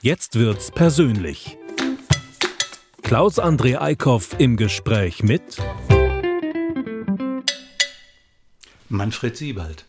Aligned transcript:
Jetzt 0.00 0.38
wird's 0.38 0.70
persönlich. 0.70 1.58
Klaus 3.02 3.40
André 3.40 3.80
Eickhoff 3.80 4.36
im 4.38 4.56
Gespräch 4.56 5.24
mit 5.24 5.42
Manfred 8.88 9.36
Siebald. 9.36 9.86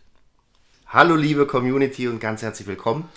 Hallo 0.88 1.16
liebe 1.16 1.46
Community 1.46 2.08
und 2.08 2.20
ganz 2.20 2.42
herzlich 2.42 2.68
willkommen 2.68 3.08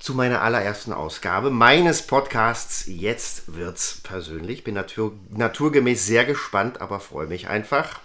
zu 0.00 0.14
meiner 0.14 0.42
allerersten 0.42 0.92
Ausgabe 0.92 1.50
meines 1.50 2.02
Podcasts 2.02 2.86
Jetzt 2.88 3.54
wird's 3.54 4.00
persönlich. 4.02 4.64
Bin 4.64 4.74
natur 4.74 5.16
naturgemäß 5.30 6.04
sehr 6.04 6.24
gespannt, 6.24 6.80
aber 6.80 6.98
freue 6.98 7.28
mich 7.28 7.46
einfach 7.46 8.00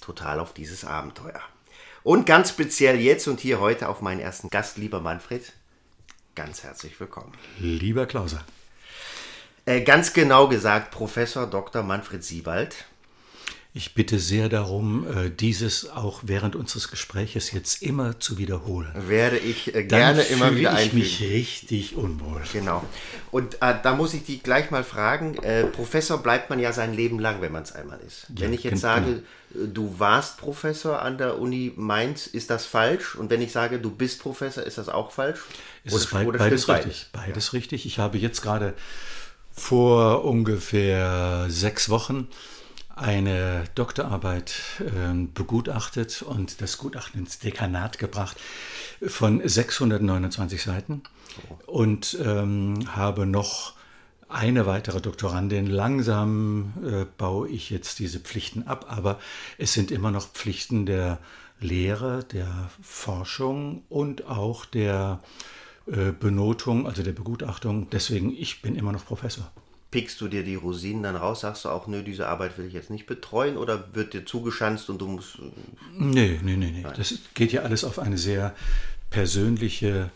total 0.00 0.40
auf 0.40 0.54
dieses 0.54 0.86
Abenteuer. 0.86 1.42
Und 2.04 2.24
ganz 2.24 2.48
speziell 2.48 2.98
jetzt 2.98 3.28
und 3.28 3.38
hier 3.38 3.60
heute 3.60 3.90
auf 3.90 4.00
meinen 4.00 4.20
ersten 4.20 4.48
Gast, 4.48 4.78
lieber 4.78 5.00
Manfred. 5.00 5.52
Ganz 6.34 6.64
herzlich 6.64 6.98
willkommen. 6.98 7.32
Lieber 7.58 8.06
Klauser. 8.06 8.44
Äh, 9.66 9.82
ganz 9.82 10.12
genau 10.12 10.48
gesagt, 10.48 10.90
Professor 10.90 11.46
Dr. 11.46 11.82
Manfred 11.82 12.24
Siewald. 12.24 12.84
Ich 13.76 13.92
bitte 13.94 14.20
sehr 14.20 14.48
darum, 14.48 15.04
äh, 15.04 15.30
dieses 15.30 15.90
auch 15.90 16.20
während 16.22 16.54
unseres 16.54 16.92
Gespräches 16.92 17.50
jetzt 17.50 17.82
immer 17.82 18.20
zu 18.20 18.38
wiederholen. 18.38 18.92
Werde 18.94 19.36
ich 19.36 19.74
äh, 19.74 19.82
gerne 19.82 20.22
Dann 20.22 20.32
immer 20.32 20.56
wieder 20.56 20.70
fühle 20.76 20.80
ich 20.80 20.94
einfügen. 20.94 20.98
mich 20.98 21.20
richtig 21.22 21.96
unwohl. 21.96 22.40
Genau. 22.52 22.84
Und 23.32 23.54
äh, 23.54 23.74
da 23.82 23.96
muss 23.96 24.14
ich 24.14 24.24
dich 24.24 24.44
gleich 24.44 24.70
mal 24.70 24.84
fragen, 24.84 25.36
äh, 25.42 25.64
Professor 25.64 26.18
bleibt 26.18 26.50
man 26.50 26.60
ja 26.60 26.72
sein 26.72 26.94
Leben 26.94 27.18
lang, 27.18 27.40
wenn 27.40 27.50
man 27.50 27.64
es 27.64 27.72
einmal 27.72 27.98
ist. 28.06 28.26
Ja, 28.28 28.42
wenn 28.44 28.52
ich 28.52 28.62
jetzt 28.62 28.80
sage, 28.80 29.24
äh, 29.52 29.66
du 29.66 29.98
warst 29.98 30.38
Professor 30.38 31.02
an 31.02 31.18
der 31.18 31.40
Uni 31.40 31.72
Mainz, 31.74 32.28
ist 32.28 32.50
das 32.50 32.66
falsch? 32.66 33.16
Und 33.16 33.28
wenn 33.28 33.42
ich 33.42 33.50
sage, 33.50 33.80
du 33.80 33.90
bist 33.90 34.20
Professor, 34.20 34.62
ist 34.62 34.78
das 34.78 34.88
auch 34.88 35.10
falsch? 35.10 35.40
Es 35.82 35.94
ist 35.94 36.12
beid- 36.12 36.28
oder 36.28 36.38
beides 36.38 36.68
richtig. 36.68 37.08
Beides 37.10 37.52
richtig. 37.52 37.86
Ich 37.86 37.98
habe 37.98 38.18
jetzt 38.18 38.40
gerade 38.40 38.74
vor 39.52 40.24
ungefähr 40.24 41.46
sechs 41.48 41.88
Wochen 41.88 42.28
eine 42.96 43.64
Doktorarbeit 43.74 44.54
ähm, 44.96 45.32
begutachtet 45.32 46.22
und 46.22 46.60
das 46.60 46.78
Gutachten 46.78 47.20
ins 47.20 47.38
Dekanat 47.38 47.98
gebracht 47.98 48.36
von 49.04 49.40
629 49.46 50.62
Seiten 50.62 51.02
und 51.66 52.16
ähm, 52.24 52.94
habe 52.94 53.26
noch 53.26 53.74
eine 54.28 54.66
weitere 54.66 55.00
Doktorandin. 55.00 55.66
Langsam 55.66 56.72
äh, 56.84 57.04
baue 57.18 57.48
ich 57.48 57.70
jetzt 57.70 57.98
diese 57.98 58.20
Pflichten 58.20 58.64
ab, 58.64 58.86
aber 58.88 59.18
es 59.58 59.72
sind 59.72 59.90
immer 59.90 60.10
noch 60.10 60.28
Pflichten 60.28 60.86
der 60.86 61.18
Lehre, 61.60 62.24
der 62.24 62.70
Forschung 62.82 63.84
und 63.88 64.26
auch 64.26 64.64
der 64.64 65.20
äh, 65.86 66.12
Benotung, 66.12 66.86
also 66.86 67.02
der 67.02 67.12
Begutachtung. 67.12 67.88
Deswegen, 67.90 68.32
ich 68.32 68.62
bin 68.62 68.76
immer 68.76 68.92
noch 68.92 69.04
Professor. 69.04 69.50
Pickst 69.94 70.20
du 70.20 70.26
dir 70.26 70.42
die 70.42 70.56
Rosinen 70.56 71.04
dann 71.04 71.14
raus, 71.14 71.42
sagst 71.42 71.64
du 71.64 71.68
auch, 71.68 71.86
nö, 71.86 72.02
diese 72.02 72.26
Arbeit 72.26 72.58
will 72.58 72.66
ich 72.66 72.72
jetzt 72.72 72.90
nicht 72.90 73.06
betreuen 73.06 73.56
oder 73.56 73.94
wird 73.94 74.12
dir 74.12 74.26
zugeschanzt 74.26 74.90
und 74.90 75.00
du 75.00 75.06
musst. 75.06 75.38
Nee, 75.96 76.40
nee, 76.42 76.56
nee, 76.56 76.72
nee. 76.72 76.84
Das 76.96 77.16
geht 77.34 77.52
ja 77.52 77.62
alles 77.62 77.84
auf 77.84 78.00
eine 78.00 78.18
sehr 78.18 78.56
persönliche 79.10 80.10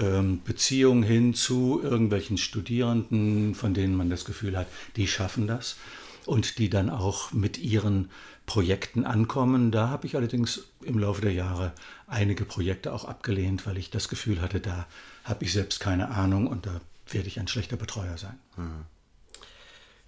ähm, 0.00 0.40
Beziehung 0.42 1.02
hin 1.02 1.34
zu 1.34 1.82
irgendwelchen 1.82 2.38
Studierenden, 2.38 3.54
von 3.54 3.74
denen 3.74 3.94
man 3.94 4.08
das 4.08 4.24
Gefühl 4.24 4.56
hat, 4.56 4.68
die 4.96 5.06
schaffen 5.06 5.46
das 5.46 5.76
und 6.24 6.56
die 6.56 6.70
dann 6.70 6.88
auch 6.88 7.30
mit 7.34 7.58
ihren 7.58 8.08
Projekten 8.46 9.04
ankommen. 9.04 9.70
Da 9.70 9.90
habe 9.90 10.06
ich 10.06 10.16
allerdings 10.16 10.62
im 10.82 10.98
Laufe 10.98 11.20
der 11.20 11.34
Jahre 11.34 11.72
einige 12.06 12.46
Projekte 12.46 12.94
auch 12.94 13.04
abgelehnt, 13.04 13.66
weil 13.66 13.76
ich 13.76 13.90
das 13.90 14.08
Gefühl 14.08 14.40
hatte, 14.40 14.60
da 14.60 14.86
habe 15.24 15.44
ich 15.44 15.52
selbst 15.52 15.78
keine 15.78 16.08
Ahnung 16.08 16.46
und 16.46 16.64
da 16.64 16.80
werde 17.10 17.28
ich 17.28 17.38
ein 17.38 17.48
schlechter 17.48 17.76
Betreuer 17.76 18.16
sein. 18.16 18.38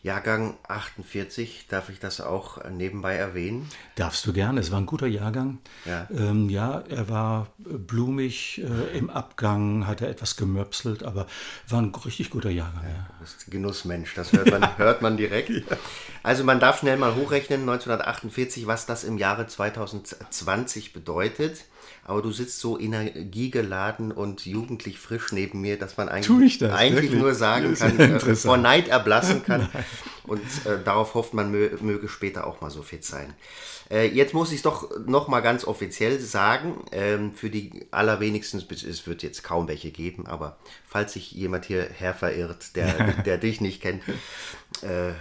Jahrgang 0.02 0.56
48, 0.66 1.66
darf 1.68 1.88
ich 1.88 2.00
das 2.00 2.20
auch 2.20 2.58
nebenbei 2.68 3.14
erwähnen? 3.14 3.68
Darfst 3.94 4.26
du 4.26 4.32
gerne, 4.32 4.58
es 4.58 4.72
war 4.72 4.80
ein 4.80 4.86
guter 4.86 5.06
Jahrgang. 5.06 5.58
Ja. 5.84 6.08
ähm, 6.10 6.48
ja 6.48 6.82
er 6.88 7.08
war 7.08 7.46
blumig 7.58 8.62
äh, 8.64 8.98
im 8.98 9.10
Abgang, 9.10 9.86
hat 9.86 10.00
er 10.02 10.08
etwas 10.08 10.34
gemöpselt, 10.36 11.04
aber 11.04 11.28
war 11.68 11.80
ein 11.80 11.94
richtig 11.94 12.30
guter 12.30 12.50
Jahrgang. 12.50 12.82
Ja. 12.82 13.06
Bist 13.20 13.46
ein 13.46 13.52
Genussmensch, 13.52 14.14
das 14.14 14.32
hört 14.32 14.50
man, 14.50 14.76
hört 14.76 15.02
man 15.02 15.16
direkt. 15.16 15.50
Also 16.24 16.42
man 16.42 16.58
darf 16.58 16.80
schnell 16.80 16.96
mal 16.96 17.14
hochrechnen, 17.14 17.60
1948, 17.60 18.66
was 18.66 18.86
das 18.86 19.04
im 19.04 19.19
Jahre 19.19 19.46
2020 19.46 20.92
bedeutet. 20.92 21.64
Aber 22.04 22.22
du 22.22 22.32
sitzt 22.32 22.60
so 22.60 22.78
energiegeladen 22.78 24.12
und 24.12 24.44
jugendlich 24.47 24.98
frisch 24.98 25.32
neben 25.32 25.60
mir, 25.60 25.78
dass 25.78 25.97
man 25.97 26.09
eigentlich, 26.09 26.59
das, 26.59 26.72
eigentlich 26.72 27.04
wirklich? 27.04 27.20
nur 27.20 27.34
sagen 27.34 27.75
kann, 27.75 27.98
äh, 27.98 28.37
vor 28.37 28.56
Neid 28.56 28.88
erblassen 28.88 29.44
kann. 29.44 29.69
und 30.25 30.43
äh, 30.66 30.82
darauf 30.84 31.15
hofft 31.15 31.34
man, 31.34 31.50
mö 31.50 31.70
möge 31.81 32.09
später 32.09 32.47
auch 32.47 32.60
mal 32.60 32.70
so 32.70 32.82
fit 32.82 33.04
sein. 33.04 33.32
Äh, 33.91 34.09
jetzt 34.09 34.32
muss 34.32 34.50
ich 34.50 34.56
es 34.56 34.62
doch 34.62 34.91
noch 35.06 35.28
mal 35.28 35.41
ganz 35.41 35.65
offiziell 35.65 36.19
sagen, 36.19 36.84
ähm, 36.93 37.34
für 37.34 37.50
die 37.50 37.87
allerwenigsten, 37.91 38.62
es 38.70 39.06
wird 39.06 39.22
jetzt 39.22 39.43
kaum 39.43 39.69
welche 39.69 39.91
geben, 39.91 40.26
aber 40.26 40.56
falls 40.88 41.12
sich 41.12 41.32
jemand 41.32 41.66
hierher 41.66 42.14
verirrt, 42.14 42.75
der, 42.75 43.12
der 43.25 43.38
dich 43.38 43.60
nicht 43.60 43.82
kennt, 43.82 44.03
äh, 44.82 45.12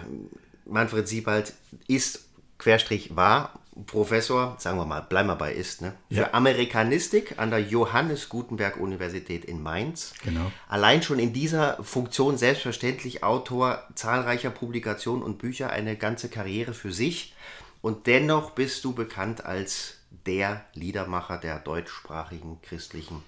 Manfred 0.65 1.07
Siebald 1.07 1.53
ist, 1.87 2.25
Querstrich 2.57 3.15
war, 3.15 3.59
Professor, 3.85 4.55
sagen 4.59 4.77
wir 4.77 4.85
mal, 4.85 5.01
bleiben 5.01 5.29
wir 5.29 5.37
bei 5.37 5.53
ist, 5.53 5.81
ne? 5.81 5.93
für 6.09 6.15
Ja. 6.15 6.33
Amerikanistik 6.33 7.39
an 7.39 7.51
der 7.51 7.61
Johannes 7.61 8.27
Gutenberg 8.27 8.77
Universität 8.77 9.45
in 9.45 9.63
Mainz. 9.63 10.13
Genau. 10.25 10.51
Allein 10.67 11.01
schon 11.01 11.19
in 11.19 11.31
dieser 11.31 11.81
Funktion 11.81 12.37
selbstverständlich 12.37 13.23
Autor 13.23 13.87
zahlreicher 13.95 14.49
Publikationen 14.49 15.23
und 15.23 15.37
Bücher, 15.37 15.69
eine 15.69 15.95
ganze 15.95 16.27
Karriere 16.27 16.73
für 16.73 16.91
sich. 16.91 17.33
Und 17.81 18.07
dennoch 18.07 18.51
bist 18.51 18.83
du 18.83 18.93
bekannt 18.93 19.45
als 19.45 19.95
der 20.25 20.65
Liedermacher 20.73 21.37
der 21.37 21.59
deutschsprachigen 21.59 22.61
christlichen 22.61 23.23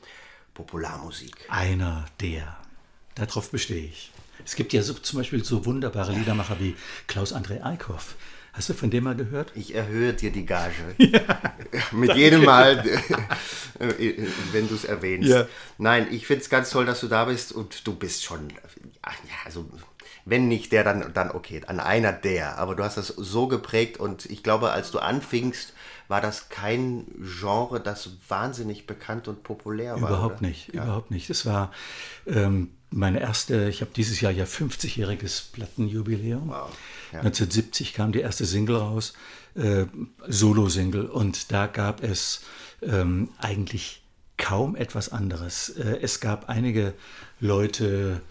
Popularmusik. 0.54 1.36
Einer 1.48 2.06
der. 2.20 2.58
Darauf 3.16 3.50
bestehe 3.50 3.86
ich. 3.86 4.12
Es 4.46 4.56
gibt 4.56 4.74
ja 4.74 4.82
so, 4.82 4.94
zum 4.94 5.20
Beispiel 5.20 5.44
so 5.44 5.66
wunderbare 5.66 6.12
Liedermacher 6.12 6.60
wie 6.60 6.76
Klaus 7.08 7.34
André 7.34 7.64
Eickhoff. 7.64 8.16
Hast 8.54 8.70
du 8.70 8.74
von 8.76 8.92
dem 8.92 9.06
mal 9.06 9.16
gehört? 9.16 9.52
Ich 9.56 9.74
erhöhe 9.74 10.14
dir 10.14 10.32
die 10.32 10.46
Gage. 10.46 10.74
Mit 11.92 12.16
jedem 12.16 12.46
Mal, 12.46 12.86
äh, 13.80 14.28
wenn 14.52 14.70
du 14.70 14.76
es 14.76 14.86
erwähnst. 14.86 15.28
Ja. 15.28 15.48
Nein, 15.80 16.08
ich 16.12 16.28
finde 16.28 16.44
es 16.44 16.50
ganz 16.50 16.70
toll, 16.70 16.86
dass 16.86 17.00
du 17.00 17.08
da 17.08 17.26
bist 17.26 17.52
und 17.52 17.86
du 17.88 17.96
bist 17.96 18.24
schon, 18.24 18.50
ja, 18.52 19.12
also 19.44 19.66
wenn 20.26 20.48
nicht 20.48 20.72
der, 20.72 20.84
dann, 20.84 21.14
dann 21.14 21.32
okay, 21.32 21.62
an 21.66 21.80
einer 21.80 22.14
der. 22.14 22.60
Aber 22.60 22.76
du 22.76 22.84
hast 22.84 22.96
das 22.96 23.08
so 23.08 23.48
geprägt 23.48 23.98
und 23.98 24.28
ich 24.28 24.44
glaube, 24.44 24.72
als 24.72 24.92
du 24.92 25.00
anfingst, 25.00 25.73
war 26.08 26.22
das 26.22 26.50
kein 26.50 27.06
Genre, 27.40 27.80
das 27.80 28.10
wahnsinnig 28.28 28.86
bekannt 28.88 29.28
und 29.28 29.44
populär 29.44 30.02
war. 30.02 30.10
Überhaupt 30.10 30.40
oder? 30.40 30.48
nicht, 30.48 30.70
überhaupt 30.70 31.12
nicht. 31.12 31.30
Das 31.30 31.46
war 31.46 31.72
ähm, 32.28 32.72
meine 32.90 33.20
erste, 33.20 33.70
ich 33.70 33.82
habe 33.82 33.92
dieses 33.96 34.22
Jahr 34.22 34.32
ja 34.32 34.46
50-jähriges 34.46 35.52
Plattenjubiläum. 35.52 36.50
Wow, 36.50 36.70
ja. 37.12 37.20
1970 37.20 37.94
kam 37.94 38.12
die 38.12 38.20
erste 38.20 38.46
Single 38.46 38.78
raus, 38.78 39.14
äh, 39.56 39.86
Solo-Single, 40.28 41.06
und 41.06 41.52
da 41.52 41.68
gab 41.68 42.04
es 42.04 42.44
ähm, 42.82 43.30
eigentlich 43.40 44.04
kaum 44.38 44.76
etwas 44.76 45.10
anderes. 45.10 45.70
Äh, 45.70 46.00
es 46.02 46.20
gab 46.20 46.50
einige 46.50 46.94
Leute, 47.40 48.22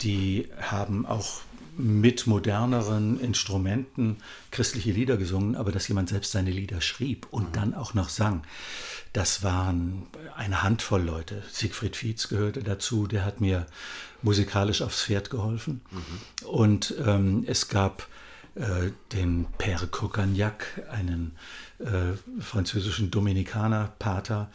die 0.00 0.48
haben 0.60 1.06
auch 1.06 1.40
mit 1.76 2.26
moderneren 2.26 3.18
Instrumenten 3.18 4.18
christliche 4.50 4.92
Lieder 4.92 5.16
gesungen, 5.16 5.56
aber 5.56 5.72
dass 5.72 5.88
jemand 5.88 6.10
selbst 6.10 6.32
seine 6.32 6.50
Lieder 6.50 6.80
schrieb 6.80 7.26
und 7.30 7.56
dann 7.56 7.74
auch 7.74 7.94
noch 7.94 8.08
sang, 8.08 8.42
das 9.12 9.42
waren 9.42 10.06
eine 10.36 10.62
Handvoll 10.62 11.02
Leute. 11.02 11.42
Siegfried 11.50 11.96
Fietz 11.96 12.28
gehörte 12.28 12.62
dazu, 12.62 13.06
der 13.06 13.24
hat 13.24 13.40
mir 13.40 13.66
musikalisch 14.22 14.82
aufs 14.82 15.02
Pferd 15.02 15.30
geholfen. 15.30 15.82
Und 16.44 16.94
ähm, 17.04 17.44
es 17.46 17.68
gab 17.68 18.06
äh, 18.54 18.90
den 19.12 19.46
Père 19.58 19.86
Coccagnac, 19.86 20.82
einen 20.90 21.36
äh, 21.78 22.12
französischen 22.40 23.10
Dominikaner, 23.10 23.92
Pater, 23.98 24.50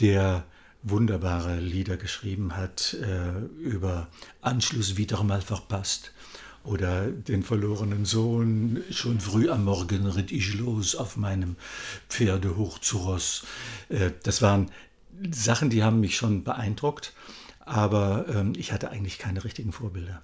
der 0.00 0.44
wunderbare 0.82 1.58
Lieder 1.58 1.96
geschrieben 1.96 2.56
hat 2.56 2.94
äh, 2.94 3.38
über 3.60 4.08
Anschluss 4.40 4.96
wieder 4.96 5.22
mal 5.22 5.42
verpasst 5.42 6.12
oder 6.64 7.06
den 7.06 7.42
verlorenen 7.42 8.04
Sohn. 8.04 8.82
Schon 8.90 9.20
früh 9.20 9.48
am 9.50 9.64
Morgen 9.64 10.06
ritt 10.06 10.32
ich 10.32 10.54
los 10.54 10.94
auf 10.94 11.16
meinem 11.16 11.56
Pferde 12.08 12.56
hoch 12.56 12.78
zu 12.78 12.98
Ross. 12.98 13.44
Äh, 13.88 14.10
das 14.22 14.42
waren 14.42 14.70
Sachen, 15.30 15.70
die 15.70 15.82
haben 15.82 16.00
mich 16.00 16.16
schon 16.16 16.44
beeindruckt, 16.44 17.12
aber 17.60 18.26
ähm, 18.28 18.52
ich 18.56 18.72
hatte 18.72 18.90
eigentlich 18.90 19.18
keine 19.18 19.44
richtigen 19.44 19.72
Vorbilder. 19.72 20.22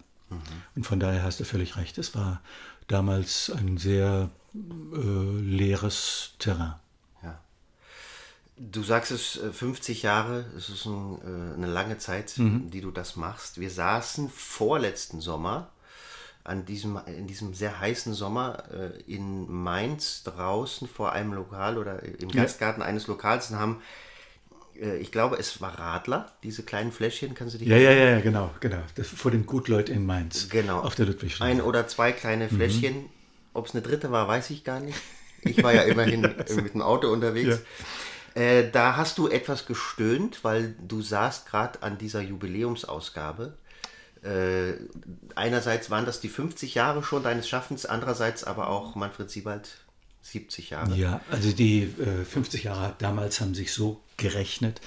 Und 0.75 0.85
von 0.85 1.00
daher 1.00 1.23
hast 1.23 1.41
du 1.41 1.44
völlig 1.44 1.77
recht. 1.77 1.99
Es 1.99 2.15
war 2.15 2.41
damals 2.89 3.50
ein 3.50 3.79
sehr 3.79 4.31
äh, 4.55 5.41
leeres 5.41 6.32
Terrain. 6.39 6.75
Ja. 7.23 7.41
Du 8.56 8.82
sagst 8.82 9.12
es 9.12 9.39
50 9.53 10.03
äh, 10.03 10.06
Jahre, 10.06 10.47
es 10.56 10.69
ist 10.69 10.87
ein, 10.87 11.19
äh, 11.23 11.55
eine 11.55 11.67
lange 11.67 11.99
Zeit, 11.99 12.37
mhm. 12.39 12.71
die 12.71 12.81
du 12.81 12.91
das 12.91 13.17
machst. 13.17 13.61
Wir 13.61 13.71
saßen 13.71 14.29
vorletzten 14.29 15.21
Sommer 15.21 15.71
an 16.46 16.64
diesem, 16.64 16.98
in 17.06 17.26
diesem 17.26 17.54
sehr 17.54 17.81
heißen 17.81 18.14
Sommer 18.14 18.64
äh, 18.72 19.12
in 19.12 19.50
Mainz 19.50 20.22
draußen 20.25 20.88
vor 20.88 21.12
einem 21.12 21.32
Lokal 21.32 21.78
oder 21.78 22.02
im 22.02 22.31
ja. 22.31 22.43
Gastgarten 22.43 22.82
eines 22.82 23.06
Lokals 23.06 23.50
und 23.50 23.58
haben 23.58 23.82
äh, 24.81 24.98
ich 24.98 25.12
glaube, 25.12 25.37
es 25.37 25.60
war 25.60 25.78
Radler, 25.78 26.32
diese 26.43 26.62
kleinen 26.62 26.93
Fläschchen, 26.93 27.34
kannst 27.34 27.54
du 27.54 27.58
dich 27.58 27.69
Ja, 27.69 27.76
ja, 27.76 27.93
ja, 27.93 28.20
genau, 28.20 28.50
genau. 28.60 28.82
Das, 28.94 29.08
vor 29.08 29.31
dem 29.31 29.46
Gutleut 29.46 29.88
in 29.88 30.06
Mainz. 30.06 30.48
Genau. 30.48 30.81
Auf 30.81 30.94
der 30.94 31.06
Ludwigstraße. 31.06 31.50
Ein 31.50 31.60
oder 31.60 31.88
zwei 31.88 32.12
kleine 32.12 32.44
mhm. 32.44 32.56
Fläschchen. 32.56 32.96
Mhm. 32.96 33.10
Ob 33.52 33.66
es 33.66 33.75
eine 33.75 33.82
dritte 33.82 34.10
war, 34.10 34.28
weiß 34.28 34.50
ich 34.50 34.64
gar 34.64 34.81
nicht. 34.81 34.98
Ich 35.43 35.62
war 35.62 35.72
ja 35.72 35.82
immerhin 35.82 36.20
mit 36.56 36.75
dem 36.75 36.82
Auto 36.82 37.08
unterwegs. 37.08 37.60
Ja. 38.34 38.43
Äh, 38.43 38.70
da 38.70 38.96
hast 38.96 39.16
du 39.19 39.28
etwas 39.28 39.64
gestöhnt, 39.66 40.40
weil 40.43 40.75
du 40.87 41.00
saßt 41.00 41.46
gerade 41.46 41.82
an 41.82 41.96
dieser 41.96 42.20
Jubiläumsausgabe. 42.20 43.56
Äh, 44.26 44.75
einerseits 45.34 45.90
waren 45.90 46.05
das 46.05 46.20
die 46.20 46.28
50 46.28 46.75
Jahre 46.75 47.02
schon 47.02 47.23
deines 47.23 47.49
Schaffens, 47.49 47.87
andererseits 47.87 48.44
aber 48.44 48.69
auch 48.69 48.94
Manfred 48.96 49.31
Siebald 49.31 49.69
70 50.23 50.70
Jahre. 50.70 50.96
Ja, 50.96 51.20
also 51.31 51.52
die 51.52 51.82
äh, 51.82 52.25
50 52.25 52.64
Jahre 52.64 52.94
damals 52.99 53.40
haben 53.40 53.55
sich 53.55 53.73
so 53.73 54.02
gerechnet, 54.17 54.81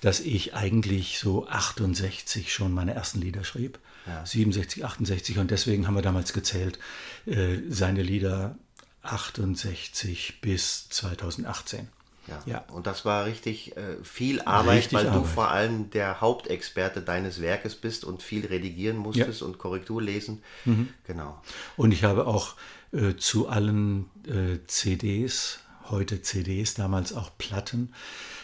dass 0.00 0.20
ich 0.20 0.54
eigentlich 0.54 1.18
so 1.18 1.48
68 1.48 2.52
schon 2.52 2.72
meine 2.72 2.94
ersten 2.94 3.20
Lieder 3.20 3.42
schrieb. 3.42 3.78
Ja. 4.06 4.24
67, 4.24 4.84
68 4.84 5.38
und 5.38 5.50
deswegen 5.50 5.88
haben 5.88 5.94
wir 5.94 6.02
damals 6.02 6.32
gezählt, 6.32 6.78
äh, 7.26 7.56
seine 7.68 8.02
Lieder 8.02 8.56
68 9.02 10.40
bis 10.40 10.88
2018. 10.90 11.88
Ja. 12.26 12.42
ja. 12.46 12.64
Und 12.72 12.86
das 12.86 13.04
war 13.04 13.26
richtig 13.26 13.76
äh, 13.76 14.02
viel 14.02 14.40
Arbeit, 14.42 14.78
richtig 14.78 14.98
weil 14.98 15.06
Arbeit. 15.08 15.22
du 15.22 15.26
vor 15.26 15.50
allem 15.50 15.90
der 15.90 16.20
Hauptexperte 16.20 17.00
deines 17.02 17.40
Werkes 17.40 17.76
bist 17.76 18.04
und 18.04 18.22
viel 18.22 18.46
redigieren 18.46 18.96
musstest 18.96 19.40
ja. 19.40 19.46
und 19.46 19.58
Korrektur 19.58 20.02
lesen. 20.02 20.42
Mhm. 20.64 20.88
Genau. 21.06 21.40
Und 21.76 21.92
ich 21.92 22.04
habe 22.04 22.26
auch 22.26 22.54
äh, 22.92 23.14
zu 23.16 23.48
allen 23.48 24.10
äh, 24.26 24.58
CDs, 24.66 25.60
heute 25.88 26.22
CDs, 26.22 26.74
damals 26.74 27.12
auch 27.12 27.30
Platten, 27.38 27.92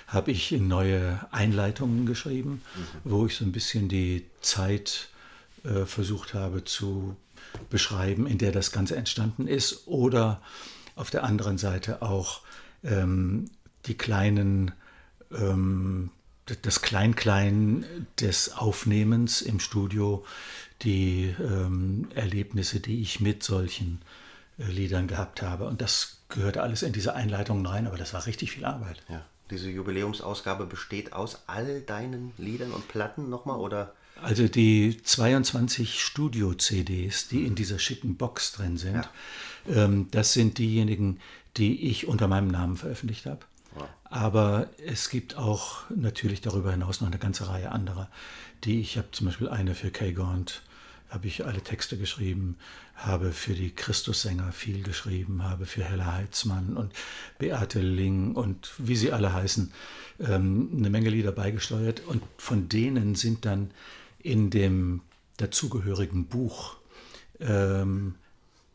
habe 0.06 0.30
ich 0.30 0.52
neue 0.52 1.20
Einleitungen 1.30 2.06
geschrieben, 2.06 2.62
mhm. 2.74 3.10
wo 3.10 3.26
ich 3.26 3.36
so 3.36 3.44
ein 3.44 3.52
bisschen 3.52 3.88
die 3.88 4.26
Zeit 4.40 5.08
äh, 5.64 5.86
versucht 5.86 6.34
habe 6.34 6.64
zu 6.64 7.16
beschreiben, 7.70 8.26
in 8.26 8.38
der 8.38 8.52
das 8.52 8.72
Ganze 8.72 8.96
entstanden 8.96 9.48
ist. 9.48 9.86
Oder 9.86 10.40
auf 10.96 11.10
der 11.10 11.24
anderen 11.24 11.58
Seite 11.58 12.02
auch 12.02 12.42
ähm, 12.84 13.46
die 13.86 13.94
kleinen, 13.94 14.72
ähm, 15.32 16.10
das 16.62 16.82
Klein-Klein 16.82 17.84
des 18.20 18.52
Aufnehmens 18.52 19.42
im 19.42 19.60
Studio, 19.60 20.24
die 20.82 21.34
ähm, 21.38 22.08
Erlebnisse, 22.14 22.80
die 22.80 23.00
ich 23.00 23.20
mit 23.20 23.42
solchen 23.42 24.02
äh, 24.58 24.64
Liedern 24.70 25.06
gehabt 25.06 25.42
habe. 25.42 25.66
Und 25.66 25.80
das 25.80 26.18
gehörte 26.28 26.62
alles 26.62 26.82
in 26.82 26.92
diese 26.92 27.14
Einleitungen 27.14 27.66
rein, 27.66 27.86
aber 27.86 27.96
das 27.96 28.12
war 28.14 28.26
richtig 28.26 28.52
viel 28.52 28.64
Arbeit. 28.64 29.02
Ja. 29.08 29.24
Diese 29.50 29.68
Jubiläumsausgabe 29.70 30.66
besteht 30.66 31.12
aus 31.12 31.42
all 31.46 31.82
deinen 31.82 32.32
Liedern 32.38 32.72
und 32.72 32.88
Platten 32.88 33.28
nochmal 33.28 33.58
oder? 33.58 33.92
Also 34.20 34.48
die 34.48 35.00
22 35.02 36.02
Studio-CDs, 36.02 37.28
die 37.28 37.44
in 37.44 37.54
dieser 37.54 37.78
schicken 37.78 38.16
Box 38.16 38.52
drin 38.52 38.76
sind, 38.76 39.08
ja. 39.66 39.84
ähm, 39.84 40.08
das 40.10 40.32
sind 40.32 40.58
diejenigen, 40.58 41.20
die 41.56 41.88
ich 41.90 42.06
unter 42.06 42.28
meinem 42.28 42.48
Namen 42.48 42.76
veröffentlicht 42.76 43.26
habe. 43.26 43.40
Aber 44.04 44.68
es 44.84 45.08
gibt 45.08 45.36
auch 45.36 45.88
natürlich 45.90 46.40
darüber 46.40 46.70
hinaus 46.70 47.00
noch 47.00 47.08
eine 47.08 47.18
ganze 47.18 47.48
Reihe 47.48 47.72
anderer, 47.72 48.10
die 48.64 48.80
ich 48.80 48.98
habe 48.98 49.08
zum 49.12 49.26
Beispiel 49.26 49.48
eine 49.48 49.74
für 49.74 49.90
Kay 49.90 50.12
Gaunt, 50.12 50.62
habe 51.08 51.26
ich 51.26 51.44
alle 51.44 51.60
Texte 51.60 51.98
geschrieben, 51.98 52.56
habe 52.94 53.32
für 53.32 53.54
die 53.54 53.70
Christussänger 53.70 54.52
viel 54.52 54.82
geschrieben, 54.82 55.42
habe 55.42 55.66
für 55.66 55.84
Hella 55.84 56.14
Heitzmann 56.14 56.76
und 56.76 56.92
Beate 57.38 57.80
Ling 57.80 58.34
und 58.34 58.72
wie 58.78 58.96
sie 58.96 59.12
alle 59.12 59.32
heißen, 59.32 59.72
ähm, 60.20 60.70
eine 60.76 60.90
Menge 60.90 61.10
Lieder 61.10 61.32
beigesteuert. 61.32 62.00
Und 62.06 62.22
von 62.38 62.68
denen 62.68 63.14
sind 63.14 63.44
dann 63.44 63.72
in 64.18 64.50
dem 64.50 65.02
dazugehörigen 65.36 66.26
Buch 66.26 66.76
ähm, 67.40 68.14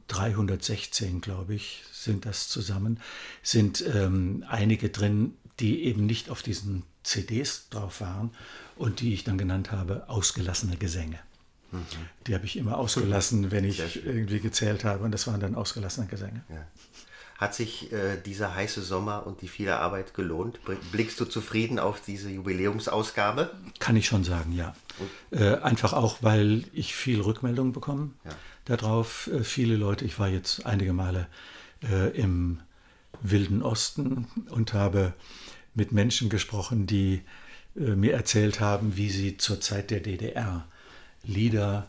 316, 0.08 1.22
glaube 1.22 1.56
ich, 1.56 1.84
sind 1.92 2.26
das 2.26 2.48
zusammen, 2.50 3.00
sind 3.44 3.84
ähm, 3.94 4.46
einige 4.48 4.90
drin, 4.90 5.34
die 5.60 5.84
eben 5.86 6.06
nicht 6.06 6.30
auf 6.30 6.42
diesen 6.42 6.84
CDs 7.04 7.70
drauf 7.70 8.02
waren 8.02 8.32
und 8.76 9.00
die 9.02 9.14
ich 9.14 9.24
dann 9.24 9.38
genannt 9.38 9.72
habe, 9.72 10.08
ausgelassene 10.08 10.78
Gesänge. 10.78 11.20
Mhm. 11.72 11.86
Die 12.28 12.36
habe 12.36 12.46
ich 12.46 12.58
immer 12.58 12.78
ausgelassen, 12.78 13.52
wenn 13.52 13.64
ich 13.64 14.06
irgendwie 14.06 14.40
gezählt 14.40 14.84
habe. 14.84 15.04
Und 15.04 15.12
das 15.12 15.28
waren 15.28 15.40
dann 15.40 15.56
ausgelassene 15.56 16.08
Gesänge. 16.08 16.44
Ja. 16.50 16.66
Hat 17.38 17.54
sich 17.54 17.92
äh, 17.92 18.18
dieser 18.18 18.56
heiße 18.56 18.82
Sommer 18.82 19.28
und 19.28 19.42
die 19.42 19.48
viele 19.48 19.78
Arbeit 19.78 20.16
gelohnt? 20.16 20.60
Blickst 20.92 21.20
du 21.20 21.26
zufrieden 21.26 21.78
auf 21.78 22.02
diese 22.02 22.30
Jubiläumsausgabe? 22.30 23.52
Kann 23.80 23.96
ich 23.96 24.08
schon 24.08 24.24
sagen, 24.24 24.54
ja. 24.54 24.76
Äh, 25.30 25.58
einfach 25.58 25.94
auch, 25.94 26.18
weil 26.22 26.64
ich 26.74 26.96
viel 26.96 27.22
Rückmeldung 27.22 27.74
bekomme 27.74 28.12
ja. 28.26 28.32
Darauf. 28.70 29.28
Äh, 29.28 29.44
viele 29.44 29.76
Leute, 29.76 30.06
ich 30.06 30.20
war 30.20 30.28
jetzt 30.28 30.66
einige 30.66 30.94
Male 30.94 31.28
äh, 31.84 32.10
im 32.18 32.60
Wilden 33.22 33.62
Osten 33.62 34.28
und 34.50 34.74
habe 34.74 35.14
mit 35.74 35.92
Menschen 35.92 36.30
gesprochen, 36.30 36.88
die 36.88 37.22
äh, 37.76 37.96
mir 37.96 38.14
erzählt 38.14 38.60
haben, 38.60 38.98
wie 38.98 39.10
sie 39.10 39.38
zur 39.38 39.62
Zeit 39.62 39.92
der 39.92 40.00
DDR 40.00 40.66
Lieder 41.24 41.88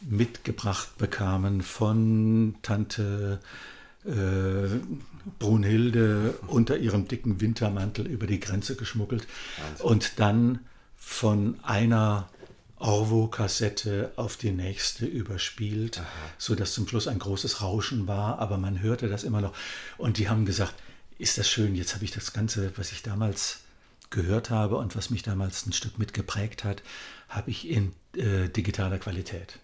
mitgebracht 0.00 0.98
bekamen 0.98 1.62
von 1.62 2.56
Tante 2.62 3.40
äh, 4.04 4.10
Brunhilde 5.38 6.34
unter 6.48 6.76
ihrem 6.76 7.06
dicken 7.06 7.40
Wintermantel 7.40 8.06
über 8.06 8.26
die 8.26 8.40
Grenze 8.40 8.74
geschmuggelt 8.74 9.26
Wahnsinn. 9.58 9.86
und 9.86 10.18
dann 10.18 10.58
von 10.96 11.60
einer 11.62 12.28
Orvo-Kassette 12.82 14.12
auf 14.16 14.36
die 14.36 14.50
nächste 14.50 15.06
überspielt, 15.06 16.00
Aha. 16.00 16.06
sodass 16.36 16.74
zum 16.74 16.88
Schluss 16.88 17.06
ein 17.06 17.18
großes 17.18 17.62
Rauschen 17.62 18.08
war, 18.08 18.38
aber 18.38 18.58
man 18.58 18.82
hörte 18.82 19.08
das 19.08 19.24
immer 19.24 19.40
noch. 19.40 19.54
Und 19.98 20.18
die 20.18 20.28
haben 20.28 20.44
gesagt, 20.44 20.74
ist 21.18 21.38
das 21.38 21.48
schön, 21.48 21.74
jetzt 21.76 21.94
habe 21.94 22.04
ich 22.04 22.10
das 22.10 22.32
Ganze, 22.32 22.72
was 22.76 22.90
ich 22.90 23.02
damals 23.02 23.60
gehört 24.10 24.50
habe 24.50 24.76
und 24.76 24.96
was 24.96 25.10
mich 25.10 25.22
damals 25.22 25.66
ein 25.66 25.72
Stück 25.72 25.98
mitgeprägt 25.98 26.64
hat, 26.64 26.82
habe 27.28 27.50
ich 27.50 27.68
in 27.68 27.92
äh, 28.16 28.48
digitaler 28.48 28.98
Qualität. 28.98 29.58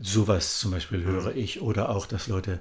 Sowas 0.00 0.58
zum 0.60 0.70
Beispiel 0.70 1.00
mhm. 1.00 1.06
höre 1.06 1.36
ich 1.36 1.60
oder 1.60 1.90
auch, 1.90 2.06
dass 2.06 2.28
Leute 2.28 2.60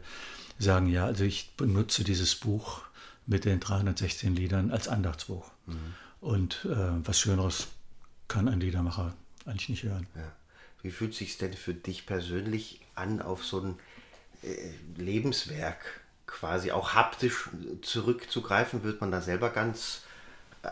sagen, 0.59 0.87
ja, 0.87 1.05
also 1.05 1.23
ich 1.23 1.51
benutze 1.55 2.03
dieses 2.03 2.35
Buch 2.35 2.81
mit 3.27 3.45
den 3.45 3.59
316 3.59 4.35
Liedern 4.35 4.71
als 4.71 4.87
Andachtsbuch. 4.87 5.49
Mhm. 5.67 5.75
Und 6.19 6.65
äh, 6.65 6.75
was 7.05 7.19
Schöneres 7.19 7.67
kann 8.27 8.47
ein 8.47 8.59
Liedermacher 8.59 9.13
eigentlich 9.45 9.69
nicht 9.69 9.83
hören. 9.83 10.07
Ja. 10.15 10.31
Wie 10.81 10.91
fühlt 10.91 11.11
es 11.11 11.19
sich 11.19 11.37
denn 11.37 11.53
für 11.53 11.73
dich 11.73 12.05
persönlich 12.05 12.81
an, 12.95 13.21
auf 13.21 13.45
so 13.45 13.59
ein 13.59 13.79
äh, 14.43 15.01
Lebenswerk 15.01 16.01
quasi 16.25 16.71
auch 16.71 16.93
haptisch 16.93 17.49
zurückzugreifen? 17.81 18.83
Wird 18.83 19.01
man 19.01 19.11
da 19.11 19.21
selber 19.21 19.49
ganz 19.49 20.03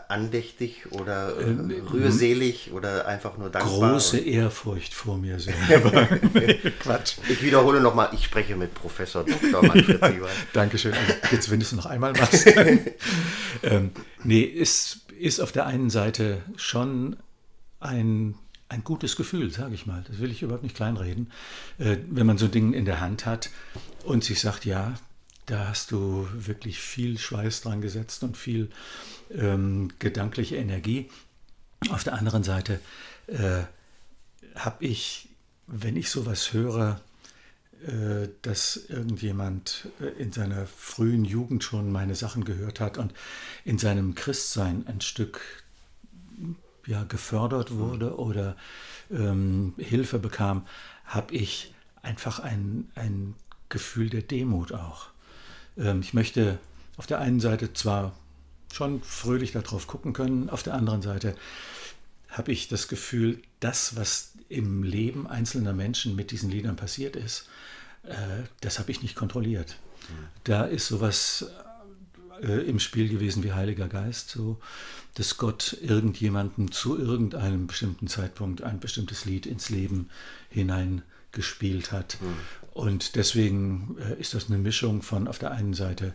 andächtig 0.08 0.92
oder 0.92 1.36
äh, 1.36 1.42
ähm, 1.42 1.70
rührselig 1.90 2.70
oder 2.72 3.06
einfach 3.06 3.36
nur 3.38 3.50
dankbar? 3.50 3.92
Große 3.92 4.18
Ehrfurcht 4.18 4.94
vor 4.94 5.18
mir 5.18 5.38
selber. 5.40 6.06
Quatsch. 6.80 7.16
Ich 7.28 7.42
wiederhole 7.42 7.80
nochmal, 7.80 8.10
ich 8.12 8.24
spreche 8.24 8.54
mit 8.54 8.72
Professor 8.74 9.24
Dr. 9.24 9.62
Manfred 9.62 10.00
ja, 10.00 10.10
Dankeschön. 10.52 10.92
Also 10.92 11.14
jetzt, 11.32 11.50
wenn 11.50 11.58
du 11.58 11.64
es 11.64 11.72
noch 11.72 11.86
einmal 11.86 12.12
machst. 12.12 12.46
ähm, 13.62 13.90
nee, 14.22 14.44
es 14.44 15.00
ist 15.18 15.40
auf 15.40 15.50
der 15.50 15.66
einen 15.66 15.90
Seite 15.90 16.42
schon 16.56 17.16
ein, 17.80 18.36
ein 18.70 18.84
gutes 18.84 19.16
Gefühl, 19.16 19.50
sage 19.50 19.74
ich 19.74 19.86
mal. 19.86 20.02
Das 20.06 20.20
will 20.20 20.30
ich 20.30 20.42
überhaupt 20.42 20.62
nicht 20.62 20.76
kleinreden. 20.76 21.30
Äh, 21.78 21.98
wenn 22.08 22.26
man 22.26 22.38
so 22.38 22.48
Dinge 22.48 22.76
in 22.76 22.84
der 22.84 23.00
Hand 23.00 23.26
hat 23.26 23.50
und 24.04 24.24
sich 24.24 24.40
sagt, 24.40 24.64
ja, 24.64 24.94
da 25.46 25.68
hast 25.68 25.90
du 25.90 26.28
wirklich 26.32 26.78
viel 26.78 27.18
Schweiß 27.18 27.62
dran 27.62 27.80
gesetzt 27.80 28.22
und 28.22 28.36
viel 28.36 28.70
ähm, 29.34 29.90
gedankliche 29.98 30.56
Energie. 30.56 31.10
Auf 31.90 32.04
der 32.04 32.14
anderen 32.14 32.44
Seite 32.44 32.80
äh, 33.26 33.62
habe 34.54 34.84
ich, 34.84 35.28
wenn 35.66 35.96
ich 35.96 36.08
sowas 36.08 36.52
höre, 36.52 37.00
äh, 37.86 38.28
dass 38.42 38.76
irgendjemand 38.88 39.88
äh, 40.00 40.22
in 40.22 40.30
seiner 40.30 40.66
frühen 40.66 41.24
Jugend 41.24 41.64
schon 41.64 41.90
meine 41.90 42.14
Sachen 42.14 42.44
gehört 42.44 42.78
hat 42.78 42.98
und 42.98 43.12
in 43.64 43.78
seinem 43.78 44.14
Christsein 44.14 44.86
ein 44.86 45.00
Stück 45.00 45.40
ja, 46.90 47.04
gefördert 47.04 47.70
wurde 47.76 48.18
oder 48.18 48.56
ähm, 49.10 49.74
Hilfe 49.78 50.18
bekam, 50.18 50.66
habe 51.04 51.34
ich 51.34 51.72
einfach 52.02 52.40
ein, 52.40 52.90
ein 52.96 53.34
Gefühl 53.68 54.10
der 54.10 54.22
Demut 54.22 54.72
auch. 54.72 55.06
Ähm, 55.78 56.00
ich 56.00 56.14
möchte 56.14 56.58
auf 56.96 57.06
der 57.06 57.20
einen 57.20 57.38
Seite 57.38 57.72
zwar 57.72 58.12
schon 58.72 59.02
fröhlich 59.02 59.52
darauf 59.52 59.86
gucken 59.86 60.12
können. 60.12 60.50
Auf 60.50 60.64
der 60.64 60.74
anderen 60.74 61.00
Seite 61.00 61.36
habe 62.28 62.50
ich 62.52 62.68
das 62.68 62.88
Gefühl, 62.88 63.40
das, 63.60 63.96
was 63.96 64.32
im 64.48 64.82
Leben 64.82 65.28
einzelner 65.28 65.72
Menschen 65.72 66.16
mit 66.16 66.32
diesen 66.32 66.50
Liedern 66.50 66.74
passiert 66.74 67.14
ist, 67.14 67.48
äh, 68.02 68.14
das 68.60 68.80
habe 68.80 68.90
ich 68.90 69.02
nicht 69.02 69.14
kontrolliert. 69.14 69.76
Da 70.42 70.64
ist 70.64 70.88
sowas 70.88 71.52
äh, 72.42 72.62
im 72.62 72.78
Spiel 72.78 73.08
gewesen 73.08 73.42
wie 73.42 73.52
Heiliger 73.52 73.88
Geist, 73.88 74.30
so 74.30 74.58
dass 75.14 75.36
Gott 75.36 75.76
irgendjemanden 75.82 76.70
zu 76.70 76.98
irgendeinem 76.98 77.66
bestimmten 77.66 78.06
Zeitpunkt 78.06 78.62
ein 78.62 78.80
bestimmtes 78.80 79.24
Lied 79.24 79.46
ins 79.46 79.68
Leben 79.68 80.08
hineingespielt 80.50 81.90
hat. 81.92 82.18
Mhm. 82.20 82.34
Und 82.72 83.16
deswegen 83.16 83.96
äh, 83.98 84.20
ist 84.20 84.34
das 84.34 84.46
eine 84.46 84.58
Mischung 84.58 85.02
von 85.02 85.26
auf 85.26 85.38
der 85.38 85.50
einen 85.50 85.74
Seite 85.74 86.14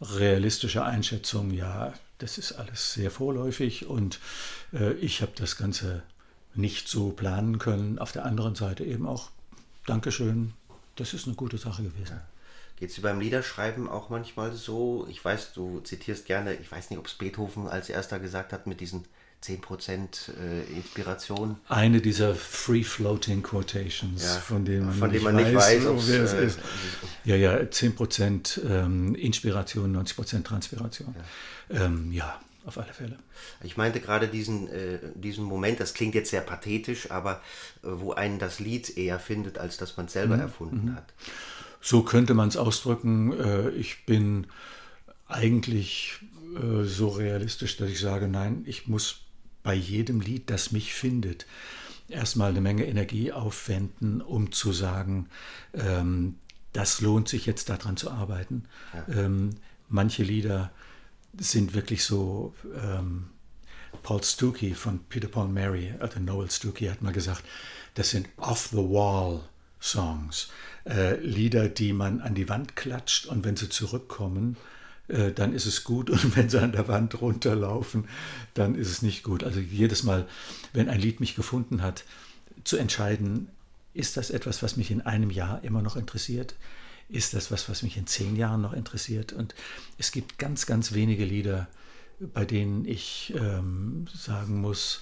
realistischer 0.00 0.84
Einschätzung, 0.84 1.52
ja, 1.52 1.92
das 2.18 2.38
ist 2.38 2.52
alles 2.52 2.94
sehr 2.94 3.10
vorläufig 3.10 3.86
und 3.86 4.20
äh, 4.72 4.92
ich 4.94 5.22
habe 5.22 5.32
das 5.36 5.56
Ganze 5.56 6.02
nicht 6.54 6.88
so 6.88 7.10
planen 7.10 7.58
können. 7.58 7.98
Auf 7.98 8.12
der 8.12 8.24
anderen 8.24 8.54
Seite 8.54 8.84
eben 8.84 9.06
auch, 9.06 9.30
Dankeschön, 9.86 10.52
das 10.96 11.14
ist 11.14 11.26
eine 11.26 11.36
gute 11.36 11.58
Sache 11.58 11.82
gewesen. 11.82 12.16
Ja. 12.16 12.22
Geht 12.78 12.90
es 12.90 12.94
dir 12.94 13.02
beim 13.02 13.18
Liederschreiben 13.18 13.88
auch 13.88 14.08
manchmal 14.08 14.52
so? 14.52 15.06
Ich 15.10 15.24
weiß, 15.24 15.52
du 15.52 15.80
zitierst 15.80 16.26
gerne, 16.26 16.54
ich 16.54 16.70
weiß 16.70 16.90
nicht, 16.90 16.98
ob 16.98 17.06
es 17.06 17.14
Beethoven 17.14 17.66
als 17.66 17.88
erster 17.88 18.20
gesagt 18.20 18.52
hat, 18.52 18.68
mit 18.68 18.80
diesen 18.80 19.04
10% 19.42 20.30
äh, 20.40 20.62
Inspiration. 20.76 21.56
Eine 21.68 22.00
dieser 22.00 22.36
Free-Floating 22.36 23.42
Quotations, 23.42 24.22
ja, 24.22 24.28
von 24.40 24.64
denen 24.64 24.86
man, 24.86 24.94
von 24.94 25.10
nicht, 25.10 25.22
man 25.22 25.36
weiß, 25.36 25.54
weiß 25.54 25.84
wer 25.84 26.22
es 26.22 26.32
äh, 26.32 26.46
ist. 26.46 26.60
Ja, 27.24 27.34
ja, 27.34 27.56
10% 27.56 28.64
ähm, 28.68 29.14
Inspiration, 29.16 29.96
90% 29.96 30.44
Transpiration. 30.44 31.14
Ja. 31.70 31.84
Ähm, 31.84 32.12
ja. 32.12 32.40
auf 32.64 32.78
alle 32.78 32.92
Fälle. 32.92 33.18
Ich 33.62 33.76
meinte 33.76 34.00
gerade 34.00 34.28
diesen, 34.28 34.68
äh, 34.68 34.98
diesen 35.14 35.44
Moment, 35.44 35.80
das 35.80 35.94
klingt 35.94 36.14
jetzt 36.14 36.30
sehr 36.30 36.42
pathetisch, 36.42 37.10
aber 37.10 37.40
äh, 37.82 37.88
wo 37.90 38.12
einen 38.12 38.38
das 38.38 38.60
Lied 38.60 38.96
eher 38.96 39.18
findet, 39.18 39.58
als 39.58 39.78
dass 39.78 39.96
man 39.96 40.06
es 40.06 40.12
selber 40.12 40.36
mhm. 40.36 40.42
erfunden 40.42 40.86
mhm. 40.86 40.96
hat. 40.96 41.12
So 41.80 42.02
könnte 42.02 42.34
man 42.34 42.48
es 42.48 42.56
ausdrücken. 42.56 43.32
Äh, 43.32 43.70
ich 43.70 44.06
bin 44.06 44.46
eigentlich 45.26 46.18
äh, 46.56 46.84
so 46.84 47.08
realistisch, 47.08 47.76
dass 47.76 47.90
ich 47.90 48.00
sage, 48.00 48.28
nein, 48.28 48.62
ich 48.66 48.88
muss 48.88 49.20
bei 49.62 49.74
jedem 49.74 50.20
Lied, 50.20 50.50
das 50.50 50.72
mich 50.72 50.94
findet, 50.94 51.46
erstmal 52.08 52.50
eine 52.50 52.60
Menge 52.60 52.86
Energie 52.86 53.32
aufwenden, 53.32 54.22
um 54.22 54.52
zu 54.52 54.72
sagen, 54.72 55.28
ähm, 55.74 56.36
das 56.72 57.00
lohnt 57.00 57.28
sich 57.28 57.46
jetzt 57.46 57.68
daran 57.68 57.96
zu 57.96 58.10
arbeiten. 58.10 58.64
Ja. 58.94 59.24
Ähm, 59.24 59.50
manche 59.88 60.22
Lieder 60.22 60.70
sind 61.38 61.74
wirklich 61.74 62.04
so, 62.04 62.54
ähm, 62.74 63.30
Paul 64.02 64.22
Stuckey 64.22 64.74
von 64.74 65.00
Peter 65.08 65.28
Paul 65.28 65.48
Mary, 65.48 65.94
also 65.98 66.20
Noel 66.20 66.50
Stuckey 66.50 66.86
hat 66.86 67.00
mal 67.02 67.12
gesagt, 67.12 67.42
das 67.94 68.10
sind 68.10 68.28
off-the-wall-Songs, 68.36 70.50
äh, 70.88 71.16
Lieder, 71.20 71.68
die 71.68 71.92
man 71.92 72.20
an 72.20 72.34
die 72.34 72.48
Wand 72.48 72.76
klatscht 72.76 73.26
und 73.26 73.44
wenn 73.44 73.56
sie 73.56 73.68
zurückkommen, 73.68 74.56
äh, 75.08 75.32
dann 75.32 75.52
ist 75.52 75.66
es 75.66 75.84
gut. 75.84 76.10
Und 76.10 76.36
wenn 76.36 76.48
sie 76.48 76.60
an 76.60 76.72
der 76.72 76.88
Wand 76.88 77.20
runterlaufen, 77.20 78.06
dann 78.54 78.74
ist 78.74 78.90
es 78.90 79.02
nicht 79.02 79.22
gut. 79.22 79.42
Also 79.42 79.60
jedes 79.60 80.02
Mal, 80.02 80.26
wenn 80.72 80.88
ein 80.88 81.00
Lied 81.00 81.20
mich 81.20 81.34
gefunden 81.34 81.82
hat, 81.82 82.04
zu 82.64 82.76
entscheiden, 82.76 83.48
ist 83.94 84.16
das 84.16 84.30
etwas, 84.30 84.62
was 84.62 84.76
mich 84.76 84.90
in 84.90 85.00
einem 85.00 85.30
Jahr 85.30 85.64
immer 85.64 85.82
noch 85.82 85.96
interessiert? 85.96 86.54
Ist 87.08 87.32
das 87.34 87.50
was, 87.50 87.68
was 87.68 87.82
mich 87.82 87.96
in 87.96 88.06
zehn 88.06 88.36
Jahren 88.36 88.60
noch 88.60 88.74
interessiert? 88.74 89.32
Und 89.32 89.54
es 89.96 90.12
gibt 90.12 90.38
ganz, 90.38 90.66
ganz 90.66 90.92
wenige 90.92 91.24
Lieder, 91.24 91.68
bei 92.20 92.44
denen 92.44 92.84
ich 92.84 93.32
ähm, 93.36 94.06
sagen 94.14 94.60
muss, 94.60 95.00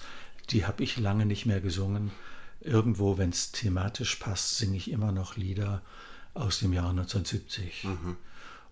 die 0.49 0.65
habe 0.65 0.83
ich 0.83 0.97
lange 0.97 1.25
nicht 1.25 1.45
mehr 1.45 1.59
gesungen. 1.59 2.11
Irgendwo, 2.67 3.17
wenn 3.17 3.29
es 3.29 3.51
thematisch 3.51 4.17
passt, 4.17 4.57
singe 4.57 4.77
ich 4.77 4.91
immer 4.91 5.11
noch 5.11 5.37
Lieder 5.37 5.81
aus 6.33 6.59
dem 6.59 6.73
Jahr 6.73 6.89
1970. 6.89 7.85
Mhm. 7.85 8.17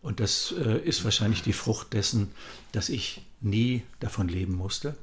Und 0.02 0.20
das 0.20 0.54
äh, 0.64 0.78
ist 0.80 1.04
wahrscheinlich 1.04 1.42
die 1.42 1.54
Frucht 1.54 1.94
dessen, 1.94 2.32
dass 2.74 2.90
ich 2.90 3.26
nie 3.42 3.84
davon 4.00 4.28
leben 4.28 4.54
musste. 4.54 4.96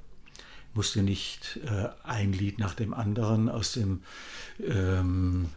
Musste 0.74 1.02
nicht 1.02 1.58
äh, 1.66 1.88
ein 2.04 2.32
Lied 2.32 2.58
nach 2.58 2.74
dem 2.74 2.94
anderen 2.94 3.48
aus, 3.48 3.72
dem, 3.72 4.02
ähm, 4.62 5.48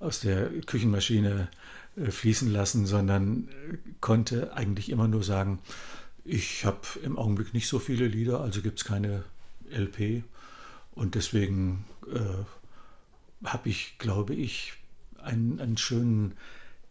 aus 0.00 0.20
der 0.20 0.50
Küchenmaschine 0.66 1.48
äh, 1.96 2.10
fließen 2.10 2.52
lassen, 2.52 2.86
sondern 2.86 3.48
äh, 3.48 3.78
konnte 4.00 4.52
eigentlich 4.54 4.90
immer 4.90 5.08
nur 5.08 5.22
sagen, 5.22 5.60
ich 6.24 6.64
habe 6.64 6.80
im 7.02 7.16
Augenblick 7.16 7.54
nicht 7.54 7.68
so 7.68 7.78
viele 7.78 8.06
Lieder, 8.06 8.40
also 8.40 8.60
gibt 8.62 8.78
es 8.78 8.84
keine 8.84 9.24
LP. 9.70 10.24
Und 10.92 11.14
deswegen 11.14 11.84
äh, 12.12 12.44
habe 13.44 13.68
ich, 13.68 13.98
glaube 13.98 14.34
ich, 14.34 14.74
einen, 15.22 15.60
einen 15.60 15.76
schönen 15.76 16.36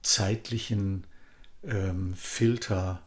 zeitlichen 0.01 1.06
ähm, 1.63 2.13
Filter 2.15 3.01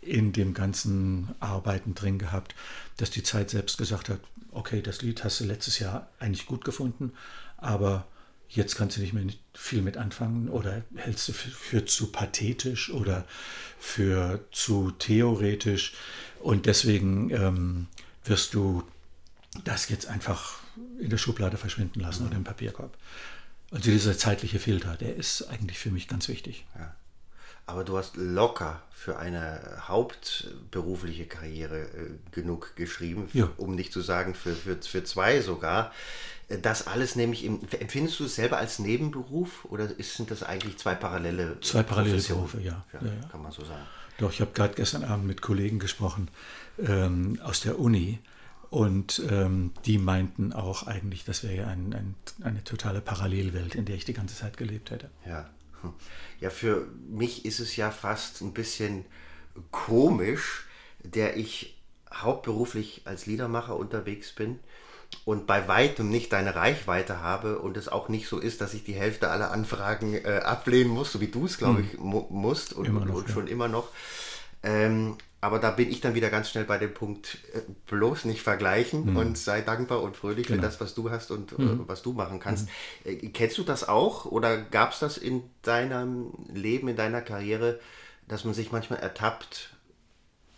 in 0.00 0.32
dem 0.32 0.54
ganzen 0.54 1.34
Arbeiten 1.40 1.94
drin 1.94 2.18
gehabt, 2.18 2.54
dass 2.96 3.10
die 3.10 3.22
Zeit 3.22 3.50
selbst 3.50 3.76
gesagt 3.76 4.08
hat, 4.08 4.20
okay, 4.50 4.80
das 4.82 5.02
Lied 5.02 5.24
hast 5.24 5.40
du 5.40 5.44
letztes 5.44 5.78
Jahr 5.78 6.08
eigentlich 6.18 6.46
gut 6.46 6.64
gefunden, 6.64 7.12
aber 7.58 8.06
jetzt 8.48 8.76
kannst 8.76 8.96
du 8.96 9.00
nicht 9.00 9.12
mehr 9.12 9.24
viel 9.54 9.82
mit 9.82 9.96
anfangen 9.96 10.48
oder 10.48 10.82
hältst 10.96 11.28
du 11.28 11.32
für, 11.32 11.84
zu 11.84 12.10
pathetisch 12.10 12.90
oder 12.90 13.26
für 13.78 14.44
zu 14.50 14.90
theoretisch. 14.92 15.94
Und 16.40 16.66
deswegen 16.66 17.30
ähm, 17.30 17.86
wirst 18.24 18.54
du 18.54 18.82
das 19.64 19.88
jetzt 19.88 20.06
einfach 20.06 20.58
in 20.98 21.10
der 21.10 21.18
Schublade 21.18 21.56
verschwinden 21.56 22.00
lassen 22.00 22.26
oder 22.26 22.36
im 22.36 22.44
Papierkorb. 22.44 22.96
Also 23.70 23.90
dieser 23.90 24.16
zeitliche 24.18 24.58
Filter, 24.58 24.96
der 24.96 25.14
ist 25.14 25.42
eigentlich 25.48 25.78
für 25.78 25.90
mich 25.90 26.08
ganz 26.08 26.28
wichtig. 26.28 26.64
Ja. 26.76 26.94
Aber 27.66 27.84
du 27.84 27.96
hast 27.96 28.16
locker 28.16 28.82
für 28.90 29.18
eine 29.18 29.60
hauptberufliche 29.86 31.26
Karriere 31.26 31.82
äh, 31.82 32.10
genug 32.32 32.74
geschrieben, 32.74 33.28
ja. 33.32 33.48
um 33.58 33.76
nicht 33.76 33.92
zu 33.92 34.00
sagen 34.00 34.34
für, 34.34 34.54
für, 34.54 34.76
für 34.76 35.04
zwei 35.04 35.40
sogar. 35.40 35.92
Äh, 36.48 36.58
das 36.58 36.88
alles 36.88 37.14
nämlich, 37.14 37.44
im, 37.44 37.60
empfindest 37.78 38.18
du 38.18 38.24
es 38.24 38.34
selber 38.34 38.58
als 38.58 38.80
Nebenberuf 38.80 39.64
oder 39.66 39.88
sind 40.00 40.32
das 40.32 40.42
eigentlich 40.42 40.78
zwei 40.78 40.96
parallele 40.96 41.58
Zwei 41.60 41.84
parallele 41.84 42.20
Berufe, 42.20 42.60
ja. 42.60 42.84
Ja, 42.92 43.06
ja. 43.06 43.28
Kann 43.30 43.42
man 43.42 43.52
so 43.52 43.64
sagen. 43.64 43.86
Doch, 44.18 44.32
ich 44.32 44.40
habe 44.40 44.50
gerade 44.52 44.74
gestern 44.74 45.04
Abend 45.04 45.26
mit 45.26 45.40
Kollegen 45.40 45.78
gesprochen 45.78 46.28
ähm, 46.78 47.38
aus 47.42 47.60
der 47.60 47.78
Uni 47.78 48.18
und 48.70 49.20
ähm, 49.28 49.72
die 49.84 49.98
meinten 49.98 50.52
auch 50.52 50.86
eigentlich, 50.86 51.24
das 51.24 51.42
wäre 51.42 51.54
ja 51.54 51.66
ein, 51.66 51.92
ein, 51.92 52.14
eine 52.42 52.62
totale 52.62 53.00
Parallelwelt, 53.00 53.74
in 53.74 53.84
der 53.84 53.96
ich 53.96 54.04
die 54.04 54.12
ganze 54.12 54.36
Zeit 54.36 54.56
gelebt 54.56 54.90
hätte. 54.90 55.10
Ja. 55.26 55.50
Ja, 56.40 56.50
für 56.50 56.86
mich 57.08 57.44
ist 57.44 57.58
es 57.58 57.74
ja 57.76 57.90
fast 57.90 58.42
ein 58.42 58.52
bisschen 58.52 59.04
komisch, 59.70 60.66
der 61.02 61.36
ich 61.36 61.78
hauptberuflich 62.12 63.02
als 63.06 63.26
Liedermacher 63.26 63.76
unterwegs 63.76 64.32
bin 64.32 64.58
und 65.24 65.46
bei 65.46 65.68
weitem 65.68 66.10
nicht 66.10 66.32
deine 66.32 66.54
Reichweite 66.54 67.20
habe 67.20 67.58
und 67.58 67.76
es 67.76 67.88
auch 67.88 68.08
nicht 68.08 68.28
so 68.28 68.38
ist, 68.38 68.60
dass 68.60 68.74
ich 68.74 68.84
die 68.84 68.94
Hälfte 68.94 69.30
aller 69.30 69.50
Anfragen 69.50 70.14
äh, 70.14 70.40
ablehnen 70.44 70.90
muss, 70.90 71.12
so 71.12 71.20
wie 71.20 71.28
du 71.28 71.46
es, 71.46 71.58
glaube 71.58 71.78
hm. 71.78 71.88
ich, 71.92 71.98
mu 71.98 72.26
musst 72.30 72.72
und, 72.72 72.92
noch, 72.92 73.14
und 73.14 73.30
schon 73.30 73.46
ja. 73.46 73.52
immer 73.52 73.68
noch. 73.68 73.88
Ähm, 74.62 75.16
aber 75.40 75.58
da 75.58 75.70
bin 75.70 75.90
ich 75.90 76.00
dann 76.00 76.14
wieder 76.14 76.28
ganz 76.28 76.50
schnell 76.50 76.64
bei 76.64 76.76
dem 76.76 76.92
Punkt, 76.92 77.38
äh, 77.54 77.60
bloß 77.86 78.26
nicht 78.26 78.42
vergleichen 78.42 79.10
mhm. 79.10 79.16
und 79.16 79.38
sei 79.38 79.62
dankbar 79.62 80.02
und 80.02 80.16
fröhlich 80.16 80.46
genau. 80.46 80.60
für 80.60 80.66
das, 80.66 80.80
was 80.80 80.94
du 80.94 81.10
hast 81.10 81.30
und 81.30 81.52
äh, 81.52 81.62
mhm. 81.62 81.84
was 81.86 82.02
du 82.02 82.12
machen 82.12 82.40
kannst. 82.40 82.68
Mhm. 83.04 83.10
Äh, 83.10 83.16
kennst 83.28 83.56
du 83.58 83.62
das 83.62 83.88
auch 83.88 84.26
oder 84.26 84.58
gab 84.58 84.92
es 84.92 84.98
das 84.98 85.16
in 85.16 85.42
deinem 85.62 86.32
Leben, 86.52 86.88
in 86.88 86.96
deiner 86.96 87.22
Karriere, 87.22 87.80
dass 88.28 88.44
man 88.44 88.54
sich 88.54 88.70
manchmal 88.70 89.00
ertappt, 89.00 89.70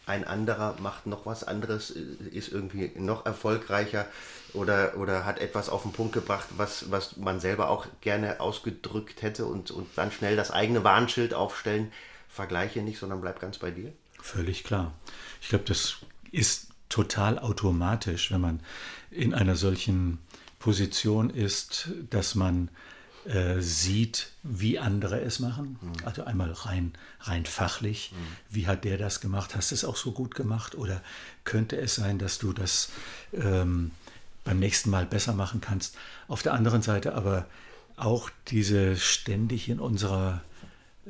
ein 0.04 0.24
anderer 0.24 0.74
macht 0.80 1.06
noch 1.06 1.26
was 1.26 1.44
anderes, 1.44 1.90
ist 1.90 2.50
irgendwie 2.50 2.90
noch 2.96 3.24
erfolgreicher 3.24 4.06
oder, 4.52 4.96
oder 4.96 5.24
hat 5.24 5.38
etwas 5.40 5.68
auf 5.68 5.82
den 5.82 5.92
Punkt 5.92 6.12
gebracht, 6.12 6.48
was, 6.56 6.90
was 6.90 7.16
man 7.18 7.38
selber 7.38 7.70
auch 7.70 7.86
gerne 8.00 8.40
ausgedrückt 8.40 9.22
hätte 9.22 9.46
und, 9.46 9.70
und 9.70 9.86
dann 9.94 10.10
schnell 10.10 10.34
das 10.34 10.50
eigene 10.50 10.82
Warnschild 10.82 11.34
aufstellen. 11.34 11.92
Vergleiche 12.28 12.80
nicht, 12.80 12.98
sondern 12.98 13.20
bleib 13.20 13.40
ganz 13.40 13.58
bei 13.58 13.70
dir. 13.70 13.92
Völlig 14.22 14.62
klar. 14.62 14.94
Ich 15.40 15.48
glaube, 15.48 15.64
das 15.66 15.96
ist 16.30 16.68
total 16.88 17.38
automatisch, 17.38 18.30
wenn 18.30 18.40
man 18.40 18.60
in 19.10 19.34
einer 19.34 19.56
solchen 19.56 20.18
Position 20.58 21.28
ist, 21.28 21.90
dass 22.08 22.36
man 22.36 22.70
äh, 23.24 23.60
sieht, 23.60 24.30
wie 24.44 24.78
andere 24.78 25.20
es 25.20 25.40
machen. 25.40 25.76
Mhm. 25.80 26.06
Also 26.06 26.24
einmal 26.24 26.52
rein, 26.52 26.92
rein 27.20 27.46
fachlich. 27.46 28.12
Mhm. 28.12 28.36
Wie 28.48 28.66
hat 28.68 28.84
der 28.84 28.96
das 28.96 29.20
gemacht? 29.20 29.56
Hast 29.56 29.72
du 29.72 29.74
es 29.74 29.84
auch 29.84 29.96
so 29.96 30.12
gut 30.12 30.36
gemacht? 30.36 30.76
Oder 30.76 31.02
könnte 31.44 31.76
es 31.76 31.96
sein, 31.96 32.18
dass 32.18 32.38
du 32.38 32.52
das 32.52 32.90
ähm, 33.32 33.90
beim 34.44 34.60
nächsten 34.60 34.90
Mal 34.90 35.04
besser 35.04 35.34
machen 35.34 35.60
kannst? 35.60 35.96
Auf 36.28 36.42
der 36.42 36.54
anderen 36.54 36.82
Seite 36.82 37.14
aber 37.14 37.46
auch 37.96 38.30
diese 38.48 38.96
ständig 38.96 39.68
in 39.68 39.80
unserer 39.80 40.42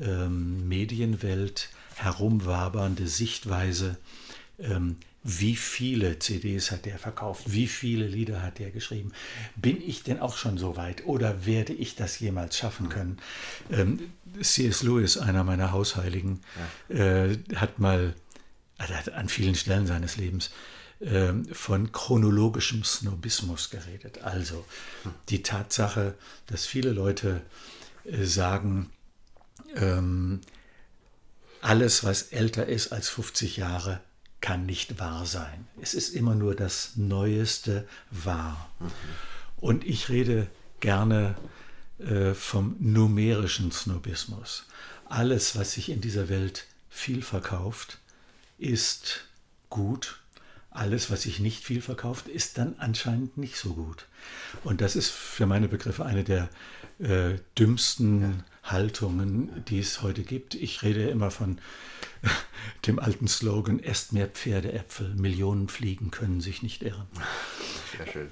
ähm, 0.01 0.67
Medienwelt 0.67 1.69
herumwabernde 1.97 3.07
Sichtweise, 3.07 3.99
ähm, 4.59 4.97
wie 5.25 5.55
viele 5.55 6.19
CDs 6.19 6.73
hat 6.73 6.85
der 6.85 6.99
verkauft, 6.99 7.53
wie 7.53 7.69
viele 7.69 8.09
Lieder 8.09 8.43
hat 8.43 8.59
der 8.59 8.71
geschrieben. 8.71 9.13
Bin 9.55 9.81
ich 9.81 10.03
denn 10.03 10.19
auch 10.19 10.37
schon 10.37 10.59
so 10.59 10.77
weit 10.77 11.07
oder 11.07 11.47
werde 11.47 11.73
ich 11.73 11.95
das 11.95 12.19
jemals 12.19 12.57
schaffen 12.57 12.89
können? 12.89 13.19
Ähm, 13.71 14.01
C.S. 14.41 14.83
Lewis, 14.83 15.19
einer 15.19 15.45
meiner 15.45 15.71
Hausheiligen, 15.71 16.41
ja. 16.89 16.97
äh, 16.97 17.39
hat 17.55 17.79
mal 17.79 18.15
also 18.83 18.95
hat 18.95 19.13
an 19.13 19.29
vielen 19.29 19.55
Stellen 19.55 19.87
seines 19.87 20.17
Lebens 20.17 20.51
äh, 21.01 21.33
von 21.53 21.93
chronologischem 21.93 22.83
Snobismus 22.83 23.71
geredet. 23.71 24.23
Also 24.23 24.65
die 25.29 25.43
Tatsache, 25.43 26.15
dass 26.49 26.67
viele 26.67 26.91
Leute 26.91 27.43
äh, 28.05 28.25
sagen, 28.25 28.91
ähm, 29.77 30.41
alles, 31.63 32.05
was 32.05 32.23
älter 32.25 32.67
ist 32.67 32.93
als 32.93 33.09
50 33.09 33.57
Jahre, 33.57 34.01
kann 34.41 34.67
nicht 34.67 34.99
wahr 34.99 35.25
sein. 35.25 35.67
Es 35.81 35.95
ist 35.95 36.11
immer 36.11 36.35
nur 36.35 36.55
das 36.55 36.97
Neueste 36.97 37.89
wahr. 38.11 38.71
Mhm. 38.81 38.91
Und 39.57 39.85
ich 39.85 40.09
rede 40.09 40.49
gerne 40.81 41.37
äh, 42.01 42.35
vom 42.35 42.77
numerischen 42.81 43.71
Snobismus. 43.71 44.67
Alles, 45.09 45.57
was 45.57 45.73
sich 45.73 45.89
in 45.89 46.01
dieser 46.01 46.29
Welt 46.29 46.67
viel 46.91 47.23
verkauft, 47.23 47.99
ist 48.59 49.25
gut. 49.71 50.19
Alles, 50.71 51.11
was 51.11 51.23
sich 51.23 51.39
nicht 51.39 51.63
viel 51.63 51.81
verkauft, 51.81 52.27
ist 52.27 52.59
dann 52.59 52.75
anscheinend 52.79 53.39
nicht 53.39 53.57
so 53.57 53.75
gut. 53.75 54.07
Und 54.65 54.81
das 54.81 54.97
ist 54.97 55.11
für 55.11 55.47
meine 55.47 55.69
Begriffe 55.69 56.05
eine 56.05 56.25
der 56.25 56.49
äh, 56.99 57.39
dümmsten 57.57 58.43
Haltungen, 58.63 59.65
die 59.69 59.79
es 59.79 60.03
heute 60.03 60.23
gibt. 60.23 60.55
Ich 60.55 60.83
rede 60.83 61.09
immer 61.09 61.31
von 61.31 61.59
dem 62.87 62.99
alten 62.99 63.29
Slogan, 63.29 63.81
esst 63.81 64.13
mehr 64.13 64.29
Pferdeäpfel, 64.29 65.15
Millionen 65.15 65.69
Fliegen 65.69 66.11
können 66.11 66.41
sich 66.41 66.63
nicht 66.63 66.83
irren. 66.83 67.07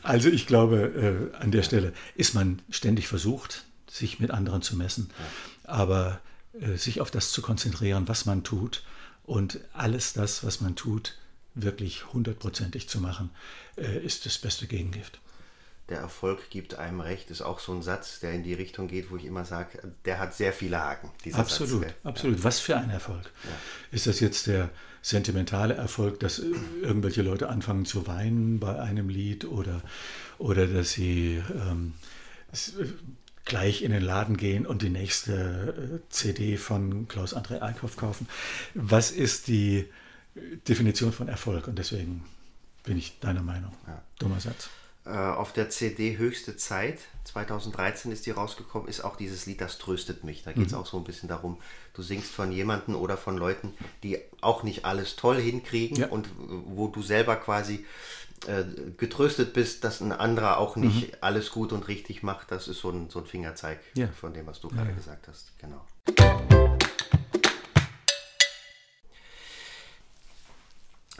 Also 0.02 0.28
ich 0.28 0.46
glaube, 0.46 1.32
äh, 1.34 1.36
an 1.36 1.50
der 1.50 1.62
Stelle 1.62 1.92
ist 2.14 2.34
man 2.34 2.62
ständig 2.70 3.08
versucht, 3.08 3.64
sich 3.88 4.20
mit 4.20 4.30
anderen 4.30 4.62
zu 4.62 4.76
messen, 4.76 5.10
aber 5.64 6.20
äh, 6.60 6.76
sich 6.76 7.00
auf 7.00 7.10
das 7.10 7.32
zu 7.32 7.42
konzentrieren, 7.42 8.08
was 8.08 8.24
man 8.24 8.44
tut 8.44 8.84
und 9.24 9.60
alles 9.72 10.12
das, 10.12 10.44
was 10.44 10.60
man 10.60 10.76
tut, 10.76 11.18
wirklich 11.54 12.12
hundertprozentig 12.12 12.88
zu 12.88 13.00
machen, 13.00 13.30
äh, 13.76 13.98
ist 13.98 14.26
das 14.26 14.38
beste 14.38 14.66
Gegengift 14.66 15.20
der 15.90 15.98
Erfolg 15.98 16.50
gibt 16.50 16.76
einem 16.76 17.00
recht, 17.00 17.30
ist 17.30 17.42
auch 17.42 17.58
so 17.58 17.72
ein 17.72 17.82
Satz, 17.82 18.20
der 18.20 18.32
in 18.32 18.42
die 18.42 18.54
Richtung 18.54 18.86
geht, 18.88 19.10
wo 19.10 19.16
ich 19.16 19.24
immer 19.24 19.44
sage, 19.44 19.92
der 20.04 20.18
hat 20.18 20.34
sehr 20.34 20.52
viele 20.52 20.80
Haken. 20.80 21.10
absolut, 21.32 21.82
Satz, 21.82 21.94
absolut. 22.04 22.38
Ja. 22.38 22.44
Was 22.44 22.60
für 22.60 22.76
ein 22.76 22.90
Erfolg. 22.90 23.30
Ja. 23.44 23.50
Ist 23.90 24.06
das 24.06 24.20
jetzt 24.20 24.46
der 24.46 24.70
sentimentale 25.02 25.74
Erfolg, 25.74 26.20
dass 26.20 26.38
irgendwelche 26.38 27.22
Leute 27.22 27.48
anfangen 27.48 27.84
zu 27.84 28.06
weinen 28.06 28.60
bei 28.60 28.78
einem 28.78 29.08
Lied 29.08 29.44
oder, 29.44 29.82
oder 30.38 30.66
dass 30.66 30.92
sie 30.92 31.42
ähm, 31.54 31.94
gleich 33.44 33.82
in 33.82 33.90
den 33.90 34.02
Laden 34.02 34.36
gehen 34.36 34.66
und 34.66 34.82
die 34.82 34.90
nächste 34.90 36.00
äh, 36.02 36.10
CD 36.10 36.56
von 36.56 37.08
Klaus 37.08 37.34
André 37.34 37.62
Eickhoff 37.62 37.96
kaufen? 37.96 38.28
Was 38.74 39.10
ist 39.10 39.48
die 39.48 39.86
Definition 40.68 41.12
von 41.12 41.28
Erfolg? 41.28 41.66
Und 41.66 41.78
deswegen 41.78 42.24
bin 42.84 42.96
ich 42.96 43.18
deiner 43.18 43.42
Meinung. 43.42 43.72
Ja. 43.86 44.02
Dummer 44.18 44.38
Satz. 44.38 44.70
Äh, 45.06 45.10
auf 45.10 45.54
der 45.54 45.70
CD 45.70 46.18
Höchste 46.18 46.58
Zeit, 46.58 46.98
2013 47.24 48.12
ist 48.12 48.26
die 48.26 48.32
rausgekommen, 48.32 48.86
ist 48.86 49.00
auch 49.02 49.16
dieses 49.16 49.46
Lied 49.46 49.60
Das 49.60 49.78
tröstet 49.78 50.24
mich. 50.24 50.42
Da 50.42 50.52
geht 50.52 50.66
es 50.66 50.72
mhm. 50.72 50.78
auch 50.78 50.86
so 50.86 50.98
ein 50.98 51.04
bisschen 51.04 51.28
darum, 51.28 51.58
du 51.94 52.02
singst 52.02 52.30
von 52.30 52.52
jemandem 52.52 52.96
oder 52.96 53.16
von 53.16 53.38
Leuten, 53.38 53.72
die 54.02 54.18
auch 54.42 54.62
nicht 54.62 54.84
alles 54.84 55.16
toll 55.16 55.40
hinkriegen 55.40 55.96
ja. 55.96 56.08
und 56.08 56.28
wo 56.36 56.88
du 56.88 57.02
selber 57.02 57.36
quasi 57.36 57.86
äh, 58.46 58.64
getröstet 58.98 59.54
bist, 59.54 59.84
dass 59.84 60.00
ein 60.00 60.12
anderer 60.12 60.58
auch 60.58 60.76
nicht 60.76 61.12
mhm. 61.12 61.16
alles 61.22 61.50
gut 61.50 61.72
und 61.72 61.88
richtig 61.88 62.22
macht. 62.22 62.50
Das 62.50 62.68
ist 62.68 62.80
so 62.80 62.90
ein, 62.90 63.08
so 63.08 63.20
ein 63.20 63.26
Fingerzeig 63.26 63.80
ja. 63.94 64.08
von 64.08 64.34
dem, 64.34 64.46
was 64.46 64.60
du 64.60 64.68
gerade 64.68 64.90
ja. 64.90 64.96
gesagt 64.96 65.28
hast. 65.28 65.58
Genau. 65.58 65.84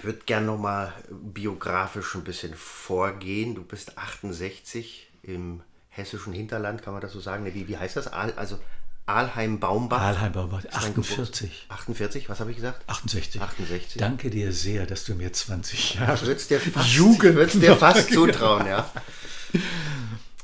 Würde 0.04 0.20
gerne 0.26 0.46
nochmal 0.46 0.92
biografisch 1.10 2.14
ein 2.14 2.24
bisschen 2.24 2.54
vorgehen. 2.54 3.54
Du 3.54 3.62
bist 3.62 3.98
68 3.98 5.10
im 5.22 5.62
hessischen 5.88 6.32
Hinterland, 6.32 6.82
kann 6.82 6.92
man 6.92 7.02
das 7.02 7.12
so 7.12 7.20
sagen? 7.20 7.44
Wie, 7.52 7.68
wie 7.68 7.76
heißt 7.76 7.96
das? 7.96 8.06
also 8.08 8.58
Alheim-Baumbach. 9.06 10.00
Alheim-Baumbach, 10.00 10.64
48. 10.72 11.66
48, 11.68 12.28
was 12.28 12.40
habe 12.40 12.50
ich 12.50 12.56
gesagt? 12.56 12.88
68. 12.88 13.40
68. 13.40 14.00
Danke 14.00 14.30
dir 14.30 14.52
sehr, 14.52 14.86
dass 14.86 15.04
du 15.04 15.14
mir 15.14 15.32
20 15.32 15.94
Jahre 15.94 16.26
würdest 16.26 16.50
dir 16.50 16.60
fast, 16.60 16.88
Jugend 16.88 17.34
würdest 17.34 17.60
dir 17.60 17.76
fast 17.76 18.12
zutrauen, 18.12 18.66
ja. 18.66 18.90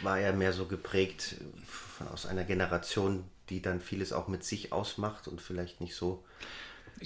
war 0.01 0.19
er 0.19 0.33
mehr 0.33 0.53
so 0.53 0.65
geprägt 0.65 1.35
von, 1.65 1.92
aus 2.13 2.25
einer 2.25 2.43
Generation, 2.43 3.23
die 3.49 3.61
dann 3.61 3.81
vieles 3.81 4.13
auch 4.13 4.27
mit 4.27 4.43
sich 4.43 4.71
ausmacht 4.71 5.27
und 5.27 5.41
vielleicht 5.41 5.81
nicht 5.81 5.95
so 5.95 6.23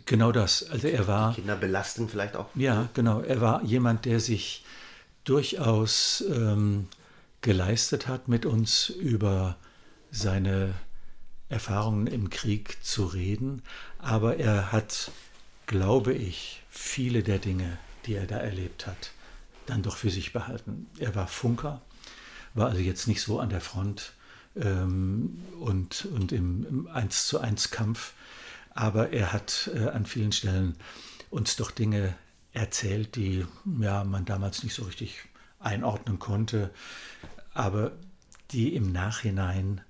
Genau 0.06 0.32
das. 0.32 0.70
Also 0.70 0.88
er 0.88 1.08
war. 1.08 1.34
Kinder 1.34 1.56
belasten 1.56 2.10
vielleicht 2.10 2.36
auch. 2.36 2.48
Ja, 2.56 2.90
genau. 2.94 3.22
Er 3.22 3.42
war 3.42 3.64
jemand, 3.64 4.06
der 4.06 4.20
sich 4.20 4.64
durchaus 5.24 6.24
ähm, 6.30 6.88
geleistet 7.42 8.08
hat, 8.08 8.28
mit 8.28 8.46
uns 8.46 8.90
über 8.90 9.58
seine 10.12 10.74
Erfahrungen 11.50 12.08
im 12.08 12.30
Krieg 12.30 12.84
zu 12.84 13.06
reden. 13.06 13.64
Aber 14.00 14.38
er 14.38 14.72
hat, 14.72 15.12
glaube 15.66 16.14
ich, 16.14 16.64
viele 16.70 17.24
der 17.24 17.40
Dinge, 17.40 17.78
die 18.06 18.16
er 18.16 18.28
da 18.28 18.38
erlebt 18.38 18.88
hat, 18.88 19.12
dann 19.66 19.82
doch 19.82 19.98
für 19.98 20.10
sich 20.10 20.34
behalten. 20.34 20.88
Er 20.98 21.16
war 21.16 21.28
Funker, 21.28 21.82
war 22.54 22.70
also 22.70 22.82
jetzt 22.82 23.08
nicht 23.08 23.22
so 23.22 23.40
an 23.40 23.50
der 23.50 23.62
Front 23.62 24.14
ähm, 24.62 25.40
und, 25.60 26.06
und 26.06 26.32
im, 26.32 26.88
1 26.92 27.28
zu 27.28 27.40
1 27.40 27.72
Kampf, 27.72 28.14
aber 28.72 29.12
er 29.12 29.34
hat 29.34 29.70
äh, 29.74 29.88
an 29.90 30.06
vielen 30.06 30.32
Stellen 30.32 30.76
uns 31.30 31.56
doch 31.56 31.72
Dinge 31.72 32.16
erzählt, 32.54 33.16
die 33.16 33.46
ja, 33.80 34.04
man 34.04 34.26
damals 34.26 34.64
nicht 34.64 34.74
so 34.74 34.84
richtig 34.84 35.18
einordnen 35.60 36.20
konnte, 36.20 36.72
aber 37.54 37.92
die 38.52 38.76
im 38.76 38.92
Nachhinein 38.92 39.82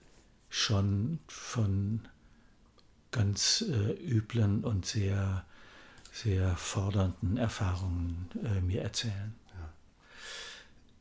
schon 0.50 1.20
von 1.28 2.08
ganz 3.12 3.64
äh, 3.68 3.92
üblen 3.94 4.64
und 4.64 4.86
sehr, 4.86 5.46
sehr 6.12 6.56
fordernden 6.56 7.38
Erfahrungen 7.38 8.30
äh, 8.44 8.62
mir 8.62 8.82
erzählen. 8.82 9.36
Ja. 9.54 9.70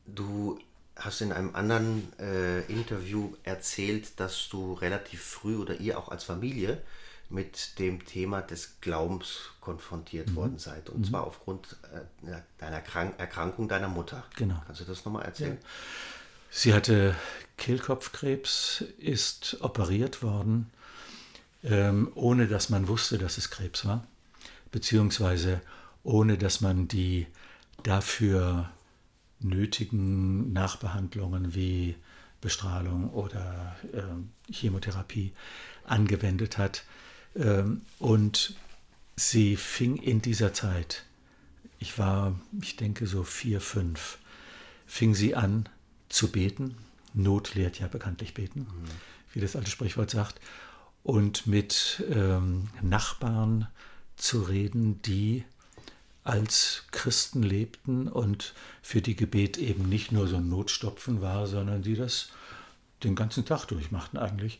Du 0.05 0.59
hast 0.99 1.21
in 1.21 1.31
einem 1.31 1.55
anderen 1.55 2.11
äh, 2.19 2.61
Interview 2.71 3.33
erzählt, 3.43 4.19
dass 4.19 4.49
du 4.49 4.73
relativ 4.73 5.21
früh 5.21 5.57
oder 5.57 5.79
ihr 5.79 5.97
auch 5.97 6.09
als 6.09 6.23
Familie 6.23 6.81
mit 7.29 7.77
dem 7.79 8.05
Thema 8.05 8.41
des 8.41 8.79
Glaubens 8.81 9.51
konfrontiert 9.59 10.29
mhm. 10.29 10.35
worden 10.35 10.59
seid. 10.59 10.89
Und 10.89 10.99
mhm. 10.99 11.05
zwar 11.05 11.25
aufgrund 11.25 11.75
äh, 11.93 12.37
deiner 12.57 12.81
Krank 12.81 13.15
Erkrankung 13.17 13.67
deiner 13.67 13.89
Mutter. 13.89 14.23
Genau. 14.35 14.61
Kannst 14.65 14.81
du 14.81 14.85
das 14.85 15.03
nochmal 15.05 15.25
erzählen? 15.25 15.57
Ja. 15.61 15.67
Sie 16.49 16.73
hatte 16.73 17.15
Kehlkopfkrebs, 17.57 18.85
ist 18.97 19.57
operiert 19.61 20.23
worden, 20.23 20.71
ähm, 21.63 22.11
ohne 22.15 22.47
dass 22.47 22.69
man 22.69 22.87
wusste, 22.87 23.17
dass 23.17 23.37
es 23.37 23.49
Krebs 23.49 23.85
war, 23.85 24.05
beziehungsweise 24.71 25.61
ohne 26.03 26.37
dass 26.37 26.61
man 26.61 26.87
die 26.87 27.27
dafür 27.83 28.69
nötigen 29.39 30.51
Nachbehandlungen 30.53 31.53
wie 31.55 31.95
Bestrahlung 32.41 33.09
oder 33.11 33.75
äh, 33.93 34.51
Chemotherapie 34.51 35.33
angewendet 35.85 36.57
hat. 36.57 36.83
Ähm, 37.35 37.81
und 37.99 38.55
sie 39.15 39.55
fing 39.55 39.97
in 39.97 40.21
dieser 40.21 40.53
Zeit, 40.53 41.05
ich 41.79 41.97
war, 41.97 42.39
ich 42.61 42.75
denke 42.75 43.07
so 43.07 43.23
vier, 43.23 43.61
fünf, 43.61 44.17
fing 44.85 45.13
sie 45.13 45.35
an 45.35 45.69
zu 46.09 46.31
beten. 46.31 46.75
Not 47.13 47.55
lehrt 47.55 47.79
ja 47.79 47.87
bekanntlich 47.87 48.33
beten, 48.33 48.61
mhm. 48.61 48.87
wie 49.33 49.39
das 49.39 49.55
alte 49.55 49.71
Sprichwort 49.71 50.09
sagt. 50.09 50.39
Und 51.03 51.47
mit 51.47 52.03
ähm, 52.11 52.69
Nachbarn 52.81 53.67
zu 54.17 54.41
reden, 54.41 55.01
die 55.03 55.45
als 56.27 56.83
Christen 56.91 57.41
lebten 57.41 58.09
und 58.09 58.53
für 58.81 59.01
die 59.01 59.15
Gebet 59.15 59.57
eben 59.57 59.87
nicht 59.87 60.11
nur 60.11 60.27
so 60.27 60.35
ein 60.35 60.49
Notstopfen 60.49 61.21
war, 61.21 61.47
sondern 61.47 61.83
die 61.83 61.95
das 61.95 62.29
den 63.03 63.15
ganzen 63.15 63.45
Tag 63.45 63.65
durchmachten 63.67 64.19
eigentlich. 64.19 64.59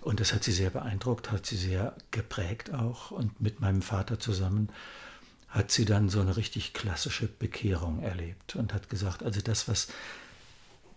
Und 0.00 0.20
das 0.20 0.32
hat 0.32 0.42
sie 0.42 0.52
sehr 0.52 0.70
beeindruckt, 0.70 1.30
hat 1.30 1.44
sie 1.44 1.56
sehr 1.56 1.94
geprägt 2.12 2.72
auch. 2.72 3.10
Und 3.10 3.42
mit 3.42 3.60
meinem 3.60 3.82
Vater 3.82 4.18
zusammen 4.18 4.70
hat 5.48 5.70
sie 5.70 5.84
dann 5.84 6.08
so 6.08 6.20
eine 6.20 6.38
richtig 6.38 6.72
klassische 6.72 7.26
Bekehrung 7.26 8.02
erlebt 8.02 8.56
und 8.56 8.72
hat 8.72 8.88
gesagt, 8.88 9.22
also 9.22 9.42
das, 9.42 9.68
was 9.68 9.88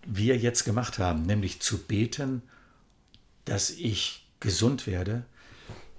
wir 0.06 0.38
jetzt 0.38 0.64
gemacht 0.64 0.98
haben, 0.98 1.24
nämlich 1.24 1.62
zu 1.62 1.78
beten, 1.78 2.42
dass 3.44 3.70
ich 3.70 4.26
gesund 4.40 4.88
werde, 4.88 5.26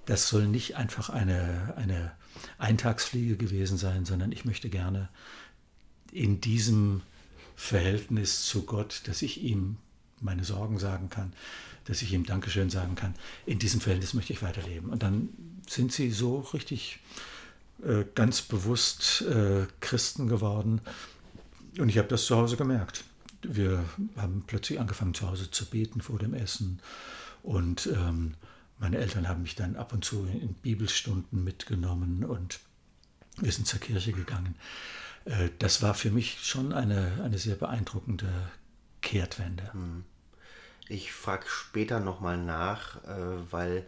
das 0.07 0.27
soll 0.27 0.47
nicht 0.47 0.75
einfach 0.75 1.09
eine, 1.09 1.75
eine 1.77 2.13
Eintagsfliege 2.57 3.37
gewesen 3.37 3.77
sein, 3.77 4.05
sondern 4.05 4.31
ich 4.31 4.45
möchte 4.45 4.69
gerne 4.69 5.09
in 6.11 6.41
diesem 6.41 7.01
Verhältnis 7.55 8.45
zu 8.45 8.63
Gott, 8.63 9.01
dass 9.05 9.21
ich 9.21 9.43
ihm 9.43 9.77
meine 10.21 10.43
Sorgen 10.43 10.79
sagen 10.79 11.09
kann, 11.09 11.33
dass 11.85 12.01
ich 12.01 12.13
ihm 12.13 12.25
Dankeschön 12.25 12.69
sagen 12.69 12.95
kann, 12.95 13.15
in 13.45 13.59
diesem 13.59 13.81
Verhältnis 13.81 14.13
möchte 14.13 14.33
ich 14.33 14.41
weiterleben. 14.41 14.89
Und 14.89 15.03
dann 15.03 15.29
sind 15.67 15.91
sie 15.91 16.11
so 16.11 16.39
richtig 16.53 16.99
äh, 17.83 18.05
ganz 18.15 18.41
bewusst 18.41 19.21
äh, 19.21 19.67
Christen 19.79 20.27
geworden. 20.27 20.81
Und 21.77 21.89
ich 21.89 21.97
habe 21.97 22.07
das 22.07 22.25
zu 22.25 22.35
Hause 22.35 22.57
gemerkt. 22.57 23.03
Wir 23.41 23.85
haben 24.15 24.43
plötzlich 24.47 24.79
angefangen 24.79 25.13
zu 25.13 25.27
Hause 25.27 25.51
zu 25.51 25.65
beten 25.65 26.01
vor 26.01 26.19
dem 26.19 26.33
Essen. 26.33 26.79
Und 27.43 27.87
ähm, 27.87 28.33
meine 28.79 28.97
Eltern 28.97 29.27
haben 29.27 29.41
mich 29.41 29.55
dann 29.55 29.75
ab 29.75 29.93
und 29.93 30.05
zu 30.05 30.25
in 30.25 30.53
Bibelstunden 30.53 31.43
mitgenommen 31.43 32.23
und 32.23 32.59
wir 33.37 33.51
sind 33.51 33.67
zur 33.67 33.79
Kirche 33.79 34.11
gegangen. 34.11 34.55
Äh, 35.25 35.49
das 35.59 35.81
war 35.81 35.93
für 35.93 36.11
mich 36.11 36.39
schon 36.43 36.73
eine, 36.73 37.21
eine 37.23 37.37
sehr 37.37 37.55
beeindruckende 37.55 38.51
Kehrtwende. 39.01 39.71
Hm. 39.73 40.03
Ich 40.89 41.11
frage 41.11 41.45
später 41.47 41.99
nochmal 41.99 42.37
nach, 42.37 43.03
äh, 43.03 43.51
weil 43.51 43.85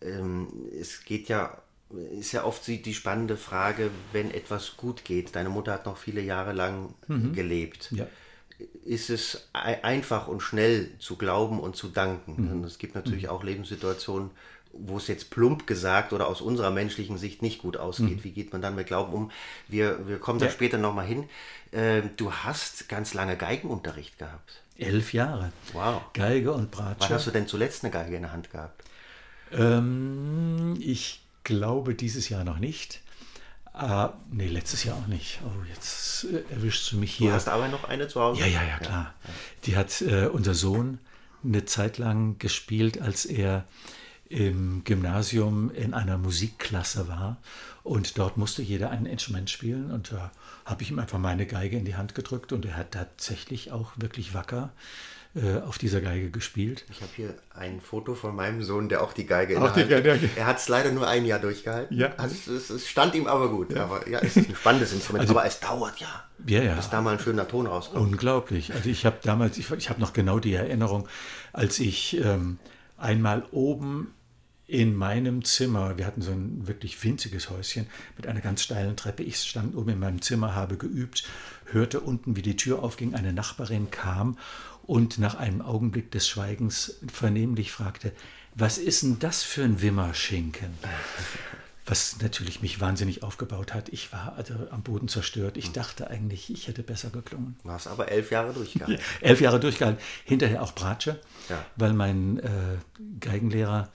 ähm, 0.00 0.48
es 0.78 1.04
geht 1.04 1.28
ja, 1.28 1.62
ist 2.18 2.32
ja 2.32 2.44
oft 2.44 2.66
die 2.66 2.94
spannende 2.94 3.36
Frage, 3.36 3.90
wenn 4.12 4.30
etwas 4.30 4.76
gut 4.76 5.04
geht. 5.04 5.36
Deine 5.36 5.48
Mutter 5.48 5.72
hat 5.72 5.86
noch 5.86 5.96
viele 5.96 6.20
Jahre 6.20 6.52
lang 6.52 6.94
mhm. 7.06 7.32
gelebt. 7.32 7.90
Ja 7.92 8.06
ist 8.84 9.10
es 9.10 9.48
einfach 9.52 10.28
und 10.28 10.40
schnell 10.40 10.90
zu 10.98 11.16
glauben 11.16 11.60
und 11.60 11.76
zu 11.76 11.88
danken. 11.88 12.44
Mhm. 12.44 12.52
Und 12.52 12.64
es 12.64 12.78
gibt 12.78 12.94
natürlich 12.94 13.24
mhm. 13.24 13.30
auch 13.30 13.42
Lebenssituationen, 13.42 14.30
wo 14.72 14.96
es 14.96 15.06
jetzt 15.06 15.30
plump 15.30 15.66
gesagt 15.66 16.12
oder 16.12 16.26
aus 16.26 16.40
unserer 16.40 16.70
menschlichen 16.70 17.18
Sicht 17.18 17.42
nicht 17.42 17.60
gut 17.60 17.76
ausgeht. 17.76 18.18
Mhm. 18.18 18.24
Wie 18.24 18.32
geht 18.32 18.52
man 18.52 18.60
dann 18.60 18.74
mit 18.74 18.86
Glauben 18.86 19.12
um? 19.12 19.30
Wir, 19.68 20.06
wir 20.08 20.18
kommen 20.18 20.40
ja. 20.40 20.46
da 20.46 20.52
später 20.52 20.78
nochmal 20.78 21.06
hin. 21.06 21.28
Äh, 21.70 22.02
du 22.16 22.32
hast 22.32 22.88
ganz 22.88 23.14
lange 23.14 23.36
Geigenunterricht 23.36 24.18
gehabt. 24.18 24.62
Elf 24.76 25.12
Jahre. 25.12 25.52
Wow. 25.72 26.02
Geige 26.12 26.52
und 26.52 26.70
Bratsche. 26.70 27.00
Wann 27.00 27.10
hast 27.10 27.26
du 27.26 27.30
denn 27.30 27.46
zuletzt 27.46 27.84
eine 27.84 27.92
Geige 27.92 28.16
in 28.16 28.22
der 28.22 28.32
Hand 28.32 28.50
gehabt? 28.50 28.82
Ähm, 29.52 30.76
ich 30.80 31.22
glaube 31.44 31.94
dieses 31.94 32.28
Jahr 32.28 32.44
noch 32.44 32.58
nicht. 32.58 33.00
Ah, 33.76 34.12
nee, 34.30 34.46
letztes 34.46 34.84
Jahr 34.84 34.96
auch 34.96 35.08
nicht. 35.08 35.40
Oh, 35.44 35.64
jetzt 35.68 36.24
äh, 36.24 36.44
erwischst 36.54 36.92
du 36.92 36.96
mich 36.96 37.12
hier. 37.12 37.30
Du 37.30 37.34
hast 37.34 37.48
aber 37.48 37.66
noch 37.66 37.82
eine 37.82 38.06
zu 38.06 38.20
Hause? 38.20 38.40
Ja, 38.40 38.46
ja, 38.46 38.62
ja, 38.62 38.78
klar. 38.78 39.14
Ja. 39.24 39.30
Die 39.64 39.76
hat 39.76 40.00
äh, 40.00 40.26
unser 40.26 40.54
Sohn 40.54 41.00
eine 41.42 41.64
Zeit 41.64 41.98
lang 41.98 42.38
gespielt, 42.38 43.00
als 43.00 43.24
er 43.24 43.64
im 44.28 44.84
Gymnasium 44.84 45.72
in 45.72 45.92
einer 45.92 46.18
Musikklasse 46.18 47.08
war. 47.08 47.38
Und 47.82 48.16
dort 48.16 48.36
musste 48.36 48.62
jeder 48.62 48.90
ein 48.90 49.06
Instrument 49.06 49.50
spielen. 49.50 49.90
Und 49.90 50.12
da 50.12 50.30
habe 50.64 50.84
ich 50.84 50.90
ihm 50.90 51.00
einfach 51.00 51.18
meine 51.18 51.44
Geige 51.44 51.76
in 51.76 51.84
die 51.84 51.96
Hand 51.96 52.14
gedrückt. 52.14 52.52
Und 52.52 52.64
er 52.64 52.76
hat 52.76 52.92
tatsächlich 52.92 53.72
auch 53.72 53.90
wirklich 53.96 54.34
wacker 54.34 54.70
äh, 55.36 55.60
auf 55.62 55.78
dieser 55.78 56.00
Geige 56.00 56.30
gespielt. 56.30 56.84
Ich 56.90 57.00
habe 57.00 57.10
hier 57.16 57.34
ein 57.54 57.80
Foto 57.80 58.14
von 58.14 58.36
meinem 58.36 58.62
Sohn, 58.62 58.88
der 58.88 59.02
auch 59.02 59.12
die 59.12 59.26
Geige 59.26 59.54
in 59.54 59.62
auch 59.62 59.72
der 59.72 59.88
Hand 59.88 60.22
hat. 60.22 60.36
Er 60.36 60.46
hat 60.46 60.58
es 60.58 60.68
leider 60.68 60.92
nur 60.92 61.08
ein 61.08 61.24
Jahr 61.24 61.40
durchgehalten. 61.40 61.96
Ja. 61.96 62.12
Also 62.16 62.52
es, 62.52 62.70
es 62.70 62.88
stand 62.88 63.16
ihm 63.16 63.26
aber 63.26 63.48
gut. 63.48 63.72
Ja. 63.72 63.82
Aber 63.82 64.08
ja, 64.08 64.20
es 64.20 64.36
ist 64.36 64.48
ein 64.48 64.54
spannendes 64.54 64.92
Instrument. 64.92 65.22
Also, 65.22 65.36
aber 65.36 65.44
es 65.44 65.58
dauert 65.58 65.98
ja, 65.98 66.24
ja, 66.46 66.62
ja. 66.62 66.74
bis 66.74 66.88
da 66.88 67.00
mal 67.00 67.14
ein 67.14 67.18
schöner 67.18 67.48
Ton 67.48 67.66
rauskommt. 67.66 68.00
Unglaublich. 68.00 68.74
Also 68.74 68.88
ich 68.88 69.04
habe 69.04 69.18
damals, 69.22 69.58
ich, 69.58 69.68
ich 69.72 69.90
habe 69.90 70.00
noch 70.00 70.12
genau 70.12 70.38
die 70.38 70.54
Erinnerung, 70.54 71.08
als 71.52 71.80
ich 71.80 72.16
ähm, 72.22 72.58
einmal 72.96 73.44
oben 73.50 74.14
in 74.66 74.94
meinem 74.94 75.44
Zimmer, 75.44 75.98
wir 75.98 76.06
hatten 76.06 76.22
so 76.22 76.30
ein 76.30 76.66
wirklich 76.66 77.02
winziges 77.02 77.50
Häuschen 77.50 77.86
mit 78.16 78.26
einer 78.26 78.40
ganz 78.40 78.62
steilen 78.62 78.96
Treppe. 78.96 79.22
Ich 79.22 79.38
stand 79.38 79.76
oben 79.76 79.90
in 79.90 79.98
meinem 79.98 80.22
Zimmer, 80.22 80.54
habe 80.54 80.76
geübt, 80.76 81.24
hörte 81.66 82.00
unten, 82.00 82.36
wie 82.36 82.42
die 82.42 82.56
Tür 82.56 82.82
aufging, 82.82 83.14
eine 83.14 83.32
Nachbarin 83.32 83.90
kam 83.90 84.38
und 84.86 85.18
nach 85.18 85.34
einem 85.34 85.62
Augenblick 85.62 86.10
des 86.10 86.28
Schweigens 86.28 86.96
vernehmlich 87.10 87.72
fragte, 87.72 88.12
was 88.54 88.78
ist 88.78 89.02
denn 89.02 89.18
das 89.18 89.42
für 89.42 89.64
ein 89.64 89.82
Wimmerschinken? 89.82 90.70
Was 91.86 92.20
natürlich 92.22 92.62
mich 92.62 92.80
wahnsinnig 92.80 93.22
aufgebaut 93.22 93.74
hat. 93.74 93.90
Ich 93.90 94.12
war 94.12 94.34
also 94.36 94.54
am 94.70 94.82
Boden 94.82 95.08
zerstört. 95.08 95.56
Ich 95.56 95.72
dachte 95.72 96.08
eigentlich, 96.08 96.50
ich 96.50 96.68
hätte 96.68 96.82
besser 96.82 97.10
geklungen. 97.10 97.56
Du 97.62 97.70
hast 97.70 97.88
aber 97.88 98.08
elf 98.08 98.30
Jahre 98.30 98.54
durchgehalten. 98.54 99.04
Elf 99.20 99.40
Jahre 99.40 99.60
durchgehalten. 99.60 100.02
Hinterher 100.24 100.62
auch 100.62 100.72
Bratsche, 100.72 101.20
ja. 101.48 101.64
weil 101.76 101.92
mein 101.92 102.38
äh, 102.38 102.78
Geigenlehrer 103.20 103.90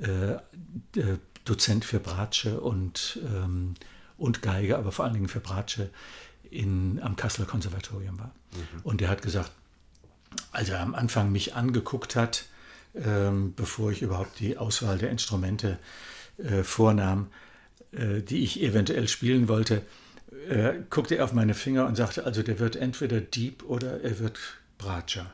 äh, 0.00 0.32
äh, 0.32 0.38
Dozent 1.44 1.84
für 1.84 1.98
Bratsche 1.98 2.60
und, 2.60 3.18
ähm, 3.24 3.74
und 4.16 4.42
Geige, 4.42 4.78
aber 4.78 4.92
vor 4.92 5.04
allen 5.04 5.14
Dingen 5.14 5.28
für 5.28 5.40
Bratsche 5.40 5.90
in, 6.50 7.00
am 7.02 7.16
Kasseler 7.16 7.46
Konservatorium 7.46 8.18
war. 8.18 8.32
Mhm. 8.52 8.80
Und 8.84 9.00
der 9.00 9.08
hat 9.08 9.22
gesagt, 9.22 9.50
als 10.52 10.68
er 10.68 10.80
am 10.80 10.94
Anfang 10.94 11.32
mich 11.32 11.54
angeguckt 11.54 12.16
hat, 12.16 12.46
ähm, 12.94 13.54
bevor 13.54 13.90
ich 13.90 14.02
überhaupt 14.02 14.38
die 14.40 14.56
Auswahl 14.56 14.98
der 14.98 15.10
Instrumente 15.10 15.78
äh, 16.38 16.62
vornahm, 16.62 17.28
äh, 17.92 18.22
die 18.22 18.42
ich 18.44 18.62
eventuell 18.62 19.08
spielen 19.08 19.48
wollte, 19.48 19.82
äh, 20.48 20.74
guckte 20.90 21.16
er 21.16 21.24
auf 21.24 21.32
meine 21.32 21.54
Finger 21.54 21.86
und 21.86 21.96
sagte, 21.96 22.24
also 22.24 22.42
der 22.42 22.58
wird 22.58 22.76
entweder 22.76 23.20
Dieb 23.20 23.64
oder 23.64 24.02
er 24.02 24.18
wird 24.18 24.38
Bratscher. 24.78 25.30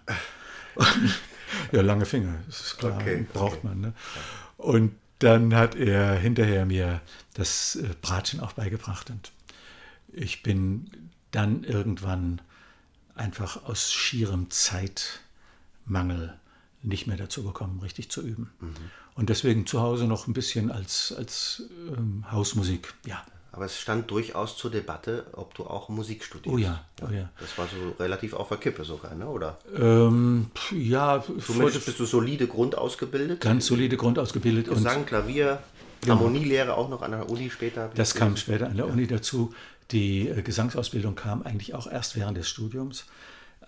ja, 1.73 1.81
lange 1.81 2.07
Finger, 2.07 2.35
das 2.47 2.61
ist 2.61 2.79
klar, 2.79 2.97
okay, 3.01 3.27
braucht 3.33 3.59
okay. 3.59 3.67
man. 3.67 3.81
Ne? 3.81 3.93
Und 4.57 4.93
dann 5.19 5.55
hat 5.55 5.75
er 5.75 6.15
hinterher 6.15 6.65
mir 6.65 7.01
das 7.35 7.77
äh, 7.77 7.89
Bratschen 8.01 8.41
auch 8.41 8.53
beigebracht 8.53 9.11
und 9.11 9.33
ich 10.13 10.43
bin 10.43 10.91
dann 11.31 11.65
irgendwann 11.65 12.41
einfach 13.21 13.65
aus 13.67 13.93
schierem 13.93 14.51
Zeitmangel 14.51 16.35
nicht 16.83 17.07
mehr 17.07 17.17
dazu 17.17 17.45
gekommen, 17.45 17.81
richtig 17.81 18.11
zu 18.11 18.23
üben. 18.23 18.51
Mhm. 18.61 18.75
Und 19.15 19.29
deswegen 19.29 19.67
zu 19.67 19.81
Hause 19.81 20.07
noch 20.07 20.27
ein 20.27 20.33
bisschen 20.33 20.73
als, 20.73 21.15
als 21.17 21.65
ähm, 21.97 22.25
Hausmusik, 22.33 22.95
ja. 23.07 23.23
Aber 23.53 23.65
es 23.65 23.79
stand 23.79 24.11
durchaus 24.11 24.57
zur 24.57 24.71
Debatte, 24.71 25.27
ob 25.33 25.55
du 25.55 25.65
auch 25.65 25.89
Musik 25.89 26.25
studierst. 26.25 26.55
Oh 26.55 26.59
ja, 26.59 26.85
oh 27.03 27.13
ja. 27.13 27.29
Das 27.41 27.59
war 27.59 27.67
so 27.67 28.03
relativ 28.03 28.33
auf 28.33 28.49
der 28.49 28.59
Kippe 28.59 28.85
sogar, 28.85 29.15
ne? 29.15 29.27
oder? 29.27 29.59
Ähm, 29.77 30.51
ja, 30.71 31.23
Zumindest 31.45 31.85
bist 31.85 31.99
du 31.99 32.07
solide 32.07 32.47
Grund 32.47 32.79
ausgebildet. 32.79 33.41
ganz 33.41 33.67
solide 33.67 33.97
Grund 33.97 34.21
ausgebildet. 34.21 34.69
und 34.69 34.77
Gesang, 34.77 35.05
Klavier, 35.05 35.59
Harmonielehre 36.09 36.75
auch 36.75 36.89
noch 36.89 37.03
an 37.03 37.11
der 37.11 37.29
Uni 37.29 37.51
später. 37.51 37.91
Das 37.95 38.15
kam 38.15 38.37
später 38.37 38.67
an 38.69 38.77
der 38.77 38.87
Uni 38.87 39.07
dazu. 39.07 39.53
Die 39.91 40.29
äh, 40.29 40.43
Gesangsausbildung 40.43 41.15
kam 41.15 41.43
eigentlich 41.43 41.75
auch 41.75 41.87
erst 41.87 42.17
während 42.17 42.37
des 42.37 42.49
Studiums. 42.49 43.07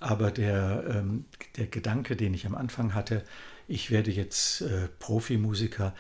Aber 0.00 0.30
der, 0.30 0.85
ähm, 0.88 1.26
der 1.56 1.66
Gedanke, 1.66 2.16
den 2.16 2.35
ich 2.35 2.46
am 2.46 2.54
Anfang 2.54 2.94
hatte, 2.94 3.24
ich 3.68 3.90
werde 3.90 4.11
jetzt 4.11 4.62
äh, 4.62 4.88
Profimusiker, 4.98 5.94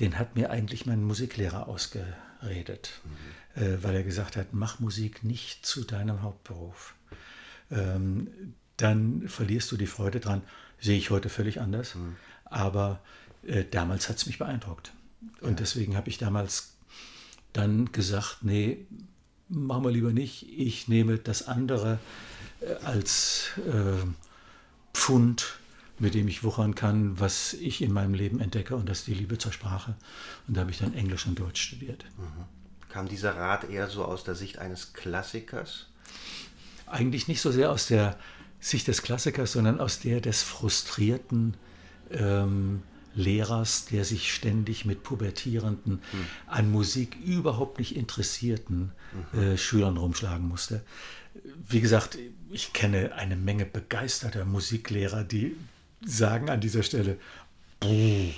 den 0.00 0.18
hat 0.18 0.36
mir 0.36 0.50
eigentlich 0.50 0.86
mein 0.86 1.02
Musiklehrer 1.02 1.66
ausgeredet, 1.66 3.00
äh, 3.56 3.78
weil 3.82 3.96
er 3.96 4.04
gesagt 4.04 4.36
hat, 4.36 4.52
mach 4.52 4.78
Musik 4.78 5.24
nicht 5.24 5.66
zu 5.66 5.82
deinem 5.82 6.22
Hauptberuf. 6.22 6.94
Ähm, 7.70 8.54
dann 8.76 9.28
verlierst 9.28 9.72
du 9.72 9.76
die 9.76 9.88
Freude 9.88 10.20
dran. 10.20 10.42
Sehe 10.80 10.96
ich 10.96 11.10
heute 11.10 11.28
völlig 11.28 11.60
anders. 11.60 11.96
Aber 12.44 13.00
äh, 13.42 13.64
damals 13.68 14.08
hat 14.08 14.16
es 14.16 14.26
mich 14.26 14.38
beeindruckt. 14.38 14.92
Und 15.40 15.58
deswegen 15.58 15.96
habe 15.96 16.08
ich 16.08 16.18
damals 16.18 16.74
dann 17.52 17.90
gesagt, 17.90 18.38
nee, 18.42 18.86
machen 19.48 19.84
wir 19.84 19.90
lieber 19.90 20.12
nicht. 20.12 20.46
Ich 20.56 20.88
nehme 20.88 21.18
das 21.18 21.48
andere 21.48 21.98
äh, 22.60 22.74
als 22.84 23.50
äh, 23.66 24.06
Pfund, 24.92 25.58
mit 25.98 26.14
dem 26.14 26.28
ich 26.28 26.44
wuchern 26.44 26.74
kann, 26.74 27.18
was 27.18 27.54
ich 27.54 27.82
in 27.82 27.92
meinem 27.92 28.14
Leben 28.14 28.40
entdecke, 28.40 28.76
und 28.76 28.88
das 28.88 29.00
ist 29.00 29.06
die 29.08 29.14
Liebe 29.14 29.38
zur 29.38 29.52
Sprache. 29.52 29.94
Und 30.46 30.56
da 30.56 30.62
habe 30.62 30.70
ich 30.70 30.78
dann 30.78 30.94
Englisch 30.94 31.26
und 31.26 31.38
Deutsch 31.38 31.60
studiert. 31.60 32.04
Kam 32.88 33.08
dieser 33.08 33.36
Rat 33.36 33.68
eher 33.68 33.88
so 33.88 34.04
aus 34.04 34.24
der 34.24 34.34
Sicht 34.34 34.58
eines 34.58 34.92
Klassikers? 34.92 35.86
Eigentlich 36.86 37.28
nicht 37.28 37.40
so 37.40 37.50
sehr 37.50 37.70
aus 37.70 37.86
der 37.86 38.18
Sicht 38.60 38.88
des 38.88 39.02
Klassikers, 39.02 39.52
sondern 39.52 39.80
aus 39.80 40.00
der 40.00 40.20
des 40.20 40.42
frustrierten 40.42 41.56
ähm, 42.10 42.82
Lehrers, 43.14 43.86
der 43.86 44.04
sich 44.04 44.32
ständig 44.32 44.84
mit 44.84 45.02
pubertierenden, 45.02 46.00
an 46.46 46.70
Musik 46.70 47.16
überhaupt 47.24 47.78
nicht 47.78 47.96
interessierten 47.96 48.92
äh, 49.32 49.56
Schülern 49.56 49.96
rumschlagen 49.96 50.46
musste. 50.46 50.82
Wie 51.68 51.80
gesagt, 51.80 52.18
ich 52.50 52.72
kenne 52.72 53.14
eine 53.14 53.36
Menge 53.36 53.64
begeisterter 53.64 54.44
Musiklehrer, 54.44 55.24
die 55.24 55.56
sagen 56.04 56.48
an 56.50 56.60
dieser 56.60 56.82
Stelle, 56.82 57.18
"Puh, 57.80 58.32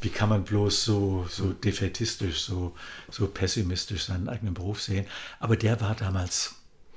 wie 0.00 0.08
kann 0.10 0.28
man 0.28 0.44
bloß 0.44 0.84
so, 0.84 1.26
so 1.28 1.52
defätistisch, 1.52 2.42
so, 2.42 2.74
so 3.10 3.26
pessimistisch 3.26 4.04
seinen 4.04 4.28
eigenen 4.28 4.54
Beruf 4.54 4.82
sehen. 4.82 5.06
Aber 5.40 5.56
der 5.56 5.80
war 5.80 5.94
damals 5.94 6.54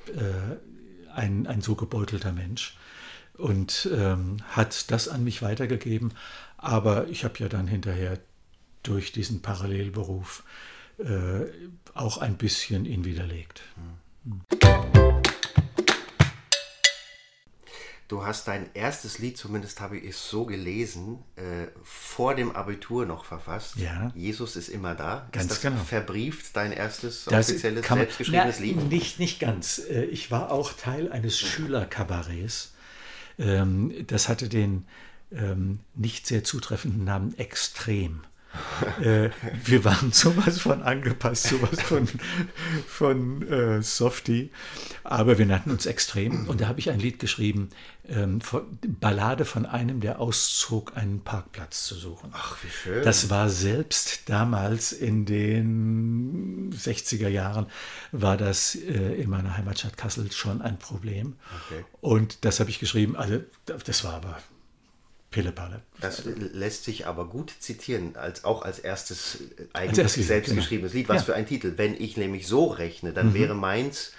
äh, 0.08 1.12
ein, 1.14 1.48
ein 1.48 1.62
so 1.62 1.76
gebeutelter 1.76 2.32
Mensch 2.32 2.76
und 3.38 3.90
ähm, 3.94 4.38
hat 4.50 4.92
das 4.92 5.08
an 5.08 5.24
mich 5.24 5.42
weitergegeben. 5.42 6.14
Aber 6.62 7.08
ich 7.08 7.24
habe 7.24 7.40
ja 7.40 7.50
dann 7.50 7.68
hinterher 7.68 8.20
durch 8.84 9.12
diesen 9.12 9.42
Parallelberuf 9.42 10.44
äh, 11.00 11.46
auch 11.96 12.20
ein 12.20 12.38
bisschen 12.38 12.86
ihn 12.86 13.04
widerlegt. 13.04 13.64
Du 18.08 18.26
hast 18.26 18.48
dein 18.50 18.70
erstes 18.74 19.20
Lied, 19.20 19.38
zumindest 19.38 19.80
habe 19.80 19.98
ich 19.98 20.10
es 20.10 20.30
so 20.30 20.46
gelesen, 20.46 21.20
äh, 21.38 21.68
vor 21.82 22.36
dem 22.36 22.52
Abitur 22.56 23.06
noch 23.06 23.24
verfasst. 23.24 23.78
Ja. 23.78 24.12
Jesus 24.14 24.56
ist 24.58 24.68
immer 24.68 24.96
da. 24.96 25.30
Ganz 25.32 25.46
ist 25.46 25.52
das 25.52 25.62
genau. 25.62 25.82
verbrieft, 25.84 26.54
dein 26.56 26.74
erstes 26.74 27.24
Das 27.26 27.50
offizielles, 27.50 27.90
man- 27.90 28.00
selbstgeschriebenes 28.00 28.60
Na, 28.60 28.66
Lied? 28.66 28.90
Nicht, 28.90 29.20
nicht 29.20 29.40
ganz. 29.40 29.80
Äh, 29.90 30.04
Ich 30.06 30.30
war 30.30 30.52
auch 30.52 30.74
Teil 30.74 31.10
eines 31.12 31.40
Schülerkabarets. 31.40 32.74
Ähm, 33.40 34.06
Das 34.08 34.28
hatte 34.28 34.50
den 34.50 34.86
ähm, 35.32 35.80
nicht 35.96 36.28
sehr 36.28 36.44
zutreffenden 36.44 37.04
Namen 37.04 37.38
Extrem. 37.38 38.22
Äh, 39.02 39.30
Wir 39.64 39.86
waren 39.86 40.12
sowas 40.12 40.60
von 40.60 40.82
angepasst, 40.82 41.48
sowas 41.48 41.82
von, 41.82 42.08
von 42.88 43.48
äh, 43.48 43.82
Softie, 43.82 44.52
aber 45.04 45.38
wir 45.38 45.46
nannten 45.46 45.72
uns 45.72 45.86
Extrem. 45.86 46.48
Und 46.48 46.62
da 46.62 46.68
habe 46.68 46.80
ich 46.80 46.90
ein 46.90 47.00
Lied 47.00 47.20
geschrieben, 47.20 47.70
ähm, 48.10 48.42
von, 48.42 48.78
Ballade 49.00 49.46
von 49.46 49.66
einem, 49.66 50.02
der 50.02 50.20
auszog, 50.20 50.98
einen 50.98 51.22
Parkplatz 51.22 51.86
zu 51.86 51.96
suchen. 51.96 52.32
Ach, 52.34 52.58
wie 52.64 52.70
schön. 52.70 53.04
Das 53.04 53.30
war 53.30 53.50
selbst 53.50 54.30
damals 54.30 54.92
in 54.92 55.26
den 55.26 56.74
60er 56.74 57.30
Jahren, 57.30 57.68
war 58.12 58.38
das 58.38 58.76
äh, 58.76 59.14
in 59.22 59.30
meiner 59.30 59.56
Heimatstadt 59.56 59.96
Kassel 59.96 60.32
schon 60.32 60.62
ein 60.62 60.78
Problem. 60.78 61.36
Okay. 61.68 61.86
Und 62.02 62.44
das 62.44 62.60
habe 62.60 62.70
ich 62.70 62.80
geschrieben, 62.80 63.16
also 63.16 63.42
das 63.66 64.04
war 64.04 64.16
aber 64.16 64.38
Pillepalle. 65.32 65.82
Das 66.02 66.24
lässt 66.26 66.84
sich 66.84 67.08
aber 67.08 67.26
gut 67.26 67.54
zitieren, 67.60 68.16
als, 68.18 68.44
auch 68.44 68.62
als 68.64 68.80
erstes 68.80 69.36
äh, 69.58 69.62
Als 69.74 69.76
eigentlich 69.76 69.98
erstes 70.00 70.18
Lied, 70.18 70.28
selbstgeschriebenes 70.28 70.94
Lied. 70.94 71.10
Was 71.10 71.16
Ja. 71.16 71.22
Mhm. 71.22 71.26
für 71.26 71.36
ein 71.36 71.46
Titel. 71.48 71.74
Wenn 71.78 71.94
ich 72.00 72.18
nämlich 72.18 72.48
so 72.48 72.68
rechne, 72.68 73.14
dann 73.14 73.34
wäre 73.34 73.56
meins 73.56 74.12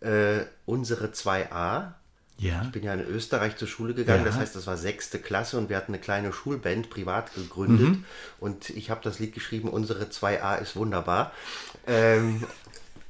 äh, 0.00 0.44
unsere 0.66 1.06
2a. 1.08 1.92
Ja, 2.36 2.62
Ich 2.64 2.72
bin 2.72 2.82
ja 2.82 2.92
in 2.92 3.00
Österreich 3.06 3.56
zur 3.56 3.68
Schule 3.68 3.94
gegangen, 3.94 4.24
Ja. 4.24 4.30
das 4.30 4.36
heißt, 4.36 4.56
das 4.56 4.66
war 4.66 4.76
sechste 4.76 5.18
Klasse 5.20 5.56
und 5.56 5.68
wir 5.68 5.76
hatten 5.76 5.92
eine 5.94 6.00
kleine 6.02 6.32
Schulband 6.32 6.90
privat 6.90 7.32
gegründet 7.34 7.88
Mhm. 7.90 8.04
und 8.40 8.70
ich 8.70 8.90
habe 8.90 9.00
das 9.04 9.20
Lied 9.20 9.34
geschrieben, 9.34 9.68
unsere 9.68 10.10
2a 10.10 10.56
ist 10.56 10.74
wunderbar. 10.76 11.32
Ähm, 11.86 12.42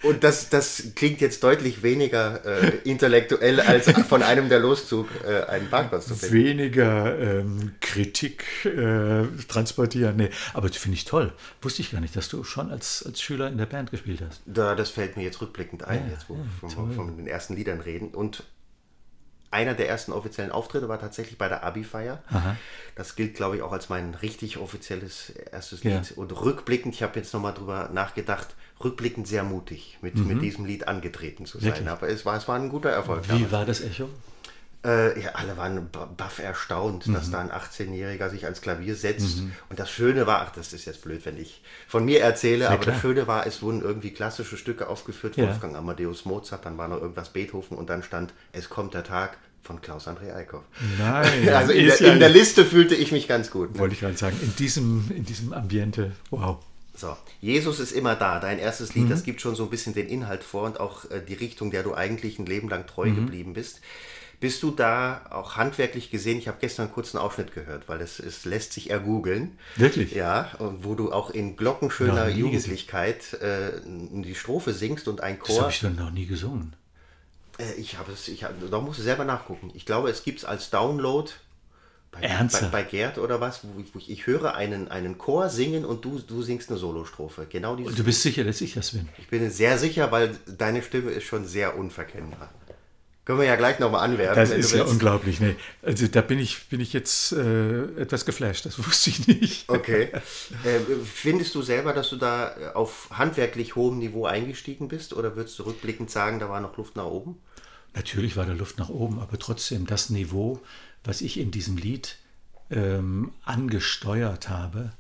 und 0.05 0.25
das, 0.25 0.49
das 0.49 0.95
klingt 0.95 1.21
jetzt 1.21 1.43
deutlich 1.43 1.83
weniger 1.83 2.45
äh, 2.45 2.73
intellektuell, 2.85 3.61
als 3.61 3.91
von 4.09 4.23
einem 4.23 4.49
der 4.49 4.61
Loszug 4.61 5.09
äh, 5.27 5.45
einen 5.45 5.69
Parkplatz 5.69 6.07
zu 6.07 6.15
finden. 6.15 6.35
weniger 6.35 7.19
ähm, 7.19 7.73
Kritik 7.81 8.45
äh, 8.65 9.25
transportieren. 9.49 10.17
Nee, 10.17 10.31
aber 10.53 10.69
das 10.69 10.77
finde 10.77 10.97
ich 10.97 11.05
toll. 11.05 11.33
Wusste 11.63 11.83
ich 11.83 11.93
gar 11.93 12.01
nicht, 12.01 12.17
dass 12.17 12.29
du 12.29 12.45
schon 12.45 12.71
als, 12.71 13.03
als 13.05 13.21
Schüler 13.21 13.49
in 13.49 13.59
der 13.59 13.67
Band 13.67 13.91
gespielt 13.91 14.21
hast. 14.27 14.43
Da, 14.47 14.75
das 14.75 14.91
fällt 14.91 15.17
mir 15.17 15.23
jetzt 15.23 15.41
rückblickend 15.41 15.85
ein, 15.85 16.03
Ja, 16.07 16.13
jetzt 16.13 16.29
wo 16.29 16.37
wir 16.37 16.71
von, 16.71 16.93
von 16.93 17.17
den 17.17 17.27
ersten 17.27 17.55
Liedern 17.55 17.81
reden. 17.81 18.09
Und 18.09 18.45
einer 19.55 19.75
der 19.75 19.89
ersten 19.89 20.13
offiziellen 20.13 20.51
Auftritte 20.53 20.89
war 20.89 21.01
tatsächlich 21.01 21.39
bei 21.39 21.49
der 21.49 21.65
Abi-Feier. 21.65 22.23
Das 22.97 23.17
gilt, 23.17 23.35
glaube 23.35 23.57
ich, 23.57 23.63
auch 23.63 23.73
als 23.73 23.89
mein 23.89 24.15
richtig 24.15 24.59
offizielles 24.59 25.31
erstes 25.31 25.83
Ja. 25.83 25.99
Lied. 25.99 26.13
Und 26.17 26.33
rückblickend, 26.39 26.95
ich 26.95 27.03
habe 27.03 27.19
jetzt 27.19 27.33
nochmal 27.33 27.55
drüber 27.55 27.89
nachgedacht, 27.93 28.49
rückblickend 28.83 29.27
sehr 29.27 29.45
mutig, 29.45 29.99
mit, 30.03 30.17
mit 30.17 30.43
diesem 30.43 30.65
Lied 30.65 30.89
angetreten 30.89 31.47
zu 31.47 31.59
sein. 31.59 31.71
Mhm. 31.71 31.75
Wirklich? 31.77 31.89
Aber 31.89 32.09
es 32.09 32.27
war, 32.27 32.37
es 32.37 32.49
war 32.49 32.57
ein 32.57 32.69
guter 32.69 32.91
Erfolg. 32.91 33.23
Wie 33.31 33.51
war 33.51 33.65
das 33.65 33.81
Echo? 33.81 34.09
Äh, 34.85 35.19
ja, 35.21 35.31
alle 35.35 35.57
waren 35.57 35.89
baff 35.91 36.39
erstaunt, 36.41 37.07
Mhm. 37.07 37.15
dass 37.15 37.31
da 37.31 37.41
ein 37.41 37.51
18-Jähriger 37.51 38.29
sich 38.29 38.45
ans 38.45 38.61
Klavier 38.61 38.95
setzt. 38.97 39.39
Und 39.71 39.79
das 39.79 39.91
Schöne 39.91 40.27
war, 40.27 40.43
ach, 40.43 40.53
das 40.55 40.73
ist 40.75 40.85
jetzt 40.85 41.03
blöd, 41.03 41.25
wenn 41.25 41.39
ich 41.39 41.63
von 41.89 42.05
mir 42.05 42.21
erzähle, 42.21 42.69
aber 42.69 42.79
klar. 42.79 42.93
das 42.95 43.01
Schöne 43.03 43.27
war, 43.27 43.47
es 43.47 43.63
wurden 43.63 43.81
irgendwie 43.81 44.11
klassische 44.11 44.57
Stücke 44.59 44.89
aufgeführt, 44.89 45.37
Ja. 45.37 45.47
Wolfgang 45.47 45.75
Amadeus 45.77 46.27
Mozart, 46.27 46.67
dann 46.67 46.77
war 46.77 46.89
noch 46.89 47.01
irgendwas 47.01 47.31
Beethoven 47.31 47.79
und 47.79 47.89
dann 47.89 48.03
stand, 48.03 48.35
es 48.53 48.69
kommt 48.69 48.93
der 48.93 49.05
Tag 49.05 49.39
von 49.63 49.81
Klaus-André 49.81 50.35
Eickhoff. 50.35 50.65
Nein, 50.99 51.49
Also 51.55 51.73
in, 51.73 51.87
der, 51.87 52.01
in 52.13 52.21
der 52.21 52.29
Liste 52.29 52.67
fühlte 52.67 52.95
ich 52.95 53.11
mich 53.13 53.27
ganz 53.27 53.51
gut. 53.51 53.73
Ne? 53.73 53.79
wollte 53.79 53.95
ich 53.95 54.01
gerade 54.01 54.17
sagen, 54.19 54.37
in 54.43 54.55
diesem, 54.57 55.11
in 55.17 55.25
diesem 55.25 55.55
Ambiente, 55.55 56.13
wow. 56.31 56.59
So, 56.97 57.17
Jesus 57.41 57.81
ist 57.81 57.91
immer 57.93 58.15
da. 58.15 58.39
Dein 58.39 58.59
erstes 58.61 58.95
Lied, 58.95 59.11
das 59.11 59.25
gibt 59.25 59.41
schon 59.41 59.57
so 59.57 59.65
ein 59.65 59.71
bisschen 59.71 59.95
den 59.95 60.07
Inhalt 60.09 60.45
vor 60.45 60.63
und 60.65 60.79
auch 60.79 61.11
äh, 61.11 61.21
die 61.27 61.35
Richtung, 61.35 61.71
der 61.73 61.83
du 61.83 61.95
eigentlich 61.95 62.39
ein 62.39 62.47
Leben 62.47 62.69
lang 62.69 62.87
treu 62.87 63.11
geblieben 63.11 63.55
bist. 63.55 63.81
Bist 64.41 64.63
du 64.63 64.71
da 64.71 65.27
auch 65.31 65.57
handwerklich 65.57 66.11
gesehen? 66.11 66.39
Ich 66.39 66.49
habe 66.49 66.59
gestern 66.61 66.93
kurz 66.93 67.15
einen 67.15 67.25
Ausschnitt 67.25 67.55
gehört, 67.55 67.89
weil 67.89 68.01
es, 68.01 68.19
es 68.19 68.45
lässt 68.45 68.73
sich 68.73 68.91
ergoogeln. 68.91 69.59
Wirklich? 69.77 70.13
Ja, 70.13 70.53
und 70.59 70.85
wo 70.85 70.95
du 70.95 71.13
auch 71.13 71.31
in 71.31 71.57
glockenschöner 71.57 72.29
Jugendlichkeit 72.29 73.33
äh, 73.35 73.81
die 73.85 74.35
Strophe 74.35 74.73
singst 74.73 75.09
und 75.09 75.21
ein 75.21 75.39
Das 75.39 75.47
Chor. 75.47 75.63
habe 75.63 75.71
ich 75.71 75.81
dann 75.81 75.97
noch 75.97 76.11
nie 76.11 76.27
gesungen. 76.27 76.75
Äh, 77.59 77.75
ich 77.75 77.99
habe 77.99 78.13
es, 78.13 78.29
ich 78.29 78.45
hab, 78.45 78.53
da 78.71 78.81
musst 78.81 78.99
du 78.99 79.03
selber 79.03 79.25
nachgucken. 79.25 79.71
Ich 79.75 79.87
glaube, 79.87 80.11
es 80.11 80.23
gibt 80.25 80.41
es 80.41 80.45
als 80.45 80.71
Download 80.71 81.31
bei, 82.11 82.21
bei, 82.21 82.69
bei 82.69 82.83
Gerd 82.85 83.19
oder 83.19 83.41
was, 83.41 83.61
wo 83.65 83.81
ich, 83.81 83.95
wo 83.95 83.99
ich, 83.99 84.11
ich 84.11 84.27
höre 84.27 84.55
einen, 84.55 84.89
einen 84.89 85.19
Chor 85.19 85.49
singen 85.49 85.85
und 85.85 86.05
du, 86.05 86.21
du 86.21 86.43
singst 86.43 86.71
eine 86.71 86.79
Solostrophe. 86.79 87.47
Genau 87.49 87.75
Und 87.75 87.99
du 87.99 88.05
bist 88.05 88.23
sicher, 88.23 88.45
dass 88.45 88.61
ich 88.61 88.75
das 88.75 88.93
bin? 88.93 89.09
Ich 89.19 89.29
bin 89.29 89.51
sehr 89.51 89.79
sicher, 89.79 90.13
weil 90.13 90.37
deine 90.47 90.83
Stimme 90.83 91.11
ist 91.11 91.25
schon 91.25 91.47
sehr 91.47 91.77
unverkennbar. 91.77 92.51
Können 93.25 93.39
wir 93.39 93.47
ja 93.47 93.57
gleich 93.57 93.79
nochmal 93.79 94.05
anwerfen. 94.05 94.37
Das 94.37 94.51
ist 94.51 94.75
ja 94.75 94.85
unglaublich. 94.85 95.41
Nee. 95.41 95.57
Also 95.81 96.07
da 96.09 96.21
bin 96.21 96.39
ich, 96.39 96.69
bin 96.69 96.81
ich 96.81 96.93
jetzt 96.93 97.33
äh, 97.33 97.85
etwas 97.99 98.27
geflasht. 98.27 98.67
Das 98.67 98.79
wusste 98.87 99.11
ich 99.11 99.27
nicht. 99.27 99.69
Okay. 99.69 100.11
Äh, 100.65 100.81
findest 101.05 101.55
du 101.55 101.63
selber, 101.63 101.95
dass 101.95 102.11
du 102.11 102.17
da 102.17 102.55
äh, 102.57 102.67
auf 102.75 103.09
handwerklich 103.11 103.77
hohem 103.77 103.99
Niveau 103.99 104.27
eingestiegen 104.27 104.89
bist 104.89 105.15
oder 105.15 105.37
würdest 105.37 105.59
du 105.59 105.63
rückblickend 105.63 106.11
sagen, 106.11 106.39
da 106.39 106.51
war 106.51 106.61
noch 106.61 106.77
Luft 106.77 106.97
nach 106.97 107.07
oben? 107.07 107.39
Natürlich 107.95 108.37
war 108.37 108.45
da 108.45 108.53
Luft 108.53 108.79
nach 108.79 108.91
oben, 108.91 109.19
aber 109.21 109.39
trotzdem 109.39 109.87
das 109.87 110.11
Niveau, 110.11 110.61
was 111.03 111.23
ich 111.23 111.39
in 111.39 111.51
diesem 111.51 111.79
Lied 111.79 112.19
ähm, 112.71 113.33
angesteuert 113.45 114.51
habe, 114.51 114.93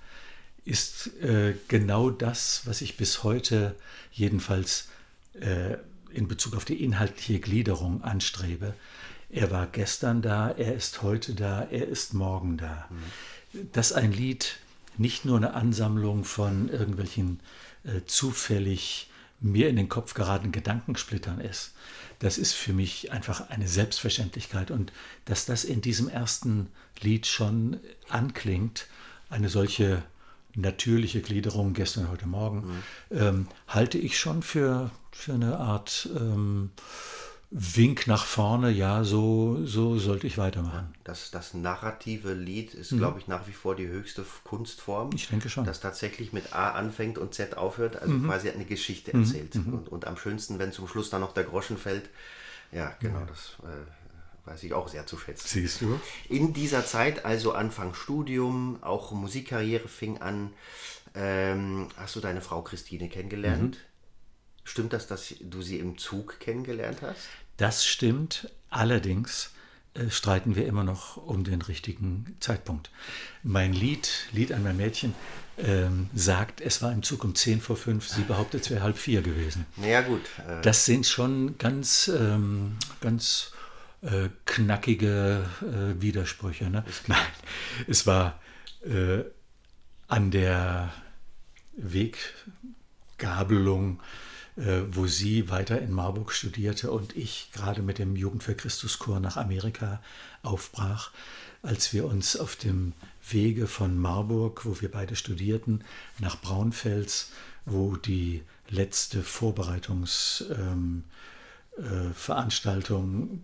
ist 0.64 1.10
äh, 1.22 1.54
genau 1.68 2.08
das, 2.08 2.62
was 2.64 2.80
ich 2.80 2.96
bis 2.96 3.22
heute 3.22 3.74
jedenfalls 4.12 4.88
äh, 5.34 5.76
in 6.14 6.28
Bezug 6.28 6.54
auf 6.54 6.64
die 6.64 6.82
inhaltliche 6.82 7.40
Gliederung 7.40 8.02
anstrebe. 8.02 8.74
Er 9.30 9.50
war 9.50 9.66
gestern 9.66 10.22
da, 10.22 10.50
er 10.50 10.74
ist 10.74 11.02
heute 11.02 11.34
da, 11.34 11.62
er 11.62 11.88
ist 11.88 12.14
morgen 12.14 12.56
da. 12.56 12.88
Mhm. 12.90 13.72
Dass 13.72 13.92
ein 13.92 14.12
Lied 14.12 14.56
nicht 14.96 15.24
nur 15.24 15.36
eine 15.36 15.54
Ansammlung 15.54 16.24
von 16.24 16.68
irgendwelchen 16.68 17.40
äh, 17.84 18.00
zufällig 18.06 19.10
mir 19.40 19.68
in 19.68 19.76
den 19.76 19.88
Kopf 19.88 20.14
geratenen 20.14 20.52
Gedankensplittern 20.52 21.40
ist, 21.40 21.72
das 22.20 22.38
ist 22.38 22.52
für 22.52 22.72
mich 22.72 23.12
einfach 23.12 23.50
eine 23.50 23.68
Selbstverständlichkeit. 23.68 24.70
Und 24.70 24.92
dass 25.24 25.46
das 25.46 25.64
in 25.64 25.80
diesem 25.80 26.08
ersten 26.08 26.68
Lied 27.00 27.26
schon 27.26 27.78
anklingt, 28.08 28.86
eine 29.28 29.48
solche 29.48 30.02
natürliche 30.54 31.20
Gliederung 31.20 31.72
gestern, 31.72 32.10
heute 32.10 32.26
Morgen, 32.26 32.82
mhm. 33.10 33.16
ähm, 33.18 33.46
halte 33.68 33.98
ich 33.98 34.18
schon 34.18 34.42
für, 34.42 34.90
für 35.10 35.34
eine 35.34 35.58
Art 35.58 36.08
ähm, 36.16 36.70
Wink 37.56 38.08
nach 38.08 38.24
vorne, 38.24 38.70
ja, 38.70 39.04
so, 39.04 39.64
so 39.64 39.96
sollte 39.96 40.26
ich 40.26 40.38
weitermachen. 40.38 40.92
Das, 41.04 41.30
das 41.30 41.54
narrative 41.54 42.32
Lied 42.32 42.74
ist, 42.74 42.90
mhm. 42.90 42.98
glaube 42.98 43.20
ich, 43.20 43.28
nach 43.28 43.46
wie 43.46 43.52
vor 43.52 43.76
die 43.76 43.86
höchste 43.86 44.24
Kunstform. 44.42 45.10
Ich 45.14 45.28
denke 45.28 45.48
schon. 45.48 45.64
Das 45.64 45.78
tatsächlich 45.78 46.32
mit 46.32 46.52
A 46.52 46.72
anfängt 46.72 47.16
und 47.16 47.32
Z 47.32 47.56
aufhört, 47.56 48.00
also 48.02 48.12
mhm. 48.12 48.26
quasi 48.26 48.50
eine 48.50 48.64
Geschichte 48.64 49.16
mhm. 49.16 49.22
erzählt. 49.22 49.54
Mhm. 49.54 49.74
Und, 49.74 49.88
und 49.88 50.06
am 50.06 50.16
schönsten, 50.16 50.58
wenn 50.58 50.72
zum 50.72 50.88
Schluss 50.88 51.10
dann 51.10 51.20
noch 51.20 51.32
der 51.32 51.44
Groschen 51.44 51.78
fällt. 51.78 52.10
Ja, 52.72 52.92
genau, 52.98 53.24
das 53.28 53.56
äh, 53.62 54.03
weiß 54.44 54.62
ich 54.64 54.74
auch 54.74 54.88
sehr 54.88 55.06
zu 55.06 55.18
schätzen. 55.18 55.48
Siehst 55.48 55.80
du? 55.80 56.00
In 56.28 56.52
dieser 56.52 56.84
Zeit, 56.84 57.24
also 57.24 57.52
Anfang 57.52 57.94
Studium, 57.94 58.82
auch 58.82 59.12
Musikkarriere 59.12 59.88
fing 59.88 60.18
an, 60.18 60.52
ähm, 61.14 61.88
hast 61.96 62.16
du 62.16 62.20
deine 62.20 62.40
Frau 62.40 62.62
Christine 62.62 63.08
kennengelernt. 63.08 63.76
Mhm. 63.76 64.64
Stimmt 64.64 64.92
das, 64.92 65.06
dass 65.06 65.34
du 65.40 65.62
sie 65.62 65.78
im 65.78 65.98
Zug 65.98 66.40
kennengelernt 66.40 67.02
hast? 67.02 67.28
Das 67.56 67.86
stimmt. 67.86 68.50
Allerdings 68.70 69.50
äh, 69.94 70.10
streiten 70.10 70.56
wir 70.56 70.66
immer 70.66 70.82
noch 70.82 71.16
um 71.16 71.44
den 71.44 71.62
richtigen 71.62 72.36
Zeitpunkt. 72.40 72.90
Mein 73.42 73.72
Lied, 73.72 74.10
Lied 74.32 74.52
an 74.52 74.64
mein 74.64 74.76
Mädchen, 74.76 75.14
ähm, 75.58 76.10
sagt, 76.14 76.60
es 76.60 76.82
war 76.82 76.90
im 76.90 77.04
Zug 77.04 77.22
um 77.22 77.34
10 77.34 77.60
vor 77.60 77.76
5, 77.76 78.08
sie 78.08 78.22
behauptet, 78.22 78.62
es 78.62 78.70
wäre 78.70 78.82
halb 78.82 78.98
vier 78.98 79.22
gewesen. 79.22 79.66
Ja 79.76 80.00
gut. 80.00 80.22
Äh 80.48 80.62
das 80.62 80.84
sind 80.84 81.06
schon 81.06 81.58
ganz, 81.58 82.08
ähm, 82.08 82.76
ganz 83.00 83.52
äh, 84.04 84.28
knackige 84.44 85.46
äh, 85.62 86.00
Widersprüche. 86.00 86.70
Ne? 86.70 86.84
Nein, 87.06 87.26
es 87.88 88.06
war 88.06 88.40
äh, 88.84 89.24
an 90.08 90.30
der 90.30 90.92
Weggabelung 91.76 94.00
äh, 94.56 94.82
wo 94.88 95.08
sie 95.08 95.50
weiter 95.50 95.80
in 95.80 95.90
Marburg 95.90 96.32
studierte 96.32 96.92
und 96.92 97.16
ich 97.16 97.50
gerade 97.52 97.82
mit 97.82 97.98
dem 97.98 98.14
Jugend 98.14 98.44
für 98.44 98.54
Christuschor 98.54 99.18
nach 99.18 99.36
Amerika 99.36 100.00
aufbrach, 100.44 101.10
als 101.62 101.92
wir 101.92 102.04
uns 102.04 102.36
auf 102.36 102.54
dem 102.54 102.92
Wege 103.28 103.66
von 103.66 103.98
Marburg, 103.98 104.64
wo 104.64 104.80
wir 104.80 104.92
beide 104.92 105.16
studierten, 105.16 105.82
nach 106.20 106.40
Braunfels, 106.40 107.32
wo 107.64 107.96
die 107.96 108.44
letzte 108.68 109.24
Vorbereitungsveranstaltung 109.24 110.72
ähm, 110.72 111.04
äh, 111.76 112.14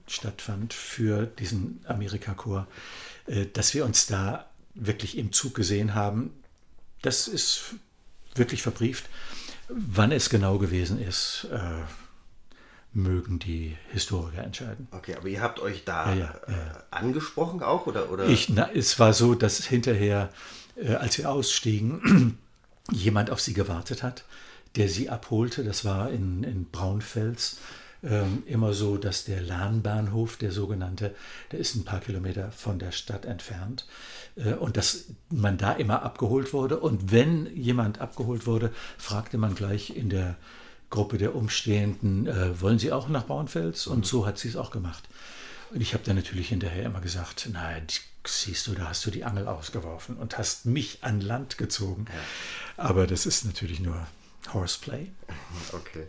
stattfand 0.06 0.74
für 0.74 1.26
diesen 1.26 1.80
Amerikachor, 1.86 2.66
äh, 3.26 3.46
dass 3.46 3.74
wir 3.74 3.84
uns 3.84 4.06
da 4.06 4.48
wirklich 4.74 5.18
im 5.18 5.32
Zug 5.32 5.54
gesehen 5.54 5.94
haben. 5.94 6.32
Das 7.02 7.28
ist 7.28 7.74
wirklich 8.34 8.62
verbrieft. 8.62 9.08
Wann 9.68 10.12
es 10.12 10.30
genau 10.30 10.58
gewesen 10.58 11.00
ist, 11.00 11.48
äh, 11.52 11.58
mögen 12.92 13.38
die 13.38 13.76
Historiker 13.92 14.42
entscheiden. 14.42 14.88
Okay, 14.90 15.14
aber 15.14 15.28
ihr 15.28 15.40
habt 15.40 15.60
euch 15.60 15.84
da 15.84 16.12
ja, 16.12 16.14
ja, 16.14 16.34
ja. 16.48 16.54
Äh, 16.54 16.82
angesprochen 16.90 17.62
auch? 17.62 17.86
Oder, 17.86 18.10
oder? 18.10 18.26
Ich, 18.26 18.48
na, 18.48 18.70
es 18.72 18.98
war 18.98 19.12
so, 19.12 19.34
dass 19.34 19.64
hinterher, 19.64 20.30
äh, 20.76 20.94
als 20.94 21.18
wir 21.18 21.30
ausstiegen, 21.30 22.38
jemand 22.90 23.30
auf 23.30 23.40
sie 23.40 23.54
gewartet 23.54 24.02
hat, 24.02 24.24
der 24.76 24.88
sie 24.88 25.08
abholte. 25.08 25.62
Das 25.62 25.84
war 25.84 26.10
in, 26.10 26.42
in 26.42 26.64
Braunfels 26.66 27.58
ähm, 28.02 28.42
immer 28.46 28.72
so, 28.72 28.96
dass 28.96 29.24
der 29.24 29.42
Lahnbahnhof, 29.42 30.36
der 30.36 30.52
sogenannte, 30.52 31.14
der 31.52 31.58
ist 31.58 31.74
ein 31.74 31.84
paar 31.84 32.00
Kilometer 32.00 32.50
von 32.52 32.78
der 32.78 32.92
Stadt 32.92 33.26
entfernt 33.26 33.86
äh, 34.36 34.54
und 34.54 34.76
dass 34.76 35.06
man 35.28 35.58
da 35.58 35.72
immer 35.72 36.02
abgeholt 36.02 36.52
wurde. 36.52 36.80
Und 36.80 37.12
wenn 37.12 37.54
jemand 37.54 38.00
abgeholt 38.00 38.46
wurde, 38.46 38.72
fragte 38.98 39.38
man 39.38 39.54
gleich 39.54 39.94
in 39.94 40.08
der 40.08 40.36
Gruppe 40.88 41.18
der 41.18 41.34
Umstehenden, 41.34 42.26
äh, 42.26 42.60
wollen 42.60 42.78
Sie 42.78 42.92
auch 42.92 43.08
nach 43.08 43.26
Braunfels? 43.26 43.86
Und 43.86 44.06
so 44.06 44.26
hat 44.26 44.38
sie 44.38 44.48
es 44.48 44.56
auch 44.56 44.70
gemacht. 44.70 45.08
Und 45.70 45.80
ich 45.80 45.94
habe 45.94 46.02
dann 46.04 46.16
natürlich 46.16 46.48
hinterher 46.48 46.84
immer 46.84 47.00
gesagt, 47.00 47.48
nein, 47.52 47.86
siehst 48.26 48.66
du, 48.66 48.72
da 48.72 48.88
hast 48.88 49.06
du 49.06 49.10
die 49.10 49.24
Angel 49.24 49.46
ausgeworfen 49.46 50.16
und 50.16 50.36
hast 50.36 50.66
mich 50.66 50.98
an 51.02 51.20
Land 51.20 51.58
gezogen. 51.58 52.06
Ja. 52.08 52.84
Aber 52.84 53.06
das 53.06 53.24
ist 53.24 53.44
natürlich 53.44 53.78
nur 53.78 54.06
Horseplay. 54.52 55.10
Okay. 55.72 56.06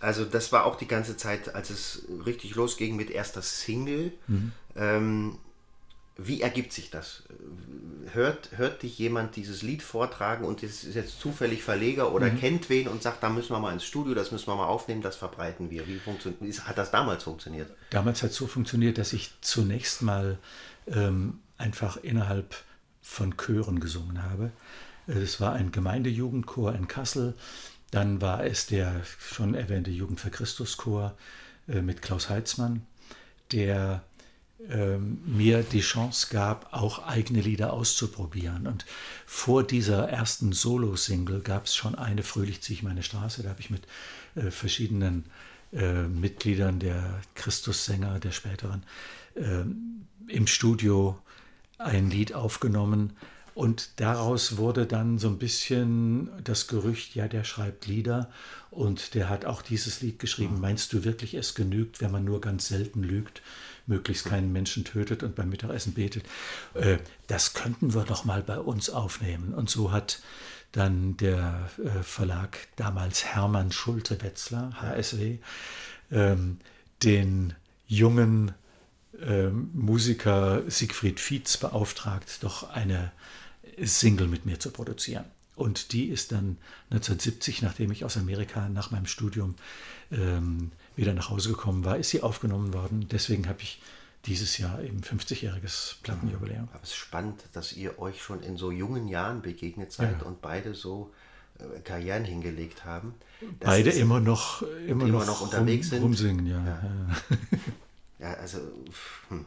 Also 0.00 0.24
das 0.24 0.52
war 0.52 0.64
auch 0.64 0.76
die 0.76 0.86
ganze 0.86 1.16
Zeit, 1.16 1.54
als 1.54 1.70
es 1.70 2.02
richtig 2.24 2.54
losging 2.54 2.94
mit 2.94 3.10
erster 3.10 3.42
Single. 3.42 4.12
Mhm. 4.28 4.52
Ähm, 4.76 5.38
wie 6.18 6.40
ergibt 6.40 6.72
sich 6.72 6.90
das? 6.90 7.24
Hört, 8.12 8.50
hört 8.56 8.82
dich 8.82 8.98
jemand 8.98 9.36
dieses 9.36 9.62
Lied 9.62 9.82
vortragen 9.82 10.44
und 10.44 10.62
ist 10.62 10.84
jetzt 10.94 11.20
zufällig 11.20 11.62
Verleger 11.62 12.12
oder 12.12 12.30
mhm. 12.30 12.38
kennt 12.40 12.70
wen 12.70 12.88
und 12.88 13.02
sagt, 13.02 13.22
da 13.22 13.28
müssen 13.28 13.50
wir 13.50 13.58
mal 13.58 13.72
ins 13.72 13.84
Studio, 13.84 14.14
das 14.14 14.32
müssen 14.32 14.46
wir 14.46 14.56
mal 14.56 14.66
aufnehmen, 14.66 15.02
das 15.02 15.16
verbreiten 15.16 15.70
wir. 15.70 15.86
Wie 15.86 15.98
funktioniert, 15.98 16.66
hat 16.66 16.78
das 16.78 16.90
damals 16.90 17.24
funktioniert? 17.24 17.70
Damals 17.90 18.22
hat 18.22 18.30
es 18.30 18.36
so 18.36 18.46
funktioniert, 18.46 18.98
dass 18.98 19.12
ich 19.12 19.32
zunächst 19.42 20.00
mal 20.00 20.38
ähm, 20.86 21.40
einfach 21.58 21.98
innerhalb 21.98 22.54
von 23.02 23.36
Chören 23.36 23.78
gesungen 23.80 24.22
habe. 24.22 24.52
Es 25.06 25.40
war 25.40 25.52
ein 25.52 25.72
Gemeindejugendchor 25.72 26.74
in 26.74 26.88
Kassel. 26.88 27.34
Dann 27.90 28.20
war 28.20 28.44
es 28.44 28.66
der 28.66 29.02
schon 29.18 29.54
erwähnte 29.54 29.90
Jugend 29.90 30.20
für 30.20 30.30
Christus 30.30 30.76
Chor 30.76 31.16
äh, 31.68 31.80
mit 31.80 32.02
Klaus 32.02 32.28
Heitzmann, 32.28 32.84
der 33.52 34.02
ähm, 34.68 35.20
mir 35.24 35.62
die 35.62 35.80
Chance 35.80 36.28
gab, 36.30 36.72
auch 36.72 37.06
eigene 37.06 37.40
Lieder 37.40 37.72
auszuprobieren. 37.72 38.66
Und 38.66 38.84
vor 39.24 39.62
dieser 39.62 40.08
ersten 40.08 40.52
Solo-Single 40.52 41.40
gab 41.40 41.66
es 41.66 41.76
schon 41.76 41.94
eine 41.94 42.22
Fröhlich 42.22 42.62
ziehe 42.62 42.78
ich 42.78 42.82
meine 42.82 43.02
Straße. 43.02 43.42
Da 43.42 43.50
habe 43.50 43.60
ich 43.60 43.70
mit 43.70 43.82
äh, 44.34 44.50
verschiedenen 44.50 45.26
äh, 45.72 46.02
Mitgliedern 46.02 46.80
der 46.80 47.20
Christussänger, 47.34 48.18
der 48.18 48.32
späteren, 48.32 48.82
äh, 49.34 49.64
im 50.28 50.46
Studio 50.46 51.18
ein 51.78 52.10
Lied 52.10 52.34
aufgenommen 52.34 53.12
und 53.56 53.88
daraus 53.96 54.58
wurde 54.58 54.84
dann 54.84 55.18
so 55.18 55.28
ein 55.28 55.38
bisschen 55.38 56.28
das 56.44 56.66
Gerücht, 56.66 57.14
ja, 57.14 57.26
der 57.26 57.42
schreibt 57.42 57.86
Lieder 57.86 58.30
und 58.70 59.14
der 59.14 59.30
hat 59.30 59.46
auch 59.46 59.62
dieses 59.62 60.02
Lied 60.02 60.18
geschrieben. 60.18 60.60
Meinst 60.60 60.92
du 60.92 61.04
wirklich, 61.04 61.32
es 61.32 61.54
genügt, 61.54 62.02
wenn 62.02 62.10
man 62.10 62.22
nur 62.22 62.42
ganz 62.42 62.68
selten 62.68 63.02
lügt, 63.02 63.40
möglichst 63.86 64.26
keinen 64.26 64.52
Menschen 64.52 64.84
tötet 64.84 65.22
und 65.22 65.36
beim 65.36 65.48
Mittagessen 65.48 65.94
betet? 65.94 66.26
Äh, 66.74 66.98
das 67.28 67.54
könnten 67.54 67.94
wir 67.94 68.04
doch 68.04 68.26
mal 68.26 68.42
bei 68.42 68.58
uns 68.58 68.90
aufnehmen. 68.90 69.54
Und 69.54 69.70
so 69.70 69.90
hat 69.90 70.20
dann 70.72 71.16
der 71.16 71.70
äh, 71.82 72.02
Verlag 72.02 72.58
damals 72.76 73.24
Hermann 73.24 73.72
Schulte-Wetzler, 73.72 74.82
HSW, 74.82 75.38
ähm, 76.12 76.58
den 77.02 77.54
jungen 77.86 78.52
ähm, 79.18 79.70
Musiker 79.72 80.62
Siegfried 80.66 81.20
Fietz 81.20 81.56
beauftragt, 81.56 82.42
doch 82.42 82.68
eine 82.68 83.12
Single 83.82 84.28
mit 84.28 84.46
mir 84.46 84.58
zu 84.58 84.70
produzieren. 84.70 85.24
Und 85.56 85.92
die 85.92 86.08
ist 86.08 86.32
dann 86.32 86.58
1970, 86.90 87.62
nachdem 87.62 87.90
ich 87.90 88.04
aus 88.04 88.18
Amerika 88.18 88.68
nach 88.68 88.90
meinem 88.90 89.06
Studium 89.06 89.54
ähm, 90.12 90.70
wieder 90.96 91.14
nach 91.14 91.30
Hause 91.30 91.48
gekommen 91.50 91.84
war, 91.84 91.96
ist 91.96 92.10
sie 92.10 92.22
aufgenommen 92.22 92.74
worden. 92.74 93.08
Deswegen 93.10 93.48
habe 93.48 93.62
ich 93.62 93.80
dieses 94.26 94.58
Jahr 94.58 94.82
eben 94.82 95.00
50-jähriges 95.00 95.96
Plattenjubiläum. 96.02 96.68
Aber 96.72 96.82
es 96.82 96.90
ist 96.90 96.96
spannend, 96.96 97.42
dass 97.52 97.72
ihr 97.72 97.98
euch 97.98 98.22
schon 98.22 98.42
in 98.42 98.58
so 98.58 98.70
jungen 98.70 99.08
Jahren 99.08 99.40
begegnet 99.40 99.92
seid 99.92 100.20
ja. 100.20 100.26
und 100.26 100.42
beide 100.42 100.74
so 100.74 101.12
äh, 101.58 101.80
Karrieren 101.80 102.24
hingelegt 102.24 102.84
haben. 102.84 103.14
Beide 103.60 103.90
immer 103.90 104.20
noch, 104.20 104.62
immer, 104.86 105.06
noch, 105.06 105.24
noch 105.24 105.40
unterwegs 105.40 105.86
rum, 105.86 106.14
sind. 106.14 106.32
Rumsingen, 106.34 106.46
ja. 106.46 106.66
Ja, 106.66 106.80
ja 108.18 108.34
also, 108.34 108.58
hm, 109.28 109.46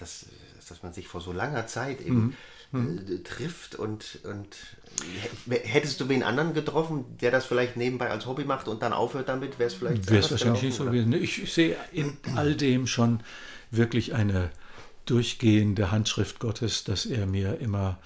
das, 0.00 0.26
dass 0.68 0.82
man 0.82 0.92
sich 0.92 1.06
vor 1.06 1.20
so 1.20 1.32
langer 1.32 1.68
Zeit 1.68 2.00
eben. 2.00 2.26
Mhm 2.26 2.34
hm. 2.74 3.24
trifft 3.24 3.74
und, 3.74 4.18
und 4.24 4.56
hättest 5.48 6.00
du 6.00 6.08
wen 6.08 6.22
anderen 6.22 6.54
getroffen, 6.54 7.04
der 7.20 7.30
das 7.30 7.44
vielleicht 7.44 7.76
nebenbei 7.76 8.10
als 8.10 8.26
Hobby 8.26 8.44
macht 8.44 8.68
und 8.68 8.82
dann 8.82 8.92
aufhört 8.92 9.28
damit, 9.28 9.58
wäre 9.58 9.68
es 9.68 9.74
vielleicht 9.74 10.10
Wäre 10.10 10.20
es 10.20 10.30
wahrscheinlich 10.30 10.62
nicht 10.62 10.76
so 10.76 10.84
gewesen. 10.84 11.12
Ich, 11.12 11.42
ich 11.42 11.52
sehe 11.52 11.76
in 11.92 12.16
all 12.34 12.54
dem 12.54 12.86
schon 12.86 13.20
wirklich 13.70 14.14
eine 14.14 14.50
durchgehende 15.06 15.90
Handschrift 15.90 16.38
Gottes, 16.38 16.84
dass 16.84 17.06
er 17.06 17.26
mir 17.26 17.58
immer 17.60 17.98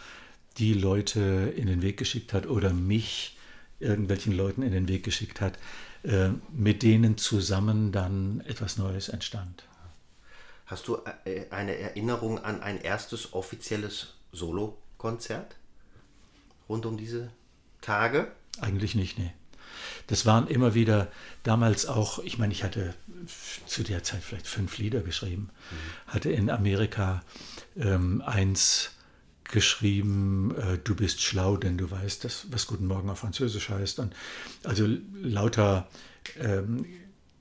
die 0.58 0.74
Leute 0.74 1.52
in 1.56 1.66
den 1.66 1.82
Weg 1.82 1.96
geschickt 1.96 2.32
hat 2.32 2.46
oder 2.46 2.72
mich 2.72 3.36
irgendwelchen 3.80 4.36
Leuten 4.36 4.62
in 4.62 4.72
den 4.72 4.88
Weg 4.88 5.04
geschickt 5.04 5.40
hat, 5.40 5.58
äh, 6.02 6.30
mit 6.52 6.82
denen 6.82 7.16
zusammen 7.16 7.92
dann 7.92 8.42
etwas 8.46 8.76
Neues 8.76 9.08
entstand. 9.08 9.64
Hast 10.66 10.88
du 10.88 10.98
äh, 11.24 11.46
eine 11.50 11.76
Erinnerung 11.78 12.38
an 12.38 12.60
ein 12.60 12.80
erstes 12.80 13.32
offizielles 13.32 14.14
Solo-Konzert 14.38 15.56
rund 16.68 16.86
um 16.86 16.96
diese 16.96 17.30
Tage? 17.80 18.32
Eigentlich 18.60 18.94
nicht, 18.94 19.18
nee. 19.18 19.32
Das 20.06 20.26
waren 20.26 20.46
immer 20.48 20.74
wieder 20.74 21.10
damals 21.42 21.86
auch, 21.86 22.18
ich 22.20 22.38
meine, 22.38 22.52
ich 22.52 22.64
hatte 22.64 22.94
zu 23.66 23.82
der 23.82 24.02
Zeit 24.02 24.22
vielleicht 24.22 24.46
fünf 24.46 24.78
Lieder 24.78 25.00
geschrieben, 25.00 25.50
mhm. 25.70 26.12
hatte 26.12 26.30
in 26.30 26.50
Amerika 26.50 27.22
ähm, 27.76 28.22
eins 28.22 28.92
geschrieben, 29.44 30.54
äh, 30.56 30.78
du 30.78 30.94
bist 30.94 31.22
schlau, 31.22 31.56
denn 31.56 31.78
du 31.78 31.90
weißt, 31.90 32.24
das, 32.24 32.46
was 32.50 32.66
Guten 32.66 32.86
Morgen 32.86 33.08
auf 33.10 33.20
Französisch 33.20 33.70
heißt. 33.70 33.98
Und 33.98 34.14
also 34.64 34.86
lauter 35.14 35.88
ähm, 36.38 36.86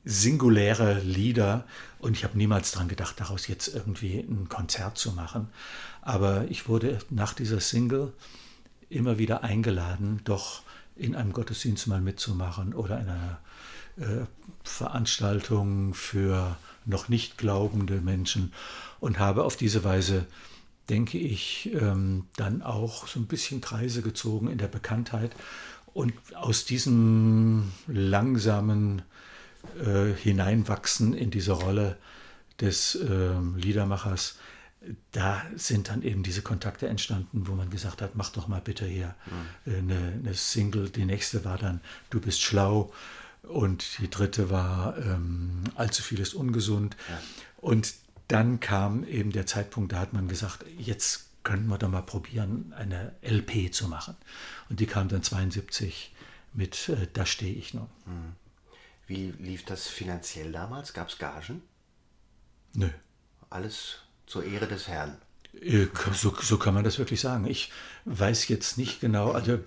singuläre 0.07 0.99
Lieder. 1.01 1.65
Und 1.99 2.15
ich 2.15 2.23
habe 2.23 2.37
niemals 2.37 2.71
daran 2.71 2.87
gedacht, 2.87 3.19
daraus 3.19 3.47
jetzt 3.47 3.67
irgendwie 3.67 4.19
ein 4.19 4.47
Konzert 4.49 4.97
zu 4.97 5.11
machen. 5.11 5.49
Aber 6.01 6.45
ich 6.49 6.67
wurde 6.67 6.99
nach 7.09 7.33
dieser 7.33 7.59
Single 7.59 8.13
immer 8.89 9.17
wieder 9.17 9.43
eingeladen, 9.43 10.21
doch 10.23 10.61
in 10.95 11.15
einem 11.15 11.33
Gottesdienst 11.33 11.87
mal 11.87 12.01
mitzumachen 12.01 12.73
oder 12.73 12.99
in 12.99 13.09
einer 13.09 13.39
äh, 13.97 14.25
Veranstaltung 14.63 15.93
für 15.93 16.57
noch 16.85 17.09
nicht 17.09 17.37
glaubende 17.37 17.99
Menschen 17.99 18.53
und 18.99 19.19
habe 19.19 19.43
auf 19.43 19.57
diese 19.57 19.83
Weise 19.83 20.25
denke 20.89 21.17
ich, 21.17 21.69
ähm, 21.73 22.27
dann 22.37 22.61
auch 22.61 23.07
so 23.07 23.19
ein 23.19 23.27
bisschen 23.27 23.61
Kreise 23.61 24.01
gezogen 24.01 24.47
in 24.47 24.57
der 24.57 24.67
Bekanntheit. 24.67 25.35
Und 25.93 26.13
aus 26.35 26.65
diesem 26.65 27.71
langsamen 27.87 29.01
äh, 29.75 30.13
Hineinwachsen 30.13 31.13
in 31.13 31.31
diese 31.31 31.53
Rolle 31.53 31.97
des 32.59 32.95
äh, 32.95 33.31
Liedermachers, 33.55 34.37
da 35.11 35.43
sind 35.55 35.89
dann 35.89 36.01
eben 36.01 36.23
diese 36.23 36.41
Kontakte 36.41 36.87
entstanden, 36.87 37.47
wo 37.47 37.53
man 37.53 37.69
gesagt 37.69 38.01
hat, 38.01 38.15
mach 38.15 38.29
doch 38.31 38.47
mal 38.47 38.61
bitte 38.61 38.85
hier 38.85 39.15
mhm. 39.65 39.71
äh, 39.71 39.77
eine, 39.77 40.13
eine, 40.19 40.33
Single. 40.33 40.89
Die 40.89 41.05
nächste 41.05 41.45
war 41.45 41.57
dann 41.57 41.81
Du 42.09 42.19
bist 42.19 42.41
schlau 42.41 42.91
und 43.43 43.99
die 43.99 44.09
dritte 44.09 44.49
war 44.49 44.97
ähm, 44.97 45.63
Allzu 45.75 46.03
viel 46.03 46.19
ist 46.19 46.33
ungesund. 46.33 46.95
Ja. 47.09 47.19
Und 47.57 47.93
dann 48.27 48.59
kam 48.59 49.03
eben 49.05 49.31
der 49.31 49.45
Zeitpunkt, 49.45 49.93
da 49.93 49.99
hat 49.99 50.13
man 50.13 50.27
gesagt, 50.27 50.65
jetzt 50.77 51.27
könnten 51.43 51.67
wir 51.67 51.77
doch 51.77 51.89
mal 51.89 52.01
probieren, 52.01 52.73
eine 52.77 53.13
LP 53.21 53.73
zu 53.73 53.87
machen. 53.87 54.15
Und 54.69 54.81
die 54.81 54.85
kam 54.85 55.07
dann 55.07 55.23
72 55.23 56.13
mit 56.53 56.89
äh, 56.89 57.07
Da 57.13 57.25
stehe 57.25 57.53
ich 57.53 57.73
nun. 57.73 57.87
Hm. 58.05 58.35
Wie 59.07 59.33
lief 59.39 59.65
das 59.65 59.87
finanziell 59.87 60.51
damals? 60.51 60.93
Gab 60.93 61.09
es 61.09 61.17
Gagen? 61.17 61.61
Nö. 62.73 62.89
Alles 63.49 63.99
zur 64.25 64.43
Ehre 64.43 64.67
des 64.67 64.87
Herrn. 64.87 65.17
Äh, 65.61 65.87
so, 66.13 66.35
so, 66.39 66.57
kann 66.57 66.73
man 66.73 66.83
das 66.83 66.99
wirklich 66.99 67.21
sagen. 67.21 67.47
Ich 67.47 67.71
weiß 68.05 68.47
jetzt 68.49 68.77
nicht 68.77 68.99
genau, 68.99 69.31
also 69.31 69.59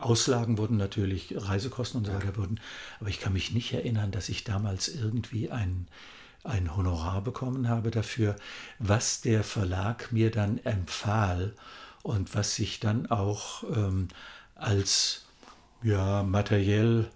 Auslagen 0.00 0.58
wurden 0.58 0.76
natürlich, 0.76 1.34
Reisekosten 1.36 1.98
und 1.98 2.06
so 2.06 2.12
weiter 2.12 2.36
wurden, 2.36 2.60
aber 3.00 3.08
ich 3.08 3.20
kann 3.20 3.32
mich 3.32 3.52
nicht 3.52 3.72
erinnern, 3.72 4.10
dass 4.10 4.28
ich 4.28 4.44
damals 4.44 4.88
irgendwie 4.88 5.50
ein 5.50 5.86
ein 6.44 6.76
Honorar 6.76 7.20
bekommen 7.22 7.68
habe 7.68 7.90
dafür, 7.90 8.36
was 8.78 9.20
der 9.20 9.44
Verlag 9.44 10.12
mir 10.12 10.30
dann 10.30 10.58
empfahl 10.58 11.54
und 12.02 12.34
was 12.34 12.54
sich 12.54 12.80
dann 12.80 13.10
auch 13.10 13.64
ähm, 13.64 14.08
als 14.54 15.26
ja, 15.82 16.22
materiell 16.22 17.10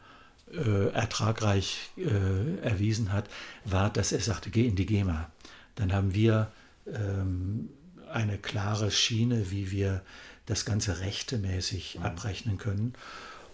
äh, 0.52 0.88
ertragreich 0.92 1.90
äh, 1.96 2.58
erwiesen 2.62 3.12
hat, 3.12 3.28
war, 3.64 3.90
dass 3.90 4.12
er 4.12 4.20
sagte, 4.20 4.50
geh 4.50 4.66
in 4.66 4.76
die 4.76 4.86
GEMA. 4.86 5.30
Dann 5.74 5.92
haben 5.92 6.14
wir 6.14 6.50
ähm, 6.86 7.70
eine 8.10 8.38
klare 8.38 8.90
Schiene, 8.90 9.50
wie 9.50 9.70
wir 9.70 10.02
das 10.46 10.64
Ganze 10.64 11.00
rechtemäßig 11.00 11.98
mhm. 11.98 12.04
abrechnen 12.04 12.58
können. 12.58 12.94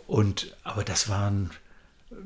Und, 0.06 0.56
aber 0.64 0.84
das 0.84 1.08
waren, 1.08 1.50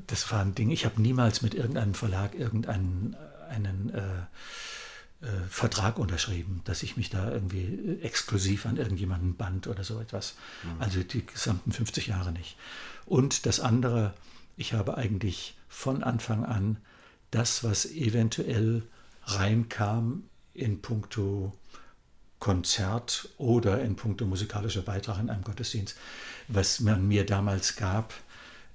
das 0.07 0.31
waren 0.31 0.55
Dinge, 0.55 0.73
ich 0.73 0.85
habe 0.85 1.03
niemals 1.03 1.43
mit 1.43 1.55
irgendeinem 1.55 1.95
Verlag 1.95 2.35
irgendeinen 2.35 3.16
einen 3.49 3.91
äh, 3.91 5.27
äh, 5.27 5.49
Vertrag 5.49 5.99
unterschrieben, 5.99 6.62
dass 6.64 6.83
ich 6.83 6.97
mich 6.97 7.11
da 7.11 7.31
irgendwie 7.31 7.99
exklusiv 8.03 8.66
an 8.66 8.77
irgendjemanden 8.77 9.37
band 9.37 9.66
oder 9.66 9.85
so 9.85 10.01
etwas. 10.01 10.35
Mhm. 10.62 10.83
Also 10.83 11.03
die 11.03 11.25
gesamten 11.25 11.73
50 11.73 12.09
Jahre 12.09 12.33
nicht. 12.33 12.57
Und 13.07 13.47
das 13.47 13.61
andere, 13.61 14.14
ich 14.57 14.73
habe 14.73 14.97
eigentlich 14.97 15.57
von 15.69 16.03
Anfang 16.03 16.45
an 16.45 16.79
das, 17.31 17.65
was 17.65 17.87
eventuell 17.87 18.83
reinkam 19.25 20.25
in 20.55 20.83
puncto 20.83 21.53
Konzert 22.39 23.29
oder 23.39 23.81
in 23.83 23.97
puncto 23.97 24.27
musikalischer 24.27 24.83
Beitrag 24.83 25.19
in 25.21 25.31
einem 25.31 25.45
Gottesdienst, 25.45 25.97
was 26.49 26.81
man 26.81 27.07
mir 27.07 27.25
damals 27.25 27.77
gab, 27.77 28.13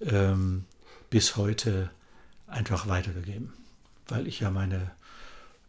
ähm, 0.01 0.65
bis 1.09 1.35
heute 1.35 1.89
einfach 2.47 2.87
weitergegeben 2.87 3.53
weil 4.07 4.27
ich 4.27 4.39
ja 4.39 4.49
meine 4.49 4.91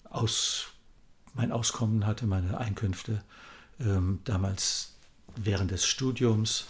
Aus, 0.04 0.68
mein 1.34 1.52
Auskommen 1.52 2.06
hatte, 2.06 2.26
meine 2.26 2.58
Einkünfte. 2.58 3.22
Ähm, 3.80 4.20
damals 4.24 4.94
während 5.36 5.70
des 5.70 5.86
Studiums 5.86 6.66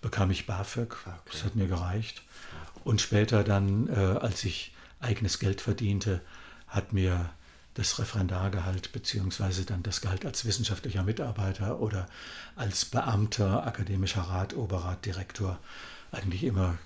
bekam 0.00 0.30
ich 0.30 0.46
BAföG, 0.46 0.92
okay. 1.06 1.14
das 1.30 1.44
hat 1.44 1.56
mir 1.56 1.68
gereicht. 1.68 2.22
Und 2.84 3.00
später 3.00 3.44
dann, 3.44 3.88
äh, 3.88 3.94
als 3.94 4.44
ich 4.44 4.72
eigenes 5.00 5.38
Geld 5.38 5.60
verdiente, 5.60 6.20
hat 6.66 6.92
mir 6.92 7.30
das 7.74 7.98
Referendargehalt 7.98 8.92
beziehungsweise 8.92 9.64
dann 9.64 9.82
das 9.82 10.00
Gehalt 10.00 10.26
als 10.26 10.44
wissenschaftlicher 10.44 11.02
Mitarbeiter 11.02 11.80
oder 11.80 12.08
als 12.56 12.84
Beamter, 12.84 13.66
akademischer 13.66 14.22
Rat, 14.22 14.54
Oberrat, 14.54 15.06
Direktor 15.06 15.58
eigentlich 16.10 16.44
immer 16.44 16.78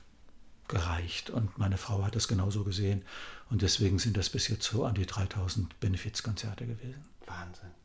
gereicht. 0.69 1.31
Und 1.31 1.59
meine 1.59 1.79
Frau 1.79 2.05
hat 2.05 2.17
das 2.17 2.29
genauso 2.29 2.65
gesehen. 2.65 3.03
Und 3.51 3.63
deswegen 3.63 3.99
sind 3.99 4.17
das 4.17 4.31
bis 4.31 4.49
jetzt 4.49 4.65
so 4.65 4.85
an 4.85 4.95
die 4.95 5.07
3000 5.07 5.79
Benefizkonzerte 5.81 6.67
gewesen. 6.67 7.05
Wahnsinn. 7.27 7.84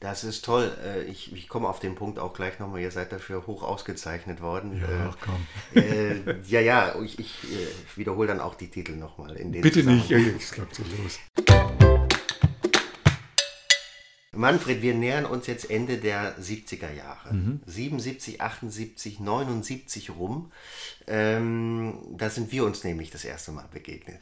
Das 0.00 0.22
ist 0.22 0.44
toll. 0.44 0.70
Äh, 0.84 1.04
ich, 1.04 1.32
ich 1.32 1.48
komme 1.48 1.68
auf 1.68 1.80
den 1.80 1.96
Punkt 1.96 2.20
auch 2.20 2.32
gleich 2.32 2.60
nochmal. 2.60 2.80
Ihr 2.80 2.92
seid 2.92 3.10
dafür 3.10 3.46
hoch 3.48 3.64
ausgezeichnet 3.64 4.40
worden. 4.40 4.80
Ja, 4.80 5.08
äh, 5.08 5.12
komm. 5.20 5.46
Äh, 5.74 6.40
ja, 6.46 6.60
ja, 6.60 6.94
ich, 7.02 7.18
ich, 7.18 7.34
ich 7.42 7.50
äh, 7.50 7.96
wiederhole 7.96 8.28
dann 8.28 8.40
auch 8.40 8.54
die 8.54 8.68
Titel 8.68 8.92
nochmal. 8.92 9.34
Bitte 9.34 9.82
nicht, 9.82 10.10
es 10.10 10.52
klappt 10.52 10.76
so 10.76 10.84
los. 11.02 11.18
Manfred, 14.38 14.82
wir 14.82 14.94
nähern 14.94 15.24
uns 15.24 15.48
jetzt 15.48 15.68
Ende 15.68 15.96
der 15.96 16.38
70er 16.38 16.92
Jahre. 16.92 17.34
Mhm. 17.34 17.60
77, 17.66 18.40
78, 18.40 19.18
79 19.18 20.10
rum. 20.10 20.52
Ähm, 21.08 21.98
da 22.16 22.30
sind 22.30 22.52
wir 22.52 22.64
uns 22.64 22.84
nämlich 22.84 23.10
das 23.10 23.24
erste 23.24 23.50
Mal 23.50 23.66
begegnet. 23.72 24.20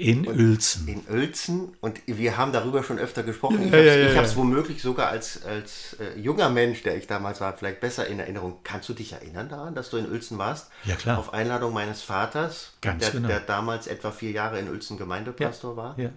In 0.00 0.26
und 0.26 0.38
Uelzen. 0.38 0.88
In 0.88 1.02
Uelzen. 1.10 1.76
Und 1.80 2.00
wir 2.06 2.38
haben 2.38 2.52
darüber 2.52 2.82
schon 2.82 2.98
öfter 2.98 3.22
gesprochen. 3.22 3.62
Ich 3.62 3.70
ja, 3.70 3.78
habe 3.78 3.86
es 3.86 4.14
ja, 4.14 4.22
ja, 4.22 4.36
womöglich 4.36 4.80
sogar 4.80 5.08
als, 5.08 5.44
als 5.44 5.94
äh, 6.00 6.18
junger 6.18 6.48
Mensch, 6.48 6.82
der 6.82 6.96
ich 6.96 7.06
damals 7.06 7.42
war, 7.42 7.54
vielleicht 7.56 7.80
besser 7.80 8.06
in 8.06 8.18
Erinnerung. 8.18 8.60
Kannst 8.64 8.88
du 8.88 8.94
dich 8.94 9.12
erinnern 9.12 9.50
daran, 9.50 9.74
dass 9.74 9.90
du 9.90 9.98
in 9.98 10.10
Uelzen 10.10 10.38
warst? 10.38 10.70
Ja, 10.84 10.96
klar. 10.96 11.18
Auf 11.18 11.34
Einladung 11.34 11.74
meines 11.74 12.00
Vaters, 12.00 12.72
Ganz 12.80 13.04
der, 13.04 13.10
genau. 13.10 13.28
der 13.28 13.40
damals 13.40 13.86
etwa 13.88 14.10
vier 14.10 14.30
Jahre 14.30 14.58
in 14.58 14.70
Uelzen 14.70 14.96
Gemeindepastor 14.96 15.76
war. 15.76 15.98
Ja. 15.98 16.08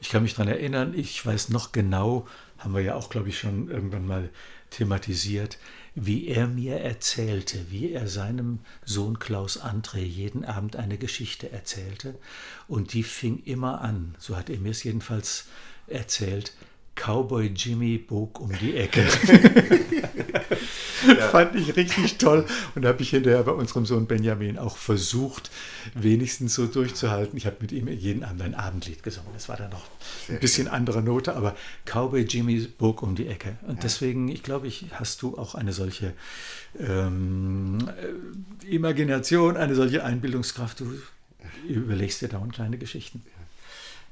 Ich 0.00 0.08
kann 0.08 0.24
mich 0.24 0.34
daran 0.34 0.48
erinnern. 0.48 0.92
Ich 0.96 1.24
weiß 1.24 1.50
noch 1.50 1.70
genau, 1.70 2.26
haben 2.58 2.74
wir 2.74 2.82
ja 2.82 2.96
auch, 2.96 3.10
glaube 3.10 3.28
ich, 3.28 3.38
schon 3.38 3.70
irgendwann 3.70 4.08
mal 4.08 4.28
thematisiert, 4.70 5.58
wie 6.02 6.28
er 6.28 6.46
mir 6.46 6.78
erzählte, 6.78 7.70
wie 7.70 7.92
er 7.92 8.08
seinem 8.08 8.60
Sohn 8.86 9.18
Klaus 9.18 9.60
André 9.60 9.98
jeden 9.98 10.46
Abend 10.46 10.76
eine 10.76 10.96
Geschichte 10.96 11.52
erzählte. 11.52 12.14
Und 12.68 12.94
die 12.94 13.02
fing 13.02 13.42
immer 13.44 13.82
an, 13.82 14.14
so 14.18 14.36
hat 14.36 14.48
er 14.48 14.58
mir 14.58 14.70
es 14.70 14.82
jedenfalls 14.82 15.46
erzählt, 15.86 16.54
Cowboy 17.00 17.46
Jimmy 17.56 17.98
bog 17.98 18.40
um 18.40 18.52
die 18.58 18.76
Ecke. 18.76 19.02
ja. 21.06 21.28
Fand 21.28 21.56
ich 21.56 21.74
richtig 21.74 22.18
toll 22.18 22.44
und 22.74 22.84
habe 22.84 23.00
ich 23.00 23.10
hinterher 23.10 23.42
bei 23.42 23.52
unserem 23.52 23.86
Sohn 23.86 24.06
Benjamin 24.06 24.58
auch 24.58 24.76
versucht, 24.76 25.50
wenigstens 25.94 26.54
so 26.54 26.66
durchzuhalten. 26.66 27.38
Ich 27.38 27.46
habe 27.46 27.56
mit 27.60 27.72
ihm 27.72 27.88
jeden 27.88 28.22
Abend 28.22 28.42
ein 28.42 28.54
Abendlied 28.54 29.02
gesungen. 29.02 29.30
Das 29.32 29.48
war 29.48 29.56
dann 29.56 29.70
noch 29.70 29.86
Sehr 30.26 30.36
ein 30.36 30.40
bisschen 30.40 30.66
schön. 30.66 30.74
andere 30.74 31.02
Note, 31.02 31.34
aber 31.34 31.56
Cowboy 31.86 32.22
Jimmy 32.22 32.60
bog 32.66 33.02
um 33.02 33.14
die 33.14 33.28
Ecke. 33.28 33.56
Und 33.62 33.76
ja. 33.76 33.82
deswegen, 33.82 34.28
ich 34.28 34.42
glaube, 34.42 34.66
ich 34.66 34.86
hast 34.92 35.22
du 35.22 35.38
auch 35.38 35.54
eine 35.54 35.72
solche 35.72 36.12
ähm, 36.78 37.88
äh, 38.62 38.74
Imagination, 38.74 39.56
eine 39.56 39.74
solche 39.74 40.04
Einbildungskraft. 40.04 40.80
Du 40.80 40.92
überlegst 41.66 42.20
dir 42.20 42.28
dauernd 42.28 42.52
kleine 42.52 42.76
Geschichten. 42.76 43.22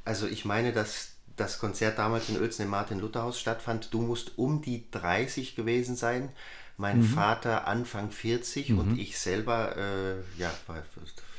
Also 0.06 0.26
ich 0.26 0.46
meine, 0.46 0.72
dass 0.72 1.17
das 1.40 1.58
Konzert 1.58 1.98
damals 1.98 2.28
in 2.28 2.38
Uelzen 2.40 2.64
im 2.64 2.70
Martin-Luther-Haus 2.70 3.38
stattfand. 3.40 3.92
Du 3.92 4.00
musst 4.02 4.36
um 4.36 4.60
die 4.62 4.90
30 4.90 5.54
gewesen 5.56 5.96
sein, 5.96 6.30
mein 6.76 7.02
Vater 7.02 7.66
Anfang 7.66 8.10
40 8.12 8.72
und 8.74 8.98
ich 8.98 9.18
selber, 9.18 9.76
äh, 9.76 10.40
ja, 10.40 10.50
war 10.68 10.76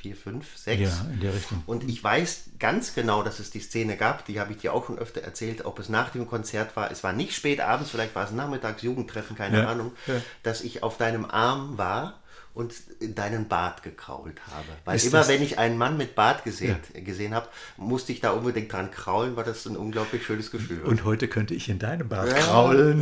vier, 0.02 0.16
fünf, 0.16 0.58
sechs. 0.58 0.82
Ja, 0.82 1.08
in 1.14 1.20
der 1.20 1.34
Richtung. 1.34 1.64
Und 1.66 1.84
ich 1.90 2.04
weiß 2.04 2.52
ganz 2.60 2.94
genau, 2.94 3.24
dass 3.24 3.40
es 3.40 3.50
die 3.50 3.60
Szene 3.60 3.98
gab, 3.98 4.26
die 4.26 4.40
habe 4.40 4.54
ich 4.54 4.60
dir 4.60 4.74
auch 4.74 4.86
schon 4.88 4.98
öfter 4.98 5.22
erzählt, 5.22 5.66
ob 5.66 5.80
es 5.80 5.90
nach 5.90 6.10
dem 6.10 6.28
Konzert 6.28 6.76
war, 6.76 6.92
es 6.92 7.04
war 7.04 7.14
nicht 7.14 7.34
spät 7.34 7.62
abends, 7.62 7.90
vielleicht 7.90 8.16
war 8.16 8.26
es 8.26 8.32
nachmittags, 8.32 8.82
Jugendtreffen, 8.82 9.36
keine 9.36 9.60
Ja, 9.60 9.68
Ahnung, 9.70 9.92
ja. 10.08 10.22
dass 10.44 10.62
ich 10.62 10.84
auf 10.84 10.98
deinem 10.98 11.26
Arm 11.26 11.78
war 11.78 12.19
und 12.54 12.74
in 13.00 13.16
deinen 13.16 13.48
Bart 13.48 13.84
gekrault 13.84 14.40
habe. 14.48 14.66
Weil 14.86 14.96
Ist 14.98 15.06
immer 15.06 15.28
wenn 15.28 15.42
ich 15.42 15.58
einen 15.60 15.78
Mann 15.78 15.98
mit 15.98 16.16
Bart 16.16 16.44
gesehen, 16.44 16.78
gesehen 16.94 17.34
habe, 17.34 17.48
musste 17.78 18.12
ich 18.12 18.20
da 18.22 18.32
unbedingt 18.32 18.72
dran 18.74 18.92
kraulen, 18.92 19.36
weil 19.36 19.44
das 19.46 19.66
ein 19.66 19.78
unglaublich 19.78 20.26
schönes 20.26 20.52
Gefühl 20.52 20.82
war. 20.84 20.90
Und 20.90 21.04
heute 21.06 21.28
könnte 21.28 21.54
ich 21.54 21.70
in 21.70 21.80
deinem 21.80 22.10
Bart 22.10 22.28
Ja. 22.30 22.36
kraulen. 22.40 23.02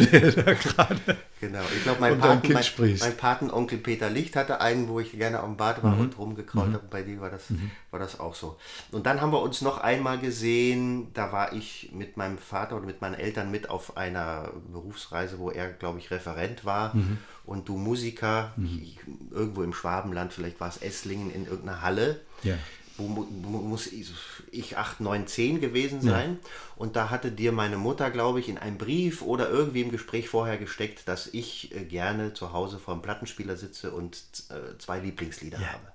Genau, 1.39 1.61
ich 1.75 1.83
glaube, 1.83 1.99
mein, 1.99 2.13
Und 2.13 2.19
Paten, 2.19 2.51
mein, 2.53 2.65
mein 2.99 3.17
Patenonkel 3.17 3.77
Peter 3.77 4.09
Licht 4.09 4.35
hatte 4.35 4.59
einen, 4.59 4.87
wo 4.87 4.99
ich 4.99 5.11
gerne 5.11 5.39
am 5.39 5.55
Bad 5.55 5.83
war 5.83 5.93
Mhm. 5.95 6.01
und 6.01 6.17
rumgekrault 6.17 6.73
habe. 6.73 6.87
Bei 6.89 7.03
dir 7.03 7.21
war 7.21 7.29
das, 7.29 7.43
war 7.91 7.99
das 7.99 8.19
auch 8.19 8.33
so. 8.35 8.57
Und 8.91 9.05
dann 9.05 9.21
haben 9.21 9.31
wir 9.31 9.41
uns 9.41 9.61
noch 9.61 9.77
einmal 9.79 10.17
gesehen, 10.19 11.13
da 11.13 11.31
war 11.31 11.53
ich 11.53 11.91
mit 11.93 12.17
meinem 12.17 12.37
Vater 12.39 12.75
oder 12.77 12.85
mit 12.85 13.01
meinen 13.01 13.13
Eltern 13.15 13.51
mit 13.51 13.69
auf 13.69 13.97
einer 13.97 14.49
Berufsreise, 14.71 15.37
wo 15.39 15.51
er, 15.51 15.69
glaube 15.71 15.99
ich, 15.99 16.09
Referent 16.11 16.65
war 16.65 16.95
Mhm. 16.95 17.17
Und 17.47 17.67
du 17.67 17.77
Musiker, 17.77 18.53
ich, 18.83 18.99
irgendwo 19.31 19.63
im 19.63 19.73
Schwabenland, 19.73 20.31
vielleicht 20.33 20.59
war 20.59 20.69
es 20.69 20.77
Esslingen 20.77 21.31
in 21.31 21.45
irgendeiner 21.45 21.81
Halle. 21.81 22.19
Ja. 22.43 22.57
Wo 22.99 23.07
mu- 23.07 23.25
muss 23.25 23.85
ich, 23.87 24.11
ich 24.51 24.75
8, 24.77 25.01
9, 25.01 25.27
10 25.27 25.61
gewesen 25.61 26.01
sein. 26.01 26.39
Und 26.75 26.95
da 26.95 27.09
hatte 27.11 27.31
dir 27.31 27.51
meine 27.51 27.77
Mutter, 27.77 28.09
glaube 28.09 28.39
ich, 28.39 28.49
in 28.49 28.57
einem 28.57 28.77
Brief 28.79 29.21
oder 29.21 29.49
irgendwie 29.49 29.81
im 29.81 29.91
Gespräch 29.91 30.29
vorher 30.29 30.57
gesteckt, 30.57 31.07
dass 31.07 31.27
ich 31.27 31.75
äh, 31.75 31.83
gerne 31.85 32.33
zu 32.33 32.53
Hause 32.53 32.79
vor 32.79 32.95
dem 32.95 33.03
Plattenspieler 33.03 33.55
sitze 33.55 33.91
und 33.91 34.17
äh, 34.49 34.77
zwei 34.79 34.99
Lieblingslieder 34.99 35.59
Ja. 35.59 35.67
habe. 35.73 35.91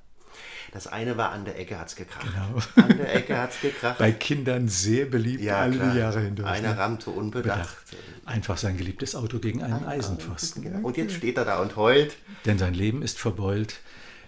Das 0.72 0.86
eine 0.86 1.18
war 1.18 1.32
An 1.32 1.44
der 1.44 1.58
Ecke 1.58 1.78
hat's 1.78 1.96
gekracht. 1.96 2.26
Genau. 2.26 2.86
An 2.86 2.96
der 2.96 3.14
Ecke 3.14 3.38
hat's 3.38 3.60
gekracht. 3.60 3.98
Bei 3.98 4.10
Kindern 4.10 4.68
sehr 4.68 5.04
beliebt 5.04 5.42
ja, 5.42 5.58
alle 5.58 5.76
klar. 5.76 5.92
die 5.92 5.98
Jahre 5.98 6.20
hindurch. 6.20 6.48
Einer 6.48 6.70
ne? 6.70 6.78
rammte 6.78 7.10
unbedacht. 7.10 7.84
Bedacht. 7.90 8.02
Einfach 8.24 8.56
sein 8.56 8.78
geliebtes 8.78 9.14
Auto 9.14 9.38
gegen 9.38 9.62
einen 9.62 9.84
Eisenpfosten. 9.84 10.62
Genau. 10.62 10.86
Und 10.86 10.96
jetzt 10.96 11.14
steht 11.14 11.36
er 11.36 11.44
da 11.44 11.60
und 11.60 11.76
heult. 11.76 12.16
Denn 12.46 12.58
sein 12.58 12.72
Leben 12.72 13.02
ist 13.02 13.18
verbeult, 13.18 13.80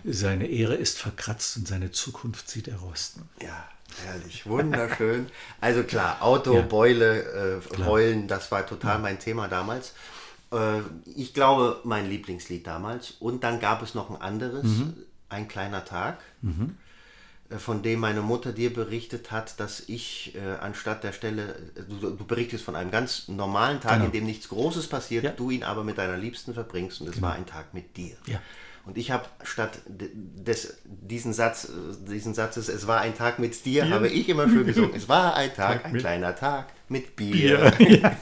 seine 0.05 0.47
Ehre 0.47 0.75
ist 0.75 0.99
verkratzt 0.99 1.57
und 1.57 1.67
seine 1.67 1.93
Zukunft 1.93 2.51
sieht 2.51 2.69
er 2.69 2.77
rosten. 2.77 3.27
Ja, 3.41 3.67
herrlich, 4.05 4.45
wunderschön. 4.45 5.29
Also 5.63 5.83
klar, 5.83 6.19
Auto, 6.21 6.57
Ja. 6.57 6.61
Beule, 6.61 7.63
äh, 7.79 7.85
Heulen, 7.85 8.29
das 8.29 8.51
war 8.53 8.67
total 8.67 8.99
mein 8.99 9.19
Thema 9.19 9.49
damals. 9.49 9.95
Äh, 10.53 10.81
ich 11.17 11.33
glaube, 11.33 11.81
mein 11.85 12.07
Lieblingslied 12.11 12.67
damals. 12.67 13.13
Und 13.13 13.45
dann 13.45 13.61
gab 13.61 13.83
es 13.83 13.95
noch 13.95 14.11
ein 14.11 14.21
anderes, 14.21 14.67
Ein 15.35 15.49
kleiner 15.49 15.85
Tag, 15.85 16.19
äh, 17.51 17.57
von 17.59 17.83
dem 17.83 18.01
meine 18.01 18.23
Mutter 18.23 18.53
dir 18.53 18.73
berichtet 18.73 19.31
hat, 19.31 19.59
dass 19.61 19.83
ich 19.89 20.35
äh, 20.37 20.39
anstatt 20.61 21.03
der 21.05 21.13
Stelle, 21.13 21.57
äh, 21.77 21.83
du, 21.89 22.11
du 22.11 22.25
berichtest 22.25 22.65
von 22.65 22.77
einem 22.77 22.91
ganz 22.91 23.29
normalen 23.29 23.81
Tag, 23.81 23.95
Genau. 23.95 24.05
in 24.07 24.13
dem 24.13 24.25
nichts 24.27 24.49
Großes 24.49 24.87
passiert, 24.87 25.25
Ja. 25.25 25.31
du 25.33 25.51
ihn 25.51 25.63
aber 25.65 25.83
mit 25.85 25.99
deiner 25.99 26.17
Liebsten 26.17 26.55
verbringst 26.55 27.01
und 27.01 27.09
es 27.09 27.21
war 27.21 27.35
ein 27.35 27.47
Tag 27.47 27.75
mit 27.75 27.97
dir. 27.97 28.17
Ja. 28.27 28.41
Und 28.87 28.99
ich 28.99 29.11
habe 29.11 29.25
statt 29.45 29.79
de- 29.87 30.11
des, 30.15 30.77
diesen, 30.85 31.33
Satz, 31.33 31.65
äh, 31.71 32.11
diesen 32.11 32.35
Satzes, 32.35 32.69
es 32.69 32.87
war 32.87 33.01
ein 33.01 33.17
Tag 33.17 33.39
mit 33.39 33.65
dir, 33.65 33.89
habe 33.91 34.09
ich 34.09 34.29
immer 34.29 34.47
schön 34.49 34.67
gesungen, 34.67 34.93
es 34.95 35.09
war 35.09 35.35
ein 35.37 35.53
Tag, 35.55 35.85
ein 35.87 35.93
mit- 35.93 36.03
kleiner 36.03 36.37
Tag 36.37 36.67
mit 36.89 37.17
Bier. 37.17 37.73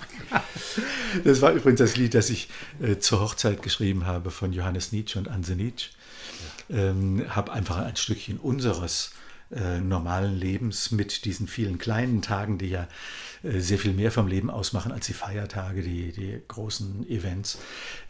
Das 1.24 1.42
war 1.42 1.52
übrigens 1.52 1.78
das 1.80 1.96
Lied, 1.96 2.14
das 2.14 2.30
ich 2.30 2.48
äh, 2.80 2.96
zur 2.98 3.20
Hochzeit 3.20 3.60
geschrieben 3.62 4.06
habe 4.06 4.30
von 4.30 4.52
Johannes 4.54 4.92
Nietzsche 4.92 5.18
und 5.18 5.28
Anse 5.28 5.54
Nietzsche. 5.56 5.90
Ähm, 6.72 7.24
habe 7.28 7.52
einfach 7.52 7.78
ein 7.78 7.96
Stückchen 7.96 8.38
unseres 8.38 9.12
äh, 9.54 9.80
normalen 9.80 10.38
Lebens 10.38 10.90
mit 10.90 11.26
diesen 11.26 11.46
vielen 11.46 11.78
kleinen 11.78 12.22
Tagen, 12.22 12.56
die 12.56 12.68
ja 12.68 12.88
äh, 13.42 13.60
sehr 13.60 13.78
viel 13.78 13.92
mehr 13.92 14.10
vom 14.10 14.26
Leben 14.26 14.50
ausmachen 14.50 14.92
als 14.92 15.06
die 15.06 15.12
Feiertage, 15.12 15.82
die, 15.82 16.12
die 16.12 16.40
großen 16.48 17.08
Events, 17.08 17.58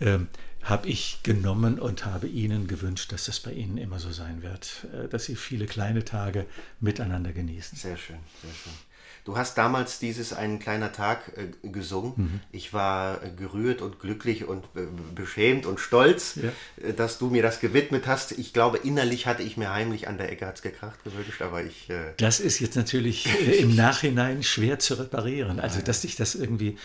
ähm, 0.00 0.28
habe 0.62 0.88
ich 0.88 1.20
genommen 1.24 1.80
und 1.80 2.06
habe 2.06 2.28
Ihnen 2.28 2.68
gewünscht, 2.68 3.10
dass 3.10 3.24
das 3.24 3.40
bei 3.40 3.52
Ihnen 3.52 3.76
immer 3.76 3.98
so 3.98 4.12
sein 4.12 4.42
wird, 4.42 4.86
äh, 4.92 5.08
dass 5.08 5.24
Sie 5.24 5.34
viele 5.34 5.66
kleine 5.66 6.04
Tage 6.04 6.46
miteinander 6.78 7.32
genießen. 7.32 7.76
Sehr 7.76 7.96
schön, 7.96 8.18
sehr 8.40 8.54
schön. 8.54 8.91
Du 9.24 9.36
hast 9.36 9.56
damals 9.56 10.00
dieses 10.00 10.32
Ein 10.32 10.58
kleiner 10.58 10.92
Tag 10.92 11.32
äh, 11.36 11.68
gesungen. 11.68 12.12
Mhm. 12.16 12.40
Ich 12.50 12.72
war 12.72 13.22
äh, 13.22 13.30
gerührt 13.30 13.80
und 13.80 14.00
glücklich 14.00 14.46
und 14.48 14.64
äh, 14.74 14.80
beschämt 15.14 15.64
und 15.64 15.78
stolz, 15.78 16.36
Ja. 16.42 16.50
äh, 16.88 16.92
dass 16.92 17.18
du 17.18 17.28
mir 17.28 17.40
das 17.42 17.60
gewidmet 17.60 18.08
hast. 18.08 18.32
Ich 18.32 18.52
glaube, 18.52 18.78
innerlich 18.78 19.26
hatte 19.28 19.44
ich 19.44 19.56
mir 19.56 19.72
heimlich 19.72 20.08
an 20.08 20.18
der 20.18 20.32
Ecke 20.32 20.46
hat's 20.46 20.60
gekracht 20.62 21.04
gewünscht, 21.04 21.40
aber 21.40 21.62
ich... 21.62 21.88
Äh, 21.88 22.14
Das 22.16 22.40
ist 22.40 22.58
jetzt 22.58 22.74
natürlich 22.74 23.28
im 23.60 23.76
Nachhinein 23.76 24.42
schwer 24.42 24.80
zu 24.80 24.94
reparieren. 24.94 25.60
Also, 25.60 25.80
dass 25.80 26.00
dich 26.00 26.16
das 26.16 26.34
irgendwie 26.34 26.76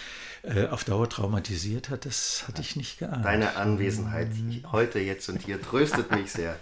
auf 0.71 0.83
Dauer 0.85 1.09
traumatisiert 1.09 1.89
hat, 1.89 2.05
das 2.05 2.45
hatte 2.47 2.61
ich 2.61 2.75
nicht 2.77 2.99
geahnt. 2.99 3.25
Deine 3.25 3.57
Anwesenheit 3.57 4.29
heute, 4.71 4.99
jetzt 4.99 5.27
und 5.27 5.41
hier 5.41 5.61
tröstet 5.61 6.11
mich 6.11 6.31
sehr. 6.31 6.55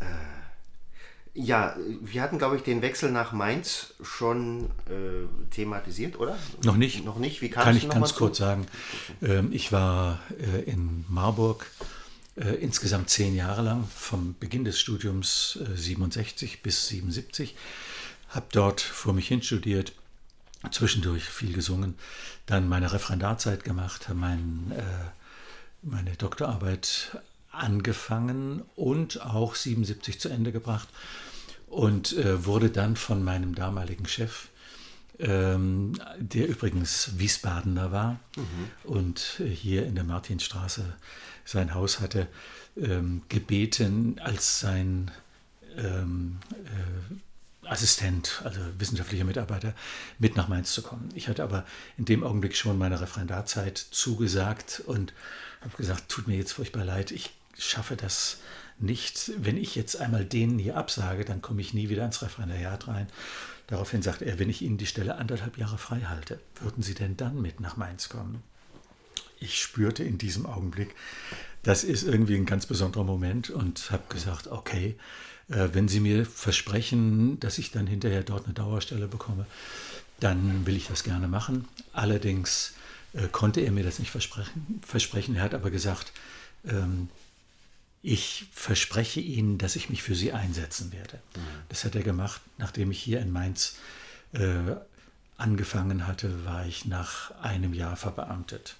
Äh, 1.38 1.42
ja, 1.42 1.76
wir 2.00 2.22
hatten, 2.22 2.38
glaube 2.38 2.56
ich, 2.56 2.62
den 2.62 2.82
Wechsel 2.82 3.10
nach 3.10 3.32
Mainz 3.32 3.94
schon 4.02 4.66
äh, 4.86 5.26
thematisiert, 5.50 6.18
oder? 6.18 6.38
Noch 6.64 6.76
nicht. 6.76 7.04
Noch 7.04 7.18
nicht? 7.18 7.40
Wie 7.40 7.48
Kann 7.48 7.76
ich 7.76 7.84
noch 7.84 7.94
ganz 7.94 8.12
mal 8.12 8.18
kurz 8.18 8.38
sagen. 8.38 8.66
Ähm, 9.22 9.50
ich 9.52 9.72
war 9.72 10.20
äh, 10.38 10.62
in 10.62 11.04
Marburg 11.08 11.70
äh, 12.36 12.54
insgesamt 12.54 13.10
zehn 13.10 13.34
Jahre 13.34 13.62
lang, 13.62 13.88
vom 13.94 14.34
Beginn 14.38 14.64
des 14.64 14.78
Studiums 14.78 15.58
äh, 15.62 15.76
67 15.76 16.62
bis 16.62 16.88
77. 16.88 17.56
Habe 18.28 18.46
dort 18.52 18.80
vor 18.80 19.12
mich 19.12 19.28
hin 19.28 19.42
studiert, 19.42 19.92
zwischendurch 20.70 21.24
viel 21.24 21.52
gesungen, 21.52 21.94
dann 22.46 22.68
meine 22.68 22.92
Referendarzeit 22.92 23.64
gemacht, 23.64 24.08
habe 24.08 24.18
mein, 24.18 24.72
äh, 24.76 24.82
meine 25.82 26.14
Doktorarbeit 26.16 27.16
angefangen 27.50 28.62
und 28.76 29.22
auch 29.22 29.54
77 29.54 30.20
zu 30.20 30.28
Ende 30.28 30.52
gebracht 30.52 30.88
und 31.70 32.16
äh, 32.16 32.44
wurde 32.44 32.70
dann 32.70 32.96
von 32.96 33.22
meinem 33.22 33.54
damaligen 33.54 34.06
Chef, 34.06 34.48
ähm, 35.18 35.92
der 36.18 36.48
übrigens 36.48 37.18
Wiesbadener 37.18 37.92
war 37.92 38.20
und 38.84 39.40
äh, 39.40 39.48
hier 39.48 39.84
in 39.86 39.94
der 39.94 40.04
Martinstraße 40.04 40.84
sein 41.44 41.74
Haus 41.74 42.00
hatte, 42.00 42.28
ähm, 42.76 43.22
gebeten, 43.28 44.20
als 44.22 44.60
sein 44.60 45.10
ähm, 45.76 46.38
äh, 46.52 47.68
Assistent, 47.68 48.40
also 48.44 48.60
wissenschaftlicher 48.78 49.24
Mitarbeiter, 49.24 49.74
mit 50.18 50.36
nach 50.36 50.48
Mainz 50.48 50.72
zu 50.72 50.82
kommen. 50.82 51.10
Ich 51.14 51.28
hatte 51.28 51.42
aber 51.42 51.64
in 51.96 52.04
dem 52.04 52.24
Augenblick 52.24 52.56
schon 52.56 52.78
meine 52.78 53.00
Referendarzeit 53.00 53.76
zugesagt 53.76 54.82
und 54.86 55.12
habe 55.60 55.76
gesagt, 55.76 56.08
tut 56.08 56.28
mir 56.28 56.36
jetzt 56.36 56.52
furchtbar 56.52 56.84
leid, 56.84 57.10
ich 57.10 57.30
schaffe 57.58 57.96
das 57.96 58.38
nicht. 58.80 59.32
Wenn 59.38 59.56
ich 59.56 59.74
jetzt 59.74 59.96
einmal 59.96 60.24
denen 60.24 60.58
hier 60.58 60.76
absage, 60.76 61.24
dann 61.24 61.42
komme 61.42 61.60
ich 61.60 61.74
nie 61.74 61.88
wieder 61.88 62.04
ins 62.04 62.22
Referendariat 62.22 62.88
rein. 62.88 63.08
Daraufhin 63.66 64.02
sagt 64.02 64.22
er, 64.22 64.38
wenn 64.38 64.48
ich 64.48 64.62
Ihnen 64.62 64.78
die 64.78 64.86
Stelle 64.86 65.16
anderthalb 65.16 65.58
Jahre 65.58 65.78
frei 65.78 66.00
halte, 66.00 66.40
würden 66.60 66.82
Sie 66.82 66.94
denn 66.94 67.16
dann 67.16 67.40
mit 67.40 67.60
nach 67.60 67.76
Mainz 67.76 68.08
kommen? 68.08 68.42
Ich 69.40 69.60
spürte 69.60 70.02
in 70.04 70.18
diesem 70.18 70.46
Augenblick, 70.46 70.94
das 71.62 71.84
ist 71.84 72.02
irgendwie 72.02 72.36
ein 72.36 72.46
ganz 72.46 72.66
besonderer 72.66 73.04
Moment 73.04 73.50
und 73.50 73.90
habe 73.90 74.04
gesagt, 74.08 74.46
okay, 74.48 74.96
äh, 75.48 75.68
wenn 75.72 75.86
Sie 75.86 76.00
mir 76.00 76.24
versprechen, 76.24 77.38
dass 77.40 77.58
ich 77.58 77.70
dann 77.70 77.86
hinterher 77.86 78.22
dort 78.22 78.46
eine 78.46 78.54
Dauerstelle 78.54 79.06
bekomme, 79.06 79.46
dann 80.20 80.66
will 80.66 80.76
ich 80.76 80.86
das 80.86 81.04
gerne 81.04 81.28
machen. 81.28 81.68
Allerdings 81.92 82.74
äh, 83.12 83.28
konnte 83.28 83.60
er 83.60 83.70
mir 83.70 83.84
das 83.84 83.98
nicht 83.98 84.10
versprechen. 84.10 84.80
versprechen. 84.86 85.36
Er 85.36 85.42
hat 85.42 85.54
aber 85.54 85.70
gesagt, 85.70 86.12
ähm, 86.66 87.08
ich 88.08 88.46
verspreche 88.52 89.20
Ihnen, 89.20 89.58
dass 89.58 89.76
ich 89.76 89.90
mich 89.90 90.02
für 90.02 90.14
Sie 90.14 90.32
einsetzen 90.32 90.92
werde. 90.92 91.20
Das 91.68 91.84
hat 91.84 91.94
er 91.94 92.02
gemacht, 92.02 92.40
nachdem 92.56 92.90
ich 92.90 93.00
hier 93.00 93.20
in 93.20 93.30
Mainz 93.30 93.76
äh, 94.32 94.76
angefangen 95.36 96.06
hatte, 96.06 96.46
war 96.46 96.64
ich 96.64 96.86
nach 96.86 97.32
einem 97.42 97.74
Jahr 97.74 97.96
verbeamtet. 97.96 98.76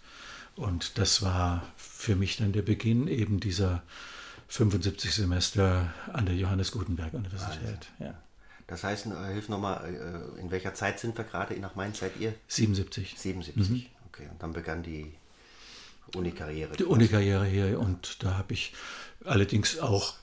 Und 0.57 0.97
das 0.97 1.21
war 1.21 1.63
für 1.77 2.17
mich 2.17 2.39
dann 2.39 2.53
der 2.53 2.63
Beginn 2.63 3.07
eben 3.07 3.39
dieser 3.39 3.83
75 4.49 5.15
Semester 5.15 5.93
an 6.11 6.25
der 6.25 6.35
Johannes 6.35 6.73
Gutenberg 6.73 7.13
Universität. 7.13 7.87
Ja. 7.99 8.15
Das 8.67 8.83
heißt, 8.83 9.07
äh, 9.07 9.33
hilf 9.35 9.51
nochmal, 9.51 10.35
äh, 10.37 10.41
in 10.41 10.51
welcher 10.51 10.73
Zeit 10.73 11.01
sind 11.01 11.19
wir 11.19 11.25
gerade? 11.25 11.55
Nach 11.61 11.75
Mainz 11.75 11.99
seid 11.99 12.17
ihr? 12.19 12.35
77. 12.49 13.15
77. 13.19 13.91
Okay, 14.09 14.27
und 14.31 14.43
dann 14.43 14.55
begann 14.55 14.83
die 14.83 15.13
Uni-Karriere. 16.15 16.77
Die 16.77 16.85
Unikarriere 16.85 17.45
hier 17.45 17.79
und 17.79 18.23
da 18.23 18.39
habe 18.39 18.55
ich 18.55 18.73
allerdings 19.25 19.79
auch 19.79 20.15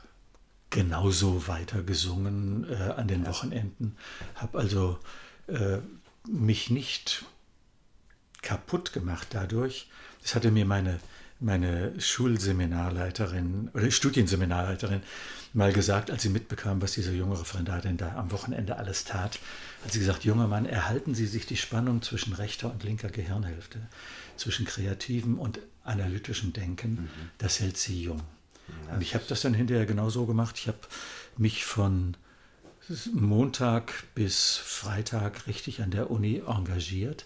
genauso 0.70 1.48
weiter 1.48 1.84
gesungen 1.84 2.68
äh, 2.70 2.76
an 2.76 3.08
den 3.08 3.26
Wochenenden. 3.26 3.96
Habe 4.36 4.60
also 4.60 5.00
äh, 5.48 5.78
mich 6.28 6.70
nicht 6.70 7.26
kaputt 8.41 8.93
gemacht 8.93 9.28
dadurch. 9.32 9.89
Das 10.22 10.36
hatte 10.36 10.52
mir 10.52 10.66
meine, 10.66 11.00
meine 11.39 12.00
Schulseminarleiterin 12.00 13.70
oder 13.74 13.89
Studienseminarleiterin 13.89 15.02
mal 15.54 15.72
gesagt, 15.72 16.12
als 16.12 16.24
sie 16.24 16.30
mitbekam, 16.30 16.82
was 16.82 16.93
diese 16.93 17.14
junge 17.14 17.39
Referendarin 17.39 17.98
da 17.98 18.16
am 18.16 18.32
Wochenende 18.32 18.78
alles 18.78 19.06
tat, 19.06 19.39
hat 19.84 19.91
sie 19.91 20.00
gesagt, 20.00 20.26
junger 20.26 20.48
Mann, 20.48 20.66
erhalten 20.66 21.16
Sie 21.16 21.28
sich 21.28 21.46
die 21.46 21.56
Spannung 21.56 22.02
zwischen 22.02 22.34
rechter 22.34 22.70
und 22.72 22.84
linker 22.84 23.10
Gehirnhälfte, 23.10 23.80
zwischen 24.36 24.66
kreativem 24.66 25.39
und 25.39 25.60
analytischem 25.86 26.52
Denken, 26.52 26.91
mhm. 26.91 27.10
das 27.38 27.62
hält 27.62 27.78
Sie 27.78 28.02
jung. 28.02 28.22
Und 28.94 29.02
ich 29.02 29.16
habe 29.16 29.26
das 29.28 29.42
dann 29.42 29.54
hinterher 29.54 29.86
genauso 29.86 30.26
gemacht. 30.26 30.58
Ich 30.58 30.68
habe 30.68 30.80
mich 31.38 31.66
von 31.66 32.16
Montag 33.14 34.04
bis 34.14 34.58
Freitag 34.58 35.48
richtig 35.48 35.82
an 35.82 35.92
der 35.92 36.12
Uni 36.12 36.44
engagiert 36.46 37.26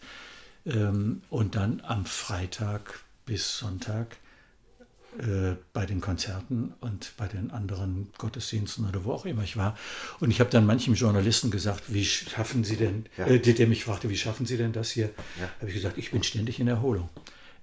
ähm, 0.66 1.22
und 1.30 1.55
dann 1.55 1.82
am 1.86 2.05
Freitag 2.05 3.01
bis 3.26 3.57
Sonntag 3.57 4.18
äh, 5.18 5.55
bei 5.74 5.86
den 5.86 6.01
Konzerten 6.01 6.74
und 6.80 7.14
bei 7.18 7.28
den 7.28 7.51
anderen 7.51 8.10
Gottesdiensten 8.18 8.88
oder 8.88 9.03
wo 9.03 9.12
auch 9.12 9.26
immer 9.26 9.43
ich 9.43 9.57
war. 9.57 9.78
Und 10.20 10.32
ich 10.32 10.39
habe 10.39 10.49
dann 10.49 10.66
manchem 10.66 10.93
Journalisten 10.93 11.51
gesagt, 11.51 11.93
wie 11.93 12.05
schaffen 12.05 12.64
Sie 12.64 12.78
denn, 12.78 13.05
ja. 13.18 13.26
äh, 13.26 13.39
der, 13.39 13.53
der, 13.53 13.68
mich 13.68 13.84
fragte, 13.84 14.10
wie 14.10 14.18
schaffen 14.18 14.45
Sie 14.45 14.55
denn 14.55 14.72
das 14.72 14.91
hier? 14.91 15.10
Ja. 15.39 15.49
Habe 15.60 15.68
ich 15.68 15.74
gesagt, 15.74 15.97
ich 15.97 16.12
bin 16.12 16.24
ständig 16.24 16.60
in 16.60 16.68
Erholung. 16.68 17.10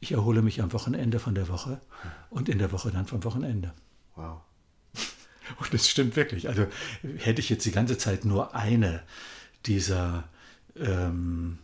Ich 0.01 0.13
erhole 0.13 0.43
mich 0.43 0.61
am 0.61 0.73
Wochenende 0.73 1.19
von 1.19 1.35
der 1.35 1.49
Woche 1.49 1.81
und 2.29 2.49
in 2.49 2.59
der 2.59 2.73
Woche 2.73 2.91
dann 2.91 3.07
vom 3.07 3.25
Wochenende. 3.25 3.73
Wow. 4.17 4.41
Und 5.59 5.73
das 5.73 5.89
stimmt 5.89 6.17
wirklich. 6.17 6.49
Also 6.49 6.67
hätte 7.19 7.41
ich 7.41 7.49
jetzt 7.49 7.65
die 7.65 7.73
ganze 7.73 7.99
Zeit 7.99 8.25
nur 8.25 8.55
eine 8.55 9.03
dieser 9.67 10.25
ähm, 10.77 11.59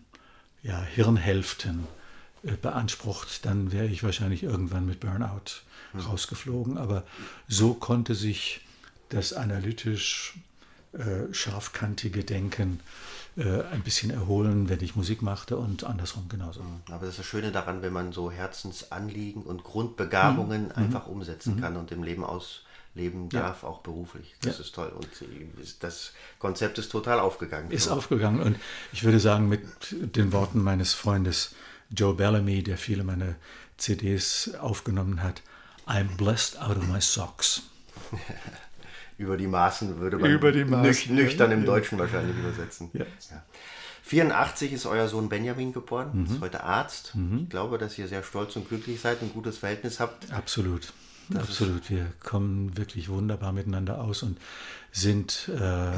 ja, 0.63 0.81
Hirnhälften 0.83 1.87
äh, 2.45 2.53
beansprucht, 2.53 3.45
dann 3.45 3.73
wäre 3.73 3.87
ich 3.87 4.03
wahrscheinlich 4.05 4.43
irgendwann 4.43 4.87
mit 4.87 5.01
Burnout 5.01 5.63
hm. 5.93 6.01
rausgeflogen. 6.01 6.79
Aber 6.79 7.05
so 7.49 7.75
konnte 7.75 8.15
sich 8.15 8.61
das 9.09 9.33
analytisch 9.33 10.35
äh, 10.93 11.33
scharfkantige 11.33 12.25
Denken 12.25 12.81
äh, 13.37 13.63
ein 13.73 13.83
bisschen 13.83 14.11
erholen, 14.11 14.69
wenn 14.69 14.81
ich 14.81 14.97
Musik 14.97 15.23
machte 15.23 15.57
und 15.57 15.85
andersrum 15.85 16.29
genauso. 16.29 16.61
Hm. 16.61 16.83
Aber 16.89 17.07
das 17.07 17.11
ist 17.11 17.21
das 17.21 17.27
Schöne 17.27 17.53
daran, 17.53 17.83
wenn 17.83 17.93
man 17.93 18.13
so 18.13 18.31
Herzensanliegen 18.31 19.43
und 19.43 19.65
Grundbegabungen 19.65 20.67
mhm. 20.67 20.73
einfach 20.75 21.07
umsetzen 21.07 21.57
mhm. 21.57 21.61
kann 21.61 21.77
und 21.77 21.93
im 21.93 22.03
Leben 22.03 22.25
aus 22.25 22.63
leben 22.95 23.29
darf, 23.29 23.63
ja. 23.63 23.69
auch 23.69 23.81
beruflich. 23.81 24.35
Das 24.43 24.59
ja. 24.59 24.65
ist 24.65 24.75
toll. 24.75 24.93
Und 24.95 25.09
das 25.81 26.13
Konzept 26.39 26.79
ist 26.79 26.91
total 26.91 27.21
aufgegangen. 27.21 27.71
Ist 27.71 27.85
so. 27.85 27.93
aufgegangen. 27.93 28.41
Und 28.41 28.57
ich 28.93 29.03
würde 29.03 29.19
sagen, 29.19 29.49
mit 29.49 29.63
den 29.91 30.33
Worten 30.33 30.63
meines 30.63 30.93
Freundes 30.93 31.55
Joe 31.91 32.15
Bellamy, 32.15 32.63
der 32.63 32.77
viele 32.77 33.05
meiner 33.05 33.35
CDs 33.79 34.55
aufgenommen 34.61 35.23
hat, 35.23 35.43
I'm 35.87 36.17
blessed 36.17 36.61
out 36.61 36.77
of 36.77 36.87
my 36.87 37.01
socks. 37.01 37.63
Über 39.23 39.37
die 39.37 39.47
Maßen 39.47 40.01
würde 40.01 40.19
man 40.19 40.31
Maßen, 40.65 41.15
nüchtern 41.15 41.51
ja. 41.51 41.57
im 41.57 41.65
Deutschen 41.65 41.99
wahrscheinlich 41.99 42.37
übersetzen. 42.37 42.91
Ja. 42.93 43.07
84 44.03 44.73
ist 44.73 44.87
euer 44.87 45.07
Sohn 45.09 45.29
Benjamin 45.29 45.73
geboren, 45.73 46.11
mhm. 46.13 46.25
ist 46.27 46.41
heute 46.41 46.65
Arzt. 46.65 47.15
Mhm. 47.15 47.43
Ich 47.45 47.51
glaube, 47.51 47.79
dass 47.79 47.97
ihr 47.99 48.09
sehr 48.09 48.25
stolz 48.25 48.57
und 48.57 48.69
glücklich 48.69 49.01
seid, 49.01 49.23
ein 49.23 49.33
gutes 49.33 49.59
Verhältnis 49.59 50.01
habt. 50.01 50.33
Absolut. 50.33 50.93
Das 51.29 51.45
Absolut, 51.45 51.89
wir 51.89 52.13
kommen 52.23 52.77
wirklich 52.77 53.09
wunderbar 53.09 53.53
miteinander 53.53 54.03
aus 54.03 54.25
und 54.25 54.39
sind, 54.91 55.49
äh, 55.57 55.93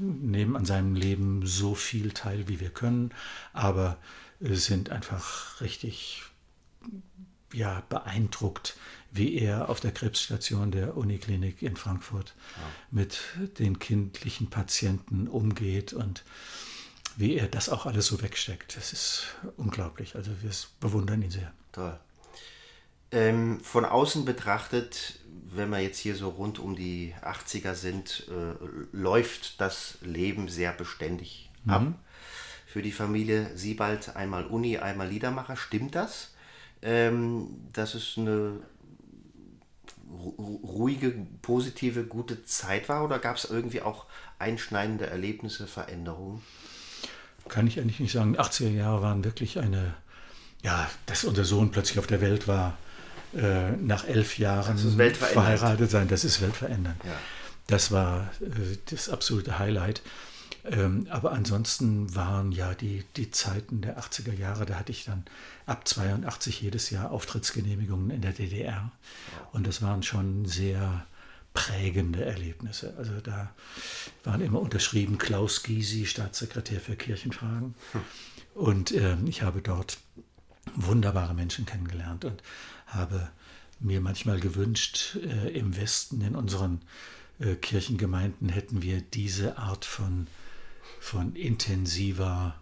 nehmen 0.00 0.56
an 0.56 0.64
seinem 0.64 0.94
Leben 0.94 1.44
so 1.44 1.74
viel 1.74 2.12
teil, 2.12 2.46
wie 2.46 2.60
wir 2.60 2.70
können, 2.70 3.10
aber 3.52 3.98
sind 4.40 4.90
einfach 4.90 5.60
richtig 5.60 6.22
ja, 7.52 7.82
beeindruckt, 7.88 8.76
wie 9.14 9.38
er 9.38 9.68
auf 9.68 9.78
der 9.78 9.92
Krebsstation 9.92 10.72
der 10.72 10.96
Uniklinik 10.96 11.62
in 11.62 11.76
Frankfurt 11.76 12.34
ja. 12.56 12.62
mit 12.90 13.20
den 13.58 13.78
kindlichen 13.78 14.50
Patienten 14.50 15.28
umgeht 15.28 15.92
und 15.92 16.24
wie 17.16 17.36
er 17.36 17.46
das 17.46 17.68
auch 17.68 17.86
alles 17.86 18.06
so 18.06 18.20
wegsteckt. 18.22 18.76
Das 18.76 18.92
ist 18.92 19.26
unglaublich. 19.56 20.16
Also 20.16 20.32
wir 20.42 20.50
bewundern 20.80 21.22
ihn 21.22 21.30
sehr. 21.30 21.52
Toll. 21.70 21.96
Ähm, 23.12 23.60
von 23.60 23.84
außen 23.84 24.24
betrachtet, 24.24 25.20
wenn 25.46 25.70
wir 25.70 25.78
jetzt 25.78 25.98
hier 25.98 26.16
so 26.16 26.30
rund 26.30 26.58
um 26.58 26.74
die 26.74 27.14
80er 27.22 27.74
sind, 27.74 28.26
äh, 28.28 28.54
läuft 28.90 29.60
das 29.60 29.98
Leben 30.02 30.48
sehr 30.48 30.72
beständig 30.72 31.50
mhm. 31.62 31.72
ab. 31.72 31.86
Für 32.66 32.82
die 32.82 32.90
Familie 32.90 33.56
Siebald 33.56 34.16
einmal 34.16 34.46
Uni, 34.46 34.78
einmal 34.78 35.08
Liedermacher. 35.08 35.56
Stimmt 35.56 35.94
das? 35.94 36.34
Ähm, 36.82 37.68
dass 37.72 37.94
es 37.94 38.14
eine 38.18 38.58
ruhige, 40.38 41.14
positive, 41.42 42.04
gute 42.04 42.44
Zeit 42.44 42.88
war 42.88 43.04
oder 43.04 43.18
gab 43.18 43.36
es 43.36 43.44
irgendwie 43.44 43.82
auch 43.82 44.06
einschneidende 44.38 45.06
Erlebnisse, 45.06 45.66
Veränderungen? 45.66 46.42
Kann 47.48 47.66
ich 47.66 47.78
eigentlich 47.78 48.00
nicht 48.00 48.12
sagen. 48.12 48.34
Die 48.34 48.40
80er 48.40 48.70
Jahre 48.70 49.02
waren 49.02 49.24
wirklich 49.24 49.58
eine, 49.58 49.94
ja, 50.62 50.88
dass 51.06 51.24
unser 51.24 51.44
Sohn 51.44 51.70
plötzlich 51.70 51.98
auf 51.98 52.06
der 52.06 52.20
Welt 52.20 52.48
war, 52.48 52.78
äh, 53.36 53.72
nach 53.72 54.06
elf 54.06 54.38
Jahren 54.38 54.78
verheiratet 54.78 55.90
sein, 55.90 56.08
das 56.08 56.24
ist 56.24 56.40
weltverändernd. 56.40 57.02
Ja. 57.04 57.12
Das 57.66 57.90
war 57.90 58.30
äh, 58.40 58.76
das 58.90 59.08
absolute 59.08 59.58
Highlight. 59.58 60.02
Ähm, 60.64 61.06
aber 61.10 61.32
ansonsten 61.32 62.14
waren 62.14 62.50
ja 62.50 62.74
die, 62.74 63.04
die 63.16 63.30
Zeiten 63.30 63.82
der 63.82 63.98
80er 63.98 64.32
Jahre, 64.32 64.64
da 64.64 64.76
hatte 64.76 64.92
ich 64.92 65.04
dann 65.04 65.24
ab 65.66 65.86
82 65.86 66.62
jedes 66.62 66.90
Jahr 66.90 67.10
Auftrittsgenehmigungen 67.10 68.10
in 68.10 68.22
der 68.22 68.32
DDR. 68.32 68.90
Und 69.52 69.66
das 69.66 69.82
waren 69.82 70.02
schon 70.02 70.46
sehr 70.46 71.06
prägende 71.52 72.24
Erlebnisse. 72.24 72.94
Also 72.98 73.20
da 73.22 73.52
waren 74.24 74.40
immer 74.40 74.60
unterschrieben 74.60 75.18
Klaus 75.18 75.62
Gysi, 75.62 76.06
Staatssekretär 76.06 76.80
für 76.80 76.96
Kirchenfragen. 76.96 77.74
Hm. 77.92 78.00
Und 78.54 78.92
äh, 78.92 79.16
ich 79.26 79.42
habe 79.42 79.60
dort 79.60 79.98
wunderbare 80.74 81.34
Menschen 81.34 81.66
kennengelernt 81.66 82.24
und 82.24 82.42
habe 82.86 83.30
mir 83.80 84.00
manchmal 84.00 84.40
gewünscht, 84.40 85.16
äh, 85.16 85.50
im 85.50 85.76
Westen, 85.76 86.20
in 86.22 86.34
unseren 86.34 86.80
äh, 87.38 87.54
Kirchengemeinden 87.54 88.48
hätten 88.48 88.82
wir 88.82 89.00
diese 89.00 89.58
Art 89.58 89.84
von, 89.84 90.26
von 91.04 91.36
intensiver 91.36 92.54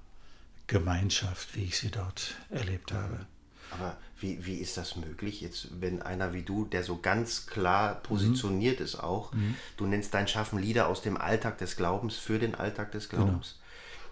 Gemeinschaft, 0.67 1.55
wie 1.55 1.63
ich 1.63 1.79
sie 1.79 1.93
dort 1.93 2.35
erlebt 2.51 2.93
habe. 2.93 3.27
Aber 3.71 3.97
wie, 4.19 4.45
wie 4.45 4.57
ist 4.57 4.77
das 4.77 4.97
möglich, 4.97 5.41
jetzt, 5.41 5.69
wenn 5.81 6.03
einer 6.03 6.35
wie 6.35 6.43
du, 6.43 6.65
der 6.65 6.83
so 6.83 6.99
ganz 6.99 7.47
klar 7.47 7.95
positioniert 8.03 8.81
mhm. 8.81 8.85
ist 8.85 8.97
auch, 8.97 9.33
mhm. 9.33 9.55
du 9.77 9.87
nennst 9.87 10.13
dein 10.13 10.27
Schaffen 10.27 10.59
Lieder 10.59 10.89
aus 10.89 11.03
dem 11.03 11.17
Alltag 11.17 11.59
des 11.59 11.77
Glaubens 11.77 12.17
für 12.17 12.41
den 12.41 12.57
Alltag 12.57 12.91
des 12.91 13.09
genau. 13.09 13.27
Glaubens, 13.27 13.61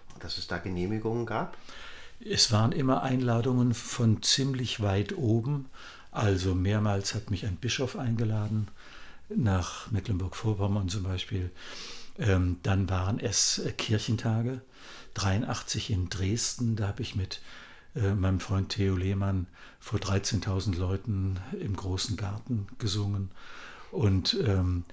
genau. 0.07 0.19
dass 0.21 0.37
es 0.37 0.47
da 0.47 0.59
Genehmigungen 0.59 1.25
gab? 1.25 1.57
Es 2.23 2.53
waren 2.53 2.71
immer 2.71 3.03
Einladungen 3.03 3.73
von 3.73 4.23
ziemlich 4.23 4.79
weit 4.79 5.17
oben. 5.17 5.65
Also 6.11 6.55
mehrmals 6.55 7.15
hat 7.15 7.31
mich 7.31 7.45
ein 7.45 7.57
Bischof 7.57 7.97
eingeladen, 7.97 8.69
nach 9.27 9.91
Mecklenburg-Vorpommern 9.91 10.87
zum 10.87 11.03
Beispiel. 11.03 11.51
Ähm, 12.17 12.57
dann 12.63 12.89
waren 12.89 13.19
es 13.19 13.59
äh, 13.59 13.71
Kirchentage, 13.71 14.61
83 15.13 15.91
in 15.91 16.09
Dresden. 16.09 16.75
Da 16.75 16.87
habe 16.87 17.01
ich 17.01 17.15
mit 17.15 17.41
äh, 17.95 18.13
meinem 18.13 18.39
Freund 18.39 18.69
Theo 18.69 18.95
Lehmann 18.95 19.47
vor 19.79 19.99
13.000 19.99 20.77
Leuten 20.77 21.39
im 21.59 21.75
großen 21.75 22.17
Garten 22.17 22.67
gesungen. 22.77 23.31
Und 23.91 24.37
ähm, 24.45 24.85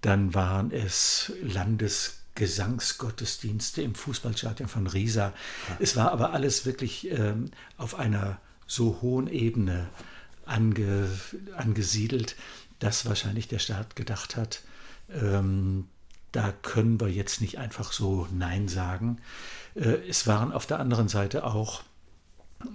dann 0.00 0.34
waren 0.34 0.70
es 0.70 1.32
Landes 1.42 2.20
Gesangsgottesdienste 2.34 3.82
im 3.82 3.94
Fußballstadion 3.94 4.68
von 4.68 4.86
Riesa. 4.86 5.32
Es 5.78 5.96
war 5.96 6.10
aber 6.10 6.32
alles 6.32 6.66
wirklich 6.66 7.10
ähm, 7.10 7.50
auf 7.78 7.94
einer 7.94 8.38
so 8.66 8.98
hohen 9.02 9.28
Ebene 9.28 9.86
ange, 10.44 11.08
angesiedelt, 11.56 12.36
dass 12.80 13.06
wahrscheinlich 13.06 13.48
der 13.48 13.60
Staat 13.60 13.94
gedacht 13.94 14.36
hat, 14.36 14.62
ähm, 15.12 15.86
da 16.34 16.52
können 16.62 17.00
wir 17.00 17.08
jetzt 17.08 17.40
nicht 17.40 17.58
einfach 17.58 17.92
so 17.92 18.26
Nein 18.32 18.66
sagen. 18.66 19.18
Äh, 19.76 20.08
es 20.08 20.26
waren 20.26 20.52
auf 20.52 20.66
der 20.66 20.80
anderen 20.80 21.08
Seite 21.08 21.44
auch 21.44 21.84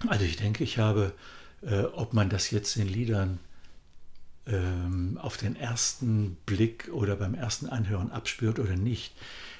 Also 0.05 0.25
ich 0.25 0.37
denke, 0.37 0.63
ich 0.63 0.77
habe, 0.77 1.13
äh, 1.61 1.81
ob 1.81 2.13
man 2.13 2.29
das 2.29 2.51
jetzt 2.51 2.75
in 2.77 2.87
Liedern 2.87 3.39
ähm, 4.45 5.17
auf 5.21 5.37
den 5.37 5.55
ersten 5.55 6.37
Blick 6.45 6.89
oder 6.91 7.15
beim 7.15 7.33
ersten 7.33 7.67
Anhören 7.67 8.11
abspürt 8.11 8.59
oder 8.59 8.75
nicht, 8.75 9.13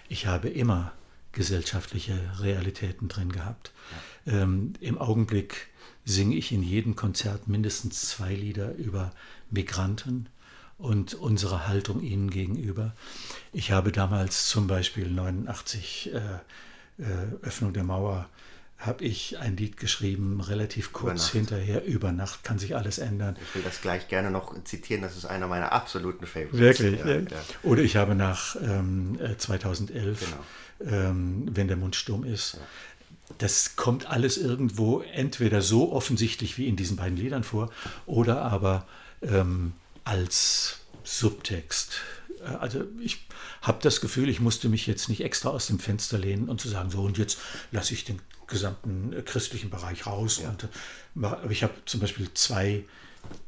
ich 0.10 0.28
habe 0.28 0.50
immer 0.50 0.94
gesellschaftliche 1.32 2.20
Realitäten 2.40 3.08
drin 3.08 3.32
gehabt. 3.32 3.72
Ja. 4.26 4.42
Ähm, 4.42 4.74
Im 4.80 4.98
Augenblick 4.98 5.68
singe 6.06 6.36
ich 6.36 6.52
in 6.52 6.64
jedem 6.64 6.96
Konzert 6.96 7.48
mindestens 7.48 8.10
zwei 8.10 8.34
Lieder 8.34 8.74
über 8.76 9.12
Migranten 9.52 10.30
und 10.78 11.16
unsere 11.16 11.68
Haltung 11.68 12.02
ihnen 12.02 12.30
gegenüber. 12.30 12.94
Ich 13.52 13.72
habe 13.72 13.92
damals 13.92 14.48
zum 14.48 14.68
Beispiel 14.68 15.10
89 15.10 16.12
äh, 16.14 16.18
äh, 16.18 17.06
Öffnung 17.42 17.74
der 17.74 17.84
Mauer 17.84 18.30
habe 18.78 19.04
ich 19.06 19.40
ein 19.40 19.58
Lied 19.58 19.78
geschrieben, 19.78 20.40
relativ 20.40 20.94
kurz 20.94 21.30
hinterher, 21.30 21.84
über 21.86 22.12
Nacht 22.12 22.44
kann 22.44 22.60
sich 22.60 22.76
alles 22.76 23.00
ändern. 23.00 23.36
Ich 23.42 23.56
will 23.56 23.64
das 23.64 23.82
gleich 23.82 24.08
gerne 24.08 24.30
noch 24.30 24.54
zitieren, 24.64 25.02
das 25.02 25.18
ist 25.18 25.26
einer 25.26 25.48
meiner 25.48 25.72
absoluten 25.72 26.28
Favorites. 26.28 26.60
Wirklich? 26.60 27.00
Ja, 27.00 27.18
ja. 27.18 27.44
Oder 27.64 27.82
ich 27.82 27.96
habe 27.96 28.14
nach 28.14 28.56
ähm, 28.62 29.18
2011, 29.38 30.22
äh, 30.22 30.26
genau. 30.80 30.96
ähm, 30.96 31.50
wenn 31.52 31.68
der 31.68 31.78
Mund 31.78 31.96
stumm 31.96 32.24
ist, 32.24 32.60
das 33.40 33.76
kommt 33.76 34.06
alles 34.08 34.38
irgendwo 34.38 35.02
entweder 35.02 35.62
so 35.62 35.92
offensichtlich 35.92 36.58
wie 36.58 36.68
in 36.68 36.76
diesen 36.76 36.98
beiden 36.98 37.18
Liedern 37.18 37.44
vor 37.44 37.72
oder 38.06 38.44
aber 38.44 38.88
ähm, 39.22 39.74
als 40.04 40.82
Subtext. 41.04 42.00
Äh, 42.42 42.56
also 42.56 42.84
ich 43.02 43.26
habe 43.62 43.80
das 43.82 44.02
Gefühl, 44.02 44.30
ich 44.30 44.40
musste 44.40 44.70
mich 44.70 44.88
jetzt 44.88 45.10
nicht 45.10 45.22
extra 45.22 45.50
aus 45.50 45.68
dem 45.68 45.80
Fenster 45.80 46.18
lehnen 46.18 46.48
und 46.48 46.62
zu 46.62 46.70
sagen, 46.70 46.90
so 46.90 47.02
und 47.02 47.18
jetzt 47.18 47.40
lasse 47.72 47.94
ich 47.94 48.06
den 48.06 48.22
gesamten 48.48 49.14
äh, 49.14 49.22
christlichen 49.22 49.70
Bereich 49.70 50.06
raus. 50.08 50.42
Ja. 50.42 50.50
Und, 50.50 50.64
äh, 50.64 51.52
ich 51.52 51.64
habe 51.64 51.74
zum 51.86 52.00
Beispiel 52.00 52.34
zwei, 52.34 52.86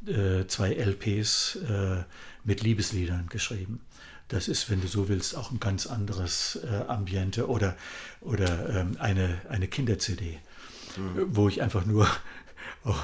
äh, 0.06 0.46
zwei 0.48 0.74
LPs 0.74 1.56
äh, 1.68 2.04
mit 2.44 2.62
Liebesliedern 2.62 3.28
geschrieben. 3.30 3.82
Das 4.28 4.48
ist, 4.48 4.70
wenn 4.70 4.80
du 4.80 4.88
so 4.88 5.10
willst, 5.10 5.36
auch 5.36 5.52
ein 5.52 5.60
ganz 5.60 5.88
anderes 5.88 6.60
äh, 6.64 6.84
Ambiente 6.88 7.48
oder, 7.48 7.76
oder 8.22 8.70
ähm, 8.82 8.98
eine, 9.00 9.42
eine 9.50 9.68
Kinder-CD, 9.68 10.38
mhm. 10.98 11.36
wo 11.36 11.50
ich 11.50 11.64
einfach 11.64 11.86
nur 11.86 12.08
oh, 12.86 12.96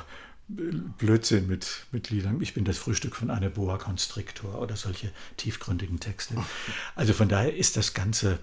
Blödsinn 0.48 1.48
mit, 1.48 1.88
mit 1.92 2.12
Liedern. 2.12 2.40
Ich 2.42 2.54
bin 2.54 2.64
das 2.64 2.78
Frühstück 2.78 3.16
von 3.16 3.32
einer 3.32 3.50
Boa 3.50 3.80
Constrictor 3.80 4.62
oder 4.62 4.76
solche 4.76 5.12
tiefgründigen 5.38 6.00
Texte. 6.00 6.36
Also 6.96 7.14
von 7.14 7.28
daher 7.28 7.56
ist 7.56 7.76
das 7.76 7.94
Ganze 7.94 8.40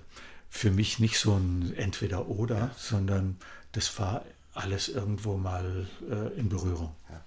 für 0.55 0.71
mich 0.71 0.99
nicht 0.99 1.19
so 1.19 1.35
ein 1.35 1.73
Entweder-Oder, 1.77 2.59
ja. 2.59 2.71
sondern 2.77 3.39
das 3.73 3.99
war 3.99 4.23
alles 4.53 4.91
irgendwo 4.91 5.39
mal 5.39 5.87
äh, 6.09 6.39
in 6.39 6.51
Berührung. 6.51 6.95
Ja. 7.09 7.23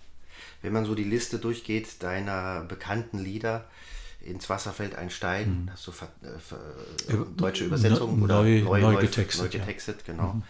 Wenn 0.62 0.72
man 0.72 0.86
so 0.86 0.94
die 0.94 1.04
Liste 1.04 1.40
durchgeht 1.40 2.04
deiner 2.04 2.62
bekannten 2.62 3.18
Lieder, 3.18 3.66
ins 4.22 4.48
Wasser 4.48 4.74
fällt 4.74 4.96
ein 4.96 5.10
Stein, 5.10 5.64
mhm. 5.64 5.72
hast 5.72 5.88
du 5.88 5.92
äh, 5.92 7.14
äh, 7.14 7.18
deutsche 7.36 7.66
Übersetzung 7.66 8.20
ne, 8.20 8.24
oder 8.24 8.44
neu, 8.44 8.62
neu, 8.62 8.80
neu 8.80 9.02
getextet, 9.02 9.42
neu 9.42 9.50
getextet 9.50 10.04
ja. 10.06 10.14
genau. 10.14 10.34
Mhm. 10.34 10.44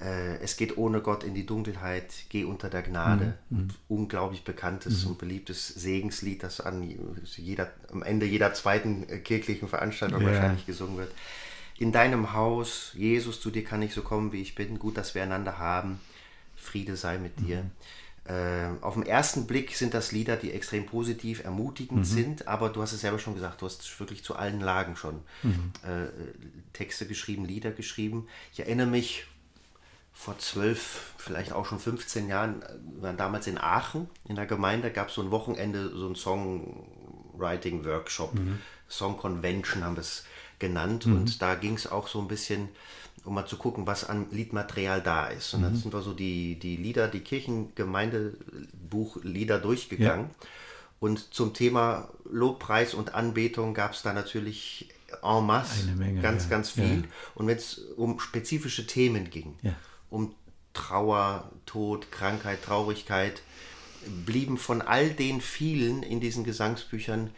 Äh, 0.00 0.36
es 0.42 0.58
geht 0.58 0.76
ohne 0.76 1.00
Gott 1.00 1.24
in 1.24 1.34
die 1.34 1.46
Dunkelheit, 1.46 2.12
geh 2.28 2.44
unter 2.44 2.68
der 2.68 2.82
Gnade. 2.82 3.38
Mhm. 3.48 3.58
mhm. 3.58 3.68
Unglaublich 3.88 4.44
bekanntes 4.44 5.04
mhm. 5.04 5.12
und 5.12 5.18
beliebtes 5.18 5.66
Segenslied, 5.66 6.42
das 6.42 6.60
an 6.60 6.82
jeder, 7.36 7.72
am 7.90 8.02
Ende 8.02 8.26
jeder 8.26 8.52
zweiten 8.52 9.08
äh, 9.08 9.18
kirchlichen 9.18 9.66
Veranstaltung 9.66 10.20
ja. 10.20 10.28
wahrscheinlich 10.28 10.66
gesungen 10.66 10.98
wird 10.98 11.10
in 11.78 11.92
deinem 11.92 12.32
Haus, 12.32 12.92
Jesus, 12.94 13.40
zu 13.40 13.50
dir 13.50 13.64
kann 13.64 13.82
ich 13.82 13.94
so 13.94 14.02
kommen, 14.02 14.32
wie 14.32 14.42
ich 14.42 14.54
bin, 14.54 14.78
gut, 14.78 14.96
dass 14.96 15.14
wir 15.14 15.22
einander 15.22 15.58
haben, 15.58 16.00
Friede 16.56 16.96
sei 16.96 17.18
mit 17.18 17.38
dir. 17.40 17.62
Mhm. 17.62 17.70
Äh, 18.24 18.68
auf 18.82 18.94
den 18.94 19.04
ersten 19.04 19.48
Blick 19.48 19.74
sind 19.74 19.94
das 19.94 20.12
Lieder, 20.12 20.36
die 20.36 20.52
extrem 20.52 20.86
positiv, 20.86 21.42
ermutigend 21.42 21.98
mhm. 22.00 22.04
sind, 22.04 22.46
aber 22.46 22.68
du 22.68 22.80
hast 22.80 22.92
es 22.92 23.00
selber 23.00 23.18
schon 23.18 23.34
gesagt, 23.34 23.62
du 23.62 23.66
hast 23.66 23.98
wirklich 23.98 24.22
zu 24.22 24.36
allen 24.36 24.60
Lagen 24.60 24.94
schon 24.94 25.22
mhm. 25.42 25.72
äh, 25.82 26.06
Texte 26.72 27.06
geschrieben, 27.06 27.44
Lieder 27.44 27.72
geschrieben. 27.72 28.28
Ich 28.52 28.60
erinnere 28.60 28.86
mich 28.86 29.26
vor 30.12 30.38
zwölf, 30.38 31.14
vielleicht 31.16 31.52
auch 31.52 31.66
schon 31.66 31.80
15 31.80 32.28
Jahren, 32.28 32.62
wir 32.94 33.02
waren 33.02 33.16
damals 33.16 33.48
in 33.48 33.58
Aachen 33.58 34.08
in 34.28 34.36
der 34.36 34.46
Gemeinde, 34.46 34.92
gab 34.92 35.08
es 35.08 35.14
so 35.14 35.22
ein 35.22 35.32
Wochenende, 35.32 35.88
so 35.88 36.08
ein 36.08 36.14
Songwriting-Workshop, 36.14 38.34
mhm. 38.34 38.60
Song 38.88 39.16
Convention 39.16 39.82
haben 39.82 39.96
wir 39.96 40.02
es 40.02 40.26
genannt 40.62 41.04
mhm. 41.04 41.16
und 41.16 41.42
da 41.42 41.54
ging 41.56 41.74
es 41.74 41.90
auch 41.90 42.08
so 42.08 42.18
ein 42.20 42.28
bisschen, 42.28 42.70
um 43.24 43.34
mal 43.34 43.44
zu 43.44 43.58
gucken, 43.58 43.86
was 43.86 44.08
an 44.08 44.24
Liedmaterial 44.30 45.02
da 45.02 45.26
ist. 45.26 45.52
Und 45.52 45.60
mhm. 45.60 45.64
dann 45.64 45.76
sind 45.76 45.92
wir 45.92 46.00
so 46.00 46.14
die, 46.14 46.58
die 46.58 46.76
Lieder, 46.76 47.08
die 47.08 47.20
Kirchengemeindebuchlieder 47.20 49.58
durchgegangen. 49.58 50.26
Ja. 50.26 50.30
Und 51.00 51.34
zum 51.34 51.52
Thema 51.52 52.08
Lobpreis 52.30 52.94
und 52.94 53.14
Anbetung 53.14 53.74
gab 53.74 53.92
es 53.92 54.00
da 54.02 54.14
natürlich 54.14 54.88
en 55.22 55.44
masse 55.44 55.90
Menge, 55.96 56.22
ganz, 56.22 56.44
ja. 56.44 56.50
ganz 56.50 56.70
viel. 56.70 57.00
Ja. 57.00 57.06
Und 57.34 57.48
wenn 57.48 57.58
es 57.58 57.78
um 57.96 58.18
spezifische 58.20 58.86
Themen 58.86 59.28
ging, 59.28 59.56
um 60.10 60.32
Trauer, 60.74 61.50
Tod, 61.66 62.12
Krankheit, 62.12 62.62
Traurigkeit, 62.62 63.42
blieben 64.24 64.58
von 64.58 64.80
all 64.80 65.10
den 65.10 65.40
vielen 65.40 66.02
in 66.02 66.20
diesen 66.20 66.44
Gesangsbüchern 66.44 67.30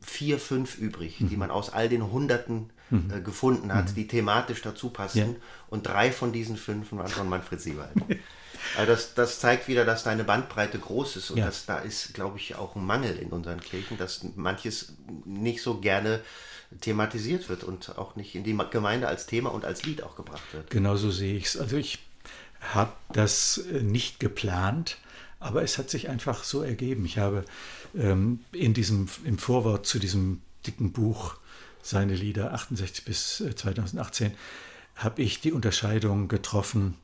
vier, 0.00 0.38
fünf 0.38 0.78
übrig, 0.78 1.20
mhm. 1.20 1.28
die 1.28 1.36
man 1.36 1.50
aus 1.50 1.70
all 1.70 1.88
den 1.88 2.10
Hunderten 2.10 2.70
mhm. 2.90 3.12
äh, 3.12 3.20
gefunden 3.20 3.74
hat, 3.74 3.90
mhm. 3.90 3.94
die 3.94 4.06
thematisch 4.06 4.62
dazu 4.62 4.90
passten. 4.90 5.18
Ja. 5.18 5.36
Und 5.68 5.86
drei 5.86 6.12
von 6.12 6.32
diesen 6.32 6.56
fünf 6.56 6.92
waren 6.92 7.08
von 7.08 7.28
Manfred 7.28 7.60
Siewald. 7.60 7.92
also 8.76 8.92
das, 8.92 9.14
das 9.14 9.40
zeigt 9.40 9.68
wieder, 9.68 9.84
dass 9.84 10.04
deine 10.04 10.24
Bandbreite 10.24 10.78
groß 10.78 11.16
ist 11.16 11.30
und 11.30 11.38
ja. 11.38 11.46
dass 11.46 11.66
da 11.66 11.78
ist, 11.78 12.14
glaube 12.14 12.38
ich, 12.38 12.56
auch 12.56 12.76
ein 12.76 12.84
Mangel 12.84 13.16
in 13.16 13.28
unseren 13.28 13.60
Kirchen, 13.60 13.98
dass 13.98 14.24
manches 14.36 14.94
nicht 15.24 15.62
so 15.62 15.78
gerne 15.78 16.20
thematisiert 16.80 17.48
wird 17.48 17.64
und 17.64 17.98
auch 17.98 18.16
nicht 18.16 18.34
in 18.34 18.44
die 18.44 18.56
Gemeinde 18.70 19.08
als 19.08 19.26
Thema 19.26 19.50
und 19.50 19.64
als 19.64 19.84
Lied 19.84 20.02
auch 20.02 20.14
gebracht 20.14 20.52
wird. 20.52 20.70
Genauso 20.70 21.10
sehe 21.10 21.36
ich 21.36 21.46
es. 21.46 21.56
Also 21.56 21.76
ich 21.76 21.98
habe 22.60 22.92
das 23.12 23.58
äh, 23.58 23.82
nicht 23.82 24.20
geplant, 24.20 24.98
aber 25.40 25.62
es 25.62 25.78
hat 25.78 25.90
sich 25.90 26.08
einfach 26.08 26.44
so 26.44 26.62
ergeben. 26.62 27.04
Ich 27.06 27.18
habe 27.18 27.44
ähm, 27.96 28.40
in 28.52 28.74
diesem, 28.74 29.08
im 29.24 29.38
Vorwort 29.38 29.86
zu 29.86 29.98
diesem 29.98 30.42
dicken 30.66 30.92
Buch, 30.92 31.36
seine 31.82 32.14
Lieder 32.14 32.52
68 32.52 33.04
bis 33.04 33.42
2018, 33.56 34.32
äh, 34.32 34.34
habe 34.96 35.22
ich 35.22 35.40
die 35.40 35.52
Unterscheidung 35.52 36.28
getroffen. 36.28 36.94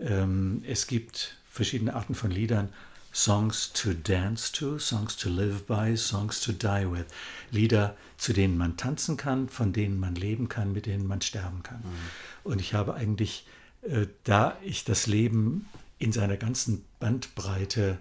Ähm, 0.00 0.62
es 0.66 0.86
gibt 0.86 1.36
verschiedene 1.50 1.94
Arten 1.94 2.14
von 2.14 2.30
Liedern. 2.30 2.70
Songs 3.12 3.72
to 3.72 3.92
dance 3.92 4.50
to, 4.50 4.78
Songs 4.80 5.16
to 5.16 5.28
live 5.28 5.66
by, 5.66 5.96
Songs 5.96 6.40
to 6.40 6.50
die 6.50 6.90
with. 6.90 7.06
Lieder, 7.52 7.96
zu 8.16 8.32
denen 8.32 8.58
man 8.58 8.76
tanzen 8.76 9.16
kann, 9.16 9.48
von 9.48 9.72
denen 9.72 10.00
man 10.00 10.16
leben 10.16 10.48
kann, 10.48 10.72
mit 10.72 10.86
denen 10.86 11.06
man 11.06 11.20
sterben 11.20 11.62
kann. 11.62 11.78
Mhm. 11.78 12.50
Und 12.50 12.60
ich 12.60 12.74
habe 12.74 12.94
eigentlich, 12.94 13.46
äh, 13.82 14.06
da 14.24 14.58
ich 14.64 14.84
das 14.84 15.06
Leben 15.06 15.68
in 15.98 16.10
seiner 16.10 16.36
ganzen 16.36 16.84
Bandbreite 16.98 17.98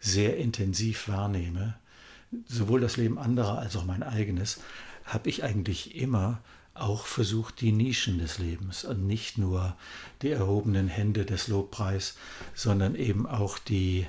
sehr 0.00 0.36
intensiv 0.36 1.08
wahrnehme, 1.08 1.74
sowohl 2.46 2.80
das 2.80 2.96
Leben 2.96 3.18
anderer 3.18 3.58
als 3.58 3.76
auch 3.76 3.84
mein 3.84 4.02
eigenes, 4.02 4.60
habe 5.04 5.28
ich 5.28 5.44
eigentlich 5.44 5.94
immer 5.94 6.40
auch 6.74 7.06
versucht, 7.06 7.60
die 7.60 7.72
Nischen 7.72 8.18
des 8.18 8.38
Lebens 8.38 8.84
und 8.84 9.06
nicht 9.06 9.38
nur 9.38 9.76
die 10.22 10.30
erhobenen 10.30 10.88
Hände 10.88 11.24
des 11.24 11.48
Lobpreis, 11.48 12.16
sondern 12.54 12.94
eben 12.94 13.26
auch 13.26 13.58
die 13.58 14.06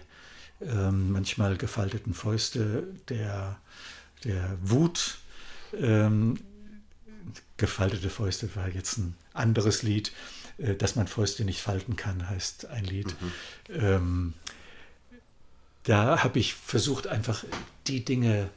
ähm, 0.62 1.12
manchmal 1.12 1.58
gefalteten 1.58 2.14
Fäuste 2.14 2.88
der, 3.10 3.58
der 4.24 4.58
Wut. 4.62 5.20
Ähm, 5.74 6.40
gefaltete 7.58 8.10
Fäuste 8.10 8.54
war 8.56 8.70
jetzt 8.70 8.98
ein 8.98 9.16
anderes 9.34 9.84
Lied, 9.84 10.12
äh, 10.58 10.76
dass 10.76 10.96
man 10.96 11.08
Fäuste 11.08 11.46
nicht 11.46 11.62
falten 11.62 11.96
kann, 11.96 12.28
heißt 12.30 12.66
ein 12.68 12.86
Lied. 12.86 13.08
Mhm. 13.08 13.32
Ähm, 13.70 14.34
da 15.88 16.22
habe 16.22 16.38
ich 16.38 16.54
versucht, 16.54 17.08
einfach 17.08 17.46
die 17.88 18.04
Dinge 18.04 18.50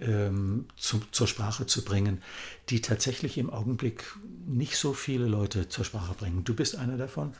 ähm, 0.00 0.64
zu, 0.78 1.00
zur 1.10 1.26
Sprache 1.26 1.66
zu 1.66 1.84
bringen, 1.84 2.22
die 2.70 2.80
tatsächlich 2.80 3.36
im 3.36 3.50
Augenblick 3.50 4.04
nicht 4.46 4.78
so 4.78 4.94
viele 4.94 5.26
Leute 5.26 5.68
zur 5.68 5.84
Sprache 5.84 6.14
bringen. 6.14 6.44
Du 6.44 6.54
bist 6.54 6.74
einer 6.74 6.96
davon, 6.96 7.34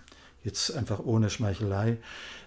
jetzt 0.44 0.70
einfach 0.76 0.98
ohne 0.98 1.30
Schmeichelei. 1.30 1.96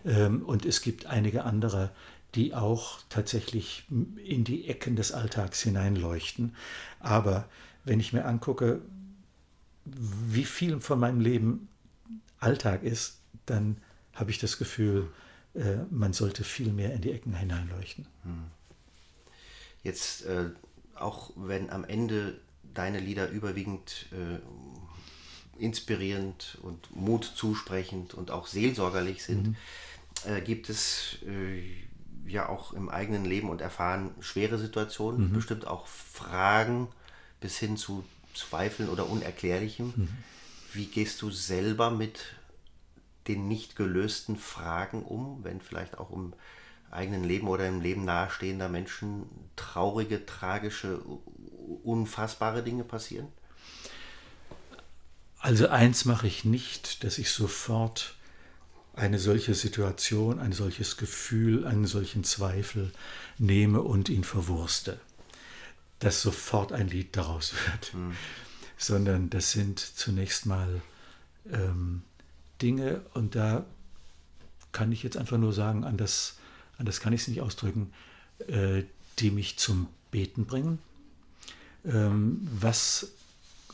Ähm, 0.05 0.43
und 0.43 0.63
es 0.63 0.81
gibt 0.81 1.07
einige 1.07 1.43
andere, 1.43 1.89
die 2.35 2.53
auch 2.53 2.99
tatsächlich 3.09 3.85
in 4.23 4.43
die 4.43 4.67
Ecken 4.67 4.95
des 4.95 5.11
Alltags 5.11 5.63
hineinleuchten. 5.63 6.55
Aber 6.99 7.49
wenn 7.83 7.99
ich 7.99 8.13
mir 8.13 8.25
angucke, 8.25 8.81
wie 9.85 10.45
viel 10.45 10.79
von 10.81 10.99
meinem 10.99 11.19
Leben 11.19 11.67
Alltag 12.39 12.83
ist, 12.83 13.17
dann 13.47 13.77
habe 14.13 14.29
ich 14.29 14.37
das 14.37 14.59
Gefühl, 14.59 15.07
man 15.89 16.13
sollte 16.13 16.43
viel 16.43 16.71
mehr 16.71 16.93
in 16.93 17.01
die 17.01 17.11
Ecken 17.11 17.33
hineinleuchten. 17.33 18.05
Hm. 18.23 18.43
Jetzt, 19.83 20.25
äh, 20.25 20.49
auch 20.95 21.31
wenn 21.35 21.69
am 21.69 21.83
Ende 21.83 22.39
deine 22.73 22.99
Lieder 22.99 23.29
überwiegend 23.29 24.05
äh, 24.11 24.39
inspirierend 25.59 26.57
und 26.61 26.95
Mut 26.95 27.25
zusprechend 27.35 28.13
und 28.13 28.31
auch 28.31 28.47
seelsorgerlich 28.47 29.23
sind, 29.23 29.47
mhm. 29.47 29.55
äh, 30.25 30.41
gibt 30.41 30.69
es 30.69 31.17
äh, 31.25 31.61
ja 32.29 32.47
auch 32.47 32.73
im 32.73 32.89
eigenen 32.89 33.25
Leben 33.25 33.49
und 33.49 33.61
Erfahren 33.61 34.11
schwere 34.19 34.57
Situationen, 34.57 35.29
mhm. 35.29 35.33
bestimmt 35.33 35.67
auch 35.67 35.87
Fragen 35.87 36.87
bis 37.41 37.57
hin 37.57 37.77
zu 37.77 38.03
Zweifeln 38.33 38.89
oder 38.89 39.09
Unerklärlichem. 39.09 39.93
Mhm. 39.95 40.09
Wie 40.73 40.85
gehst 40.85 41.21
du 41.21 41.31
selber 41.31 41.89
mit 41.89 42.19
den 43.29 43.47
nicht 43.47 43.75
gelösten 43.75 44.35
Fragen 44.35 45.03
um, 45.03 45.43
wenn 45.43 45.61
vielleicht 45.61 45.97
auch 45.97 46.09
um 46.09 46.33
eigenen 46.91 47.23
Leben 47.23 47.47
oder 47.47 47.67
im 47.67 47.81
Leben 47.81 48.03
nahestehender 48.03 48.67
Menschen 48.67 49.29
traurige, 49.55 50.25
tragische, 50.25 50.99
unfassbare 51.83 52.63
Dinge 52.63 52.83
passieren? 52.83 53.27
Also 55.39 55.69
eins 55.69 56.05
mache 56.05 56.27
ich 56.27 56.43
nicht, 56.43 57.03
dass 57.03 57.17
ich 57.17 57.31
sofort 57.31 58.15
eine 58.93 59.19
solche 59.19 59.53
Situation, 59.53 60.39
ein 60.39 60.51
solches 60.51 60.97
Gefühl, 60.97 61.65
einen 61.65 61.87
solchen 61.87 62.25
Zweifel 62.25 62.91
nehme 63.37 63.81
und 63.81 64.09
ihn 64.09 64.25
verwurste. 64.25 64.99
Dass 65.99 66.21
sofort 66.21 66.73
ein 66.73 66.89
Lied 66.89 67.15
daraus 67.15 67.53
wird. 67.53 67.93
Hm. 67.93 68.15
Sondern 68.77 69.29
das 69.29 69.51
sind 69.51 69.79
zunächst 69.79 70.45
mal 70.45 70.81
ähm, 71.51 72.03
Dinge, 72.61 73.01
und 73.13 73.35
da 73.35 73.65
kann 74.71 74.91
ich 74.91 75.03
jetzt 75.03 75.17
einfach 75.17 75.37
nur 75.37 75.53
sagen, 75.53 75.83
an 75.83 75.97
das 75.97 76.39
anders 76.79 76.99
kann 77.01 77.13
ich 77.13 77.21
es 77.21 77.27
nicht 77.27 77.41
ausdrücken, 77.41 77.91
äh, 78.47 78.83
die 79.19 79.31
mich 79.31 79.57
zum 79.57 79.87
Beten 80.11 80.45
bringen. 80.45 80.79
Ähm, 81.85 82.47
was 82.51 83.11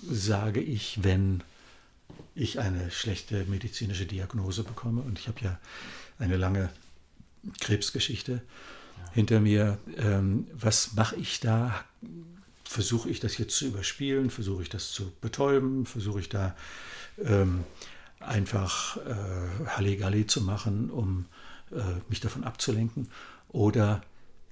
sage 0.10 0.60
ich, 0.60 1.04
wenn 1.04 1.44
ich 2.34 2.60
eine 2.60 2.92
schlechte 2.92 3.46
medizinische 3.46 4.06
Diagnose 4.06 4.64
bekomme? 4.64 5.02
Und 5.02 5.20
ich 5.20 5.28
habe 5.28 5.40
ja 5.42 5.60
eine 6.20 6.38
lange 6.38 6.70
Krebsgeschichte 7.62 8.32
ja. 8.32 9.12
hinter 9.14 9.40
mir. 9.40 9.78
Ähm, 9.98 10.48
was 10.54 10.94
mache 10.94 11.16
ich 11.16 11.40
da? 11.40 11.86
Versuche 12.64 13.10
ich 13.10 13.20
das 13.20 13.38
jetzt 13.38 13.56
zu 13.56 13.68
überspielen? 13.68 14.32
Versuche 14.32 14.64
ich 14.64 14.70
das 14.70 14.92
zu 14.92 15.12
betäuben? 15.22 15.86
Versuche 15.86 16.20
ich 16.20 16.30
da 16.30 16.56
ähm, 17.24 17.64
einfach 18.28 18.98
äh, 18.98 19.68
Halligalli 19.68 20.28
zu 20.28 20.42
machen, 20.42 20.90
um 20.90 21.26
äh, 21.72 21.82
mich 22.10 22.20
davon 22.20 22.44
abzulenken. 22.44 23.10
Oder 23.50 24.02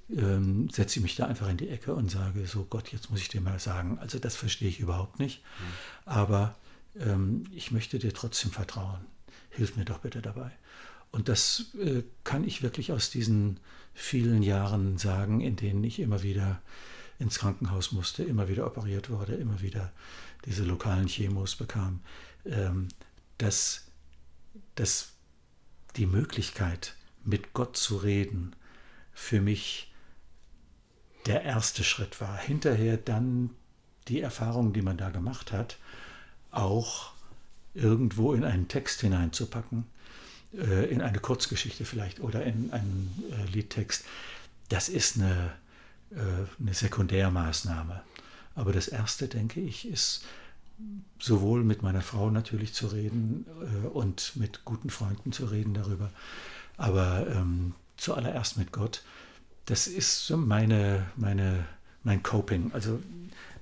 ähm, 0.10 0.70
setze 0.70 1.00
ich 1.00 1.04
mich 1.04 1.16
da 1.16 1.28
einfach 1.28 1.50
in 1.50 1.58
die 1.58 1.70
Ecke 1.70 1.94
und 1.94 2.10
sage, 2.10 2.46
so 2.46 2.66
Gott, 2.70 2.92
jetzt 2.92 3.10
muss 3.10 3.22
ich 3.22 3.30
dir 3.30 3.42
mal 3.42 3.60
sagen, 3.60 3.98
also 4.00 4.20
das 4.20 4.36
verstehe 4.36 4.70
ich 4.70 4.80
überhaupt 4.80 5.20
nicht, 5.20 5.42
mhm. 5.42 5.74
aber 6.06 6.56
ähm, 7.00 7.46
ich 7.52 7.72
möchte 7.72 8.00
dir 8.00 8.14
trotzdem 8.14 8.52
vertrauen. 8.52 9.02
Hilf 9.50 9.76
mir 9.76 9.86
doch 9.86 10.00
bitte 10.00 10.22
dabei. 10.22 10.52
Und 11.12 11.30
das 11.30 11.66
äh, 11.80 12.04
kann 12.24 12.44
ich 12.44 12.64
wirklich 12.64 12.92
aus 12.92 13.12
diesen 13.12 13.60
vielen 13.94 14.42
Jahren 14.42 14.98
sagen, 14.98 15.42
in 15.42 15.56
denen 15.56 15.84
ich 15.84 16.00
immer 16.00 16.24
wieder 16.24 16.62
ins 17.20 17.40
Krankenhaus 17.40 17.92
musste, 17.92 18.24
immer 18.24 18.50
wieder 18.50 18.66
operiert 18.66 19.10
wurde, 19.10 19.36
immer 19.36 19.62
wieder 19.62 19.92
diese 20.46 20.64
lokalen 20.64 21.06
Chemos 21.06 21.56
bekam, 21.56 22.02
ähm, 22.46 22.88
dass, 23.38 23.86
dass 24.76 25.14
die 25.96 26.06
Möglichkeit, 26.06 26.96
mit 27.24 27.54
Gott 27.54 27.78
zu 27.78 27.98
reden, 27.98 28.56
für 29.14 29.42
mich 29.42 29.92
der 31.26 31.44
erste 31.44 31.84
Schritt 31.84 32.20
war. 32.20 32.38
Hinterher 32.38 32.98
dann 32.98 33.52
die 34.08 34.22
Erfahrungen, 34.22 34.74
die 34.74 34.82
man 34.82 34.98
da 34.98 35.10
gemacht 35.10 35.52
hat, 35.52 35.78
auch 36.52 37.14
irgendwo 37.74 38.34
in 38.34 38.44
einen 38.44 38.68
Text 38.68 39.02
hineinzupacken, 39.02 39.86
äh, 40.54 40.90
in 40.92 41.02
eine 41.02 41.20
Kurzgeschichte 41.20 41.86
vielleicht 41.86 42.20
oder 42.20 42.44
in 42.44 42.72
einen 42.72 43.24
äh, 43.32 43.52
Liedtext, 43.52 44.06
das 44.70 44.90
ist 44.90 45.18
eine, 45.18 45.54
äh, 46.12 46.18
eine 46.60 46.74
Sekundärmaßnahme. 46.74 48.04
Aber 48.56 48.72
das 48.72 48.88
Erste, 48.88 49.28
denke 49.28 49.62
ich, 49.62 49.88
ist 49.88 50.24
sowohl 51.20 51.64
mit 51.64 51.82
meiner 51.82 52.02
Frau 52.02 52.30
natürlich 52.30 52.74
zu 52.74 52.88
reden 52.88 53.46
und 53.94 54.36
mit 54.36 54.66
guten 54.66 54.90
Freunden 54.90 55.32
zu 55.32 55.46
reden 55.46 55.74
darüber, 55.74 56.10
aber 56.78 57.28
ähm, 57.28 57.74
zuallererst 57.98 58.58
mit 58.58 58.72
Gott. 58.72 59.04
Das 59.66 59.88
ist 59.88 60.26
so 60.26 60.36
meine, 60.36 61.06
meine, 61.16 61.66
mein 62.04 62.24
Coping, 62.24 62.72
also 62.74 63.00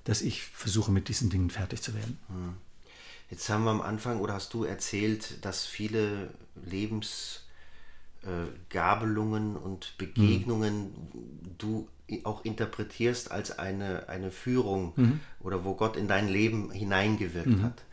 dass 0.04 0.22
ich 0.22 0.44
versuche, 0.44 0.92
mit 0.92 1.08
diesen 1.10 1.30
Dingen 1.30 1.50
fertig 1.50 1.82
zu 1.82 1.94
werden. 1.94 2.18
Hm. 2.28 2.56
Jetzt 3.30 3.50
haben 3.50 3.64
wir 3.64 3.72
am 3.72 3.82
Anfang 3.82 4.20
oder 4.20 4.34
hast 4.34 4.54
du 4.54 4.66
erzählt, 4.66 5.46
dass 5.46 5.66
viele 5.66 6.34
Lebensgabelungen 6.66 9.56
äh, 9.56 9.60
und 9.60 9.98
Begegnungen 9.98 10.84
mhm. 10.84 11.56
du 11.58 11.88
auch 12.24 12.46
interpretierst 12.46 13.32
als 13.32 13.58
eine, 13.58 14.10
eine 14.10 14.32
Führung 14.32 14.94
mhm. 14.96 15.20
oder 15.40 15.64
wo 15.64 15.76
Gott 15.76 15.98
in 15.98 16.08
dein 16.08 16.28
Leben 16.28 16.72
hineingewirkt 16.72 17.48
mhm. 17.48 17.64
hat. 17.64 17.84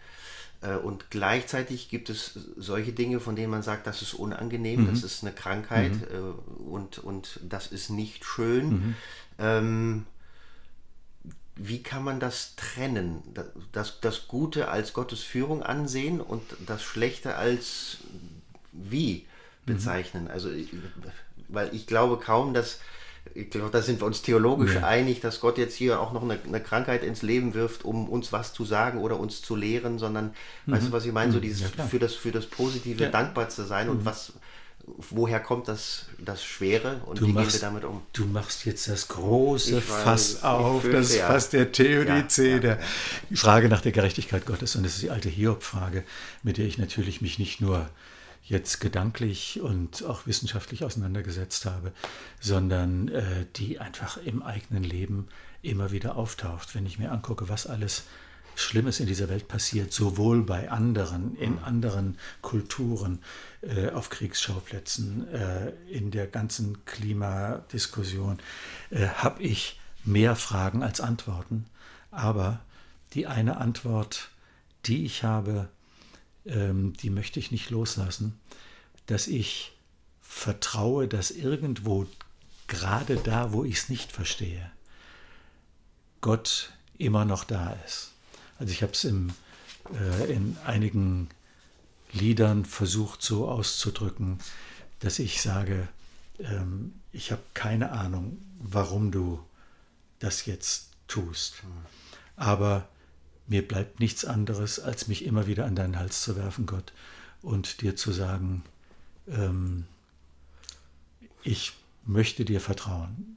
Äh, 0.60 0.76
und 0.76 1.10
gleichzeitig 1.10 1.88
gibt 1.88 2.10
es 2.10 2.38
solche 2.56 2.92
Dinge, 2.92 3.20
von 3.20 3.36
denen 3.36 3.50
man 3.50 3.62
sagt, 3.62 3.86
das 3.86 4.02
ist 4.02 4.14
unangenehm, 4.14 4.82
mhm. 4.82 4.90
das 4.90 5.02
ist 5.02 5.22
eine 5.22 5.32
Krankheit 5.32 5.92
mhm. 5.92 6.02
Äh, 6.02 6.62
und, 6.70 6.98
und 6.98 7.40
das 7.48 7.68
ist 7.68 7.90
nicht 7.90 8.24
schön. 8.24 8.68
Mhm. 8.68 8.94
Ähm, 9.38 10.06
wie 11.54 11.82
kann 11.82 12.04
man 12.04 12.20
das 12.20 12.54
trennen? 12.56 13.22
Das, 13.72 14.00
das 14.00 14.28
Gute 14.28 14.68
als 14.68 14.92
Gottes 14.92 15.22
Führung 15.22 15.62
ansehen 15.62 16.20
und 16.20 16.42
das 16.66 16.82
Schlechte 16.82 17.34
als 17.34 17.98
wie 18.72 19.26
mhm. 19.66 19.72
bezeichnen? 19.72 20.28
Also, 20.28 20.50
weil 21.48 21.74
ich 21.74 21.86
glaube 21.86 22.18
kaum, 22.18 22.54
dass 22.54 22.80
ich 23.34 23.50
glaube, 23.50 23.70
da 23.70 23.82
sind 23.82 24.00
wir 24.00 24.06
uns 24.06 24.22
theologisch 24.22 24.74
ja. 24.74 24.86
einig, 24.86 25.20
dass 25.20 25.40
Gott 25.40 25.58
jetzt 25.58 25.74
hier 25.74 26.00
auch 26.00 26.12
noch 26.12 26.22
eine, 26.22 26.38
eine, 26.46 26.60
Krankheit 26.60 27.02
ins 27.02 27.22
Leben 27.22 27.54
wirft, 27.54 27.84
um 27.84 28.08
uns 28.08 28.32
was 28.32 28.52
zu 28.52 28.64
sagen 28.64 28.98
oder 29.00 29.18
uns 29.18 29.42
zu 29.42 29.56
lehren, 29.56 29.98
sondern, 29.98 30.32
mhm. 30.66 30.72
weißt 30.72 30.88
du, 30.88 30.92
was 30.92 31.04
ich 31.04 31.12
meine, 31.12 31.32
so 31.32 31.38
mhm. 31.38 31.42
dieses 31.42 31.60
ja, 31.60 31.84
für, 31.84 31.98
das, 31.98 32.14
für 32.14 32.32
das 32.32 32.46
Positive 32.46 33.04
ja. 33.04 33.10
dankbar 33.10 33.48
zu 33.48 33.64
sein 33.64 33.88
und 33.88 34.00
mhm. 34.00 34.04
was, 34.04 34.32
woher 35.10 35.40
kommt 35.40 35.68
das, 35.68 36.06
das 36.18 36.44
Schwere 36.44 37.00
und 37.06 37.20
du 37.20 37.26
wie 37.26 37.32
machst, 37.32 37.52
gehen 37.52 37.60
wir 37.60 37.66
damit 37.66 37.84
um? 37.84 38.02
Du 38.12 38.26
machst 38.26 38.64
jetzt 38.64 38.88
das 38.88 39.08
große 39.08 39.76
weiß, 39.76 39.84
Fass 39.84 40.42
auf, 40.42 40.82
fürchte, 40.82 40.98
das 40.98 41.16
Fass 41.16 41.50
der 41.50 41.72
Theodizee, 41.72 42.60
der 42.60 42.78
Frage 43.34 43.68
nach 43.68 43.80
der 43.80 43.92
Gerechtigkeit 43.92 44.46
Gottes 44.46 44.76
und 44.76 44.84
das 44.84 44.94
ist 44.94 45.02
die 45.02 45.10
alte 45.10 45.28
Hiob-Frage, 45.28 46.04
mit 46.42 46.58
der 46.58 46.66
ich 46.66 46.78
natürlich 46.78 47.20
mich 47.20 47.38
nicht 47.38 47.60
nur 47.60 47.88
jetzt 48.42 48.80
gedanklich 48.80 49.60
und 49.60 50.04
auch 50.04 50.26
wissenschaftlich 50.26 50.84
auseinandergesetzt 50.84 51.66
habe, 51.66 51.92
sondern 52.40 53.08
äh, 53.08 53.46
die 53.56 53.78
einfach 53.78 54.16
im 54.16 54.42
eigenen 54.42 54.84
Leben 54.84 55.28
immer 55.62 55.90
wieder 55.90 56.16
auftaucht. 56.16 56.74
Wenn 56.74 56.86
ich 56.86 56.98
mir 56.98 57.12
angucke, 57.12 57.48
was 57.48 57.66
alles 57.66 58.04
Schlimmes 58.58 58.98
in 58.98 59.06
dieser 59.06 59.28
Welt 59.28 59.46
passiert, 59.46 59.92
sowohl 59.92 60.42
bei 60.42 60.70
anderen, 60.70 61.36
in 61.36 61.52
mhm. 61.52 61.64
anderen 61.64 62.18
Kulturen, 62.42 63.20
äh, 63.62 63.90
auf 63.90 64.10
Kriegsschauplätzen, 64.10 65.28
äh, 65.32 65.70
in 65.90 66.10
der 66.10 66.26
ganzen 66.26 66.84
Klimadiskussion, 66.84 68.38
äh, 68.90 69.06
habe 69.06 69.42
ich 69.42 69.78
mehr 70.04 70.34
Fragen 70.34 70.82
als 70.82 71.00
Antworten. 71.00 71.66
Aber 72.10 72.60
die 73.12 73.26
eine 73.26 73.58
Antwort, 73.58 74.30
die 74.86 75.04
ich 75.04 75.22
habe, 75.22 75.68
ähm, 76.48 76.94
die 76.94 77.10
möchte 77.10 77.38
ich 77.38 77.50
nicht 77.50 77.70
loslassen, 77.70 78.38
dass 79.06 79.26
ich 79.26 79.72
vertraue, 80.20 81.08
dass 81.08 81.30
irgendwo, 81.30 82.06
gerade 82.66 83.16
da, 83.16 83.52
wo 83.52 83.64
ich 83.64 83.76
es 83.76 83.88
nicht 83.88 84.12
verstehe, 84.12 84.70
Gott 86.20 86.72
immer 86.98 87.24
noch 87.24 87.44
da 87.44 87.72
ist. 87.86 88.12
Also 88.58 88.72
ich 88.72 88.82
habe 88.82 88.92
es 88.92 89.04
äh, 89.04 90.32
in 90.32 90.56
einigen 90.64 91.28
Liedern 92.12 92.64
versucht 92.64 93.22
so 93.22 93.48
auszudrücken, 93.48 94.38
dass 95.00 95.18
ich 95.18 95.40
sage, 95.40 95.88
ähm, 96.40 96.94
ich 97.12 97.30
habe 97.30 97.42
keine 97.54 97.92
Ahnung, 97.92 98.38
warum 98.58 99.10
du 99.10 99.40
das 100.18 100.46
jetzt 100.46 100.90
tust. 101.06 101.62
Aber 102.36 102.88
mir 103.48 103.66
bleibt 103.66 103.98
nichts 103.98 104.24
anderes, 104.24 104.78
als 104.78 105.08
mich 105.08 105.24
immer 105.24 105.46
wieder 105.46 105.64
an 105.64 105.74
deinen 105.74 105.98
Hals 105.98 106.22
zu 106.22 106.36
werfen, 106.36 106.66
Gott, 106.66 106.92
und 107.42 107.80
dir 107.80 107.96
zu 107.96 108.12
sagen, 108.12 108.62
ähm, 109.26 109.86
ich 111.42 111.72
möchte 112.04 112.44
dir 112.44 112.60
vertrauen. 112.60 113.36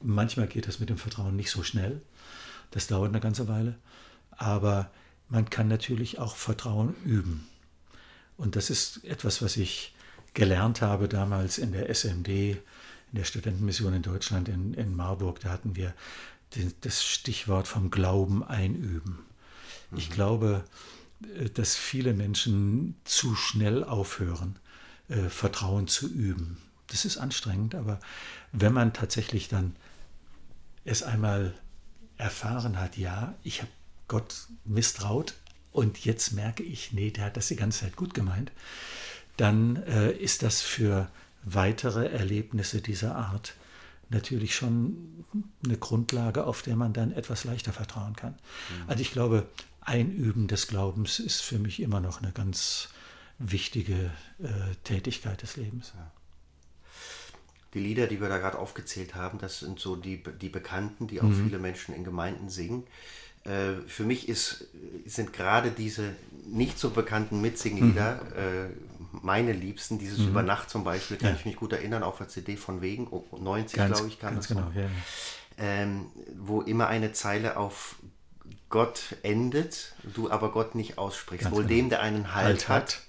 Manchmal 0.00 0.48
geht 0.48 0.66
das 0.66 0.80
mit 0.80 0.88
dem 0.88 0.98
Vertrauen 0.98 1.36
nicht 1.36 1.50
so 1.50 1.62
schnell. 1.62 2.00
Das 2.70 2.86
dauert 2.86 3.10
eine 3.10 3.20
ganze 3.20 3.46
Weile. 3.46 3.76
Aber 4.30 4.90
man 5.28 5.48
kann 5.50 5.68
natürlich 5.68 6.18
auch 6.18 6.36
Vertrauen 6.36 6.94
üben. 7.04 7.46
Und 8.36 8.56
das 8.56 8.70
ist 8.70 9.04
etwas, 9.04 9.42
was 9.42 9.56
ich 9.56 9.94
gelernt 10.34 10.80
habe 10.80 11.08
damals 11.08 11.58
in 11.58 11.72
der 11.72 11.94
SMD, 11.94 12.28
in 12.28 12.58
der 13.12 13.24
Studentenmission 13.24 13.92
in 13.92 14.02
Deutschland, 14.02 14.48
in, 14.48 14.72
in 14.74 14.96
Marburg. 14.96 15.40
Da 15.40 15.50
hatten 15.50 15.76
wir 15.76 15.94
das 16.80 17.04
Stichwort 17.04 17.68
vom 17.68 17.90
Glauben 17.90 18.42
einüben. 18.42 19.18
Ich 19.96 20.10
glaube, 20.10 20.64
äh, 21.38 21.50
dass 21.50 21.76
viele 21.76 22.14
Menschen 22.14 22.96
zu 23.04 23.34
schnell 23.34 23.84
aufhören, 23.84 24.58
äh, 25.08 25.28
Vertrauen 25.28 25.88
zu 25.88 26.08
üben. 26.08 26.58
Das 26.88 27.04
ist 27.04 27.18
anstrengend, 27.18 27.74
aber 27.74 28.00
wenn 28.52 28.72
man 28.72 28.92
tatsächlich 28.92 29.48
dann 29.48 29.76
es 30.84 31.02
einmal 31.02 31.54
erfahren 32.16 32.78
hat, 32.78 32.96
ja, 32.96 33.34
ich 33.42 33.62
habe 33.62 33.70
Gott 34.08 34.46
misstraut 34.64 35.34
und 35.70 36.04
jetzt 36.04 36.32
merke 36.32 36.62
ich, 36.62 36.92
nee, 36.92 37.10
der 37.10 37.26
hat 37.26 37.36
das 37.36 37.48
die 37.48 37.56
ganze 37.56 37.80
Zeit 37.80 37.96
gut 37.96 38.14
gemeint, 38.14 38.52
dann 39.36 39.76
äh, 39.84 40.12
ist 40.12 40.42
das 40.42 40.60
für 40.60 41.08
weitere 41.44 42.08
Erlebnisse 42.08 42.82
dieser 42.82 43.16
Art 43.16 43.54
natürlich 44.10 44.54
schon 44.54 45.24
eine 45.64 45.78
Grundlage, 45.78 46.44
auf 46.46 46.62
der 46.62 46.76
man 46.76 46.92
dann 46.92 47.12
etwas 47.12 47.44
leichter 47.44 47.72
vertrauen 47.72 48.14
kann. 48.14 48.32
Mhm. 48.32 48.88
Also 48.88 49.00
ich 49.00 49.12
glaube, 49.12 49.46
Einüben 49.84 50.48
des 50.48 50.68
Glaubens 50.68 51.18
ist 51.18 51.42
für 51.42 51.58
mich 51.58 51.80
immer 51.80 52.00
noch 52.00 52.22
eine 52.22 52.32
ganz 52.32 52.88
wichtige 53.38 54.10
äh, 54.42 54.74
Tätigkeit 54.84 55.42
des 55.42 55.56
Lebens. 55.56 55.92
Ja. 55.96 56.10
Die 57.74 57.80
Lieder, 57.80 58.06
die 58.06 58.20
wir 58.20 58.28
da 58.28 58.38
gerade 58.38 58.58
aufgezählt 58.58 59.14
haben, 59.14 59.38
das 59.38 59.60
sind 59.60 59.80
so 59.80 59.96
die, 59.96 60.22
die 60.40 60.50
Bekannten, 60.50 61.06
die 61.06 61.20
auch 61.20 61.24
mhm. 61.24 61.44
viele 61.44 61.58
Menschen 61.58 61.94
in 61.94 62.04
Gemeinden 62.04 62.50
singen. 62.50 62.84
Äh, 63.44 63.80
für 63.86 64.04
mich 64.04 64.28
ist, 64.28 64.68
sind 65.06 65.32
gerade 65.32 65.70
diese 65.70 66.14
nicht 66.46 66.78
so 66.78 66.90
bekannten 66.90 67.40
Mitsinglieder 67.40 68.20
mhm. 68.24 68.30
äh, 68.36 69.18
meine 69.22 69.52
Liebsten. 69.52 69.98
Dieses 69.98 70.18
mhm. 70.18 70.28
Über 70.28 70.42
Nacht 70.42 70.70
zum 70.70 70.84
Beispiel 70.84 71.16
kann 71.16 71.30
ja. 71.30 71.36
ich 71.36 71.44
mich 71.44 71.56
gut 71.56 71.72
erinnern, 71.72 72.02
auf 72.02 72.18
der 72.18 72.28
CD 72.28 72.56
von 72.56 72.82
Wegen, 72.82 73.08
90 73.32 73.74
glaube 73.86 74.08
ich 74.08 74.20
kann 74.20 74.34
ganz 74.34 74.48
das 74.48 74.56
genau, 74.56 74.70
ja. 74.74 74.88
ähm, 75.58 76.06
wo 76.38 76.60
immer 76.60 76.88
eine 76.88 77.12
Zeile 77.12 77.56
auf 77.56 77.96
Gott 78.72 79.16
endet, 79.22 79.92
du 80.02 80.30
aber 80.30 80.50
Gott 80.50 80.74
nicht 80.74 80.98
aussprichst. 80.98 81.44
Ganz 81.44 81.54
Wohl 81.54 81.62
genau. 81.62 81.76
dem, 81.76 81.90
der 81.90 82.00
einen 82.00 82.34
Halt, 82.34 82.46
halt 82.46 82.68
hat. 82.68 82.82
hat. 82.82 83.00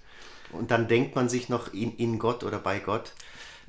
Und 0.52 0.70
dann 0.70 0.88
denkt 0.88 1.16
man 1.16 1.30
sich 1.30 1.50
noch 1.50 1.74
in, 1.74 1.96
in 1.98 2.20
Gott 2.20 2.44
oder 2.44 2.60
bei 2.60 2.78
Gott. 2.78 3.14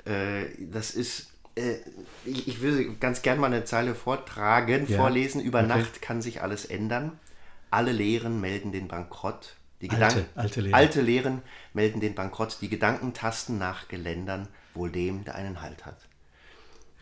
Äh, 0.05 0.45
das 0.59 0.91
ist 0.91 1.29
äh, 1.55 1.77
ich, 2.25 2.61
will 2.61 2.95
ganz 2.99 3.21
gern 3.21 3.39
mal 3.39 3.47
eine 3.47 3.63
Zeile 3.63 3.95
vortragen, 3.95 4.85
ja. 4.87 4.97
vorlesen. 4.97 5.41
Über 5.41 5.59
okay. 5.59 5.67
Nacht 5.69 6.01
kann 6.01 6.21
sich 6.21 6.41
alles 6.41 6.65
ändern. 6.65 7.17
Alle 7.71 7.91
Lehren 7.91 8.41
melden 8.41 8.71
den 8.71 8.87
Bankrott. 8.87 9.55
Die 9.81 9.89
alte, 9.89 10.25
alte, 10.35 10.61
Lehren. 10.61 10.73
alte 10.73 11.01
Lehren 11.01 11.41
melden 11.73 12.01
den 12.01 12.13
Bankrott. 12.13 12.57
Die 12.61 12.69
Gedanken 12.69 13.13
tasten 13.13 13.57
nach 13.57 13.87
Geländern, 13.87 14.47
wohl 14.73 14.91
dem, 14.91 15.23
der 15.23 15.35
einen 15.35 15.61
Halt 15.61 15.85
hat. 15.85 15.97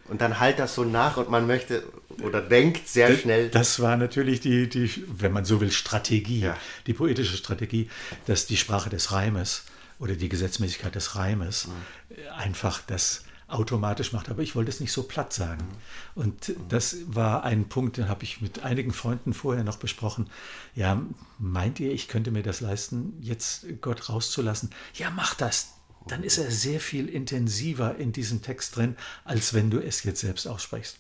Und 0.07 0.21
dann 0.21 0.39
halt 0.39 0.59
das 0.59 0.75
so 0.75 0.83
nach 0.83 1.17
und 1.17 1.29
man 1.29 1.47
möchte 1.47 1.83
oder 2.21 2.41
denkt 2.41 2.87
sehr 2.87 3.09
das, 3.09 3.21
schnell. 3.21 3.49
Das 3.49 3.79
war 3.79 3.97
natürlich 3.97 4.41
die, 4.41 4.67
die, 4.67 4.91
wenn 5.07 5.31
man 5.31 5.45
so 5.45 5.61
will, 5.61 5.71
Strategie, 5.71 6.41
ja. 6.41 6.57
die 6.87 6.93
poetische 6.93 7.37
Strategie, 7.37 7.89
dass 8.25 8.45
die 8.45 8.57
Sprache 8.57 8.89
des 8.89 9.11
Reimes 9.11 9.63
oder 9.99 10.15
die 10.15 10.29
Gesetzmäßigkeit 10.29 10.93
des 10.93 11.15
Reimes 11.15 11.67
mhm. 11.67 12.29
einfach 12.37 12.81
das 12.85 13.23
automatisch 13.47 14.11
macht. 14.13 14.29
Aber 14.29 14.41
ich 14.41 14.55
wollte 14.55 14.69
es 14.69 14.79
nicht 14.79 14.91
so 14.91 15.03
platt 15.03 15.31
sagen. 15.31 15.67
Und 16.15 16.53
das 16.69 16.97
war 17.07 17.43
ein 17.43 17.69
Punkt, 17.69 17.97
den 17.97 18.09
habe 18.09 18.23
ich 18.23 18.41
mit 18.41 18.63
einigen 18.63 18.91
Freunden 18.91 19.33
vorher 19.33 19.63
noch 19.63 19.77
besprochen. 19.77 20.29
Ja, 20.75 21.01
meint 21.37 21.79
ihr, 21.79 21.91
ich 21.91 22.07
könnte 22.07 22.31
mir 22.31 22.43
das 22.43 22.61
leisten, 22.61 23.13
jetzt 23.21 23.65
Gott 23.81 24.09
rauszulassen? 24.09 24.71
Ja, 24.95 25.11
mach 25.11 25.35
das. 25.35 25.72
Dann 26.07 26.23
ist 26.23 26.37
er 26.37 26.51
sehr 26.51 26.79
viel 26.79 27.07
intensiver 27.07 27.95
in 27.95 28.11
diesem 28.11 28.41
Text 28.41 28.75
drin, 28.75 28.97
als 29.23 29.53
wenn 29.53 29.69
du 29.69 29.79
es 29.79 30.03
jetzt 30.03 30.21
selbst 30.21 30.47
aussprichst. 30.47 30.97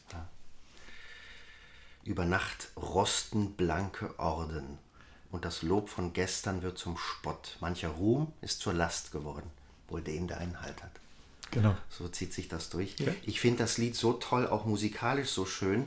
Über 2.05 2.25
Nacht 2.25 2.69
rosten 2.75 3.53
blanke 3.53 4.17
Orden 4.19 4.77
und 5.31 5.45
das 5.45 5.61
Lob 5.61 5.89
von 5.89 6.13
gestern 6.13 6.61
wird 6.61 6.77
zum 6.77 6.97
Spott. 6.97 7.57
Mancher 7.59 7.89
Ruhm 7.89 8.31
ist 8.41 8.59
zur 8.59 8.73
Last 8.73 9.11
geworden, 9.11 9.49
wohl 9.87 10.01
dem, 10.01 10.27
der 10.27 10.37
einen 10.37 10.61
Halt 10.61 10.83
hat. 10.83 10.91
Genau. 11.53 11.75
So 11.89 12.07
zieht 12.07 12.33
sich 12.33 12.47
das 12.47 12.69
durch. 12.69 12.95
Ja. 12.99 13.13
Ich 13.25 13.39
finde 13.39 13.59
das 13.59 13.77
Lied 13.77 13.95
so 13.95 14.13
toll, 14.13 14.47
auch 14.47 14.65
musikalisch 14.65 15.29
so 15.29 15.45
schön 15.45 15.85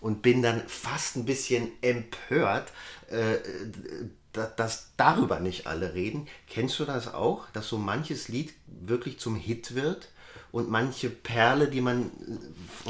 und 0.00 0.22
bin 0.22 0.42
dann 0.42 0.66
fast 0.68 1.16
ein 1.16 1.24
bisschen 1.24 1.72
empört, 1.82 2.72
äh, 3.10 3.38
dass 4.46 4.90
darüber 4.96 5.40
nicht 5.40 5.66
alle 5.66 5.94
reden. 5.94 6.26
Kennst 6.48 6.78
du 6.78 6.84
das 6.84 7.12
auch, 7.12 7.48
dass 7.52 7.68
so 7.68 7.78
manches 7.78 8.28
Lied 8.28 8.54
wirklich 8.66 9.18
zum 9.18 9.36
Hit 9.36 9.74
wird? 9.74 10.08
und 10.50 10.70
manche 10.70 11.10
Perle, 11.10 11.68
die 11.68 11.80
man, 11.80 12.10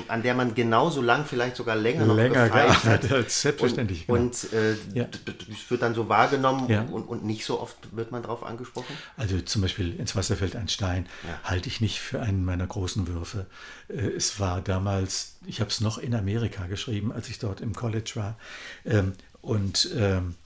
an 0.06 0.22
der 0.22 0.34
man 0.34 0.54
genauso 0.54 1.02
lang, 1.02 1.24
vielleicht 1.24 1.56
sogar 1.56 1.74
länger 1.74 2.06
noch 2.06 2.14
länger 2.14 2.48
gearbeitet 2.48 3.10
hat. 3.10 3.30
Selbstverständlich. 3.30 4.08
Und, 4.08 4.48
genau. 4.50 4.62
und 4.62 4.94
äh, 4.94 4.98
ja. 4.98 5.04
das 5.04 5.70
wird 5.70 5.82
dann 5.82 5.94
so 5.94 6.08
wahrgenommen 6.08 6.68
ja. 6.68 6.82
und, 6.82 7.02
und 7.02 7.24
nicht 7.24 7.44
so 7.44 7.60
oft 7.60 7.76
wird 7.96 8.12
man 8.12 8.22
darauf 8.22 8.44
angesprochen? 8.44 8.96
Also 9.16 9.40
zum 9.40 9.62
Beispiel 9.62 9.98
ins 9.98 10.14
Wasser 10.14 10.36
fällt 10.36 10.54
ein 10.54 10.68
Stein, 10.68 11.06
ja. 11.26 11.50
halte 11.50 11.68
ich 11.68 11.80
nicht 11.80 11.98
für 11.98 12.20
einen 12.20 12.44
meiner 12.44 12.66
großen 12.66 13.08
Würfe. 13.08 13.46
Äh, 13.88 14.08
es 14.16 14.38
war 14.38 14.60
damals, 14.60 15.36
ich 15.44 15.60
habe 15.60 15.70
es 15.70 15.80
noch 15.80 15.98
in 15.98 16.14
Amerika 16.14 16.66
geschrieben, 16.66 17.12
als 17.12 17.28
ich 17.28 17.40
dort 17.40 17.60
im 17.60 17.74
College 17.74 18.12
war. 18.14 18.36
Ähm, 18.84 19.14
und 19.40 19.90
ähm, 19.96 20.36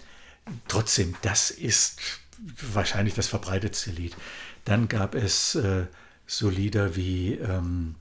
trotzdem, 0.68 1.14
das 1.22 1.50
ist 1.50 2.00
wahrscheinlich 2.72 3.14
das 3.14 3.28
verbreitetste 3.28 3.90
Lied. 3.90 4.16
Dann 4.64 4.88
gab 4.88 5.14
es 5.14 5.54
äh, 5.54 5.86
so 6.26 6.48
Lieder 6.48 6.96
wie 6.96 7.34
ähm, 7.34 7.96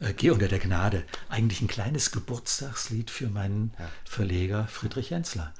äh, 0.00 0.12
Geh 0.14 0.30
unter 0.30 0.48
der 0.48 0.58
Gnade, 0.58 1.04
eigentlich 1.28 1.60
ein 1.60 1.68
kleines 1.68 2.10
Geburtstagslied 2.10 3.10
für 3.10 3.28
meinen 3.28 3.72
ja. 3.78 3.88
Verleger 4.04 4.66
Friedrich 4.66 5.10
Jensler. 5.10 5.54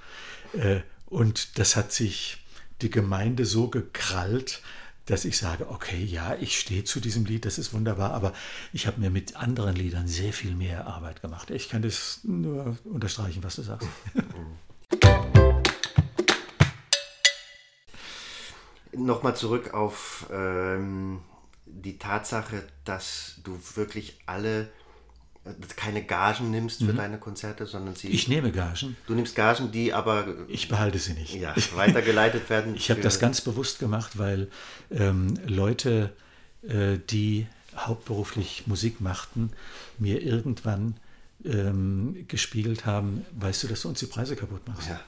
Äh, 0.54 0.80
und 1.06 1.58
das 1.58 1.76
hat 1.76 1.92
sich 1.92 2.38
die 2.80 2.90
Gemeinde 2.90 3.44
so 3.44 3.68
gekrallt, 3.68 4.62
dass 5.06 5.24
ich 5.24 5.36
sage, 5.36 5.68
okay, 5.68 6.02
ja, 6.02 6.36
ich 6.36 6.58
stehe 6.58 6.84
zu 6.84 7.00
diesem 7.00 7.24
Lied, 7.24 7.44
das 7.44 7.58
ist 7.58 7.72
wunderbar, 7.72 8.12
aber 8.12 8.32
ich 8.72 8.86
habe 8.86 9.00
mir 9.00 9.10
mit 9.10 9.36
anderen 9.36 9.74
Liedern 9.74 10.06
sehr 10.06 10.32
viel 10.32 10.54
mehr 10.54 10.86
Arbeit 10.86 11.22
gemacht. 11.22 11.50
Ich 11.50 11.68
kann 11.68 11.82
das 11.82 12.20
nur 12.22 12.76
unterstreichen, 12.84 13.42
was 13.42 13.56
du 13.56 13.62
sagst. 13.62 13.88
Nochmal 19.04 19.36
zurück 19.36 19.74
auf 19.74 20.26
ähm, 20.32 21.20
die 21.66 21.98
Tatsache, 21.98 22.62
dass 22.84 23.36
du 23.44 23.58
wirklich 23.74 24.20
alle 24.26 24.68
äh, 25.44 25.50
keine 25.76 26.04
Gagen 26.04 26.50
nimmst 26.50 26.78
für 26.78 26.92
mhm. 26.92 26.96
deine 26.96 27.18
Konzerte, 27.18 27.66
sondern 27.66 27.94
sie. 27.94 28.08
Ich 28.08 28.28
nehme 28.28 28.52
Gagen. 28.52 28.96
Du 29.06 29.14
nimmst 29.14 29.34
Gagen, 29.34 29.72
die 29.72 29.92
aber. 29.92 30.26
Ich 30.48 30.68
behalte 30.68 30.98
sie 30.98 31.14
nicht. 31.14 31.34
Ja, 31.34 31.54
weitergeleitet 31.74 32.48
werden. 32.50 32.74
ich 32.74 32.90
habe 32.90 33.00
das 33.00 33.18
ganz 33.18 33.40
bewusst 33.40 33.78
gemacht, 33.78 34.18
weil 34.18 34.48
ähm, 34.90 35.34
Leute, 35.46 36.12
äh, 36.62 36.98
die 37.10 37.46
hauptberuflich 37.76 38.66
Musik 38.66 39.00
machten, 39.00 39.50
mir 39.98 40.22
irgendwann 40.22 40.96
ähm, 41.44 42.24
gespiegelt 42.28 42.86
haben, 42.86 43.24
weißt 43.38 43.64
du, 43.64 43.68
dass 43.68 43.82
du 43.82 43.88
uns 43.88 44.00
die 44.00 44.06
Preise 44.06 44.36
kaputt 44.36 44.66
machst. 44.68 44.88
Ja. 44.88 45.00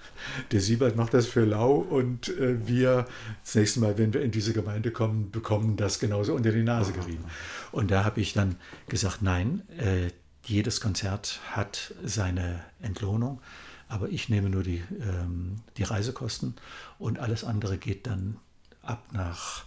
Der 0.51 0.61
Siebert 0.61 0.97
macht 0.97 1.15
das 1.15 1.27
für 1.27 1.45
lau 1.45 1.75
und 1.75 2.29
äh, 2.29 2.67
wir 2.67 3.07
das 3.43 3.55
nächste 3.55 3.81
Mal, 3.81 3.99
wenn 3.99 4.13
wir 4.13 4.23
in 4.23 4.31
diese 4.31 4.53
Gemeinde 4.53 4.91
kommen, 4.91 5.31
bekommen 5.31 5.77
das 5.77 5.99
genauso 5.99 6.35
unter 6.35 6.53
die 6.53 6.63
Nase 6.63 6.93
gerieben. 6.93 7.25
Und 7.73 7.91
da 7.91 8.05
habe 8.05 8.21
ich 8.21 8.33
dann 8.33 8.57
gesagt, 8.89 9.23
nein, 9.23 9.63
äh, 9.79 10.11
jedes 10.45 10.81
Konzert 10.81 11.41
hat 11.51 11.95
seine 12.05 12.65
Entlohnung, 12.81 13.41
aber 13.89 14.09
ich 14.09 14.29
nehme 14.29 14.51
nur 14.51 14.63
die, 14.63 14.83
ähm, 15.01 15.61
die 15.77 15.85
Reisekosten 15.85 16.55
und 16.99 17.19
alles 17.19 17.45
andere 17.45 17.79
geht 17.79 18.07
dann 18.07 18.37
ab 18.83 19.05
nach 19.13 19.65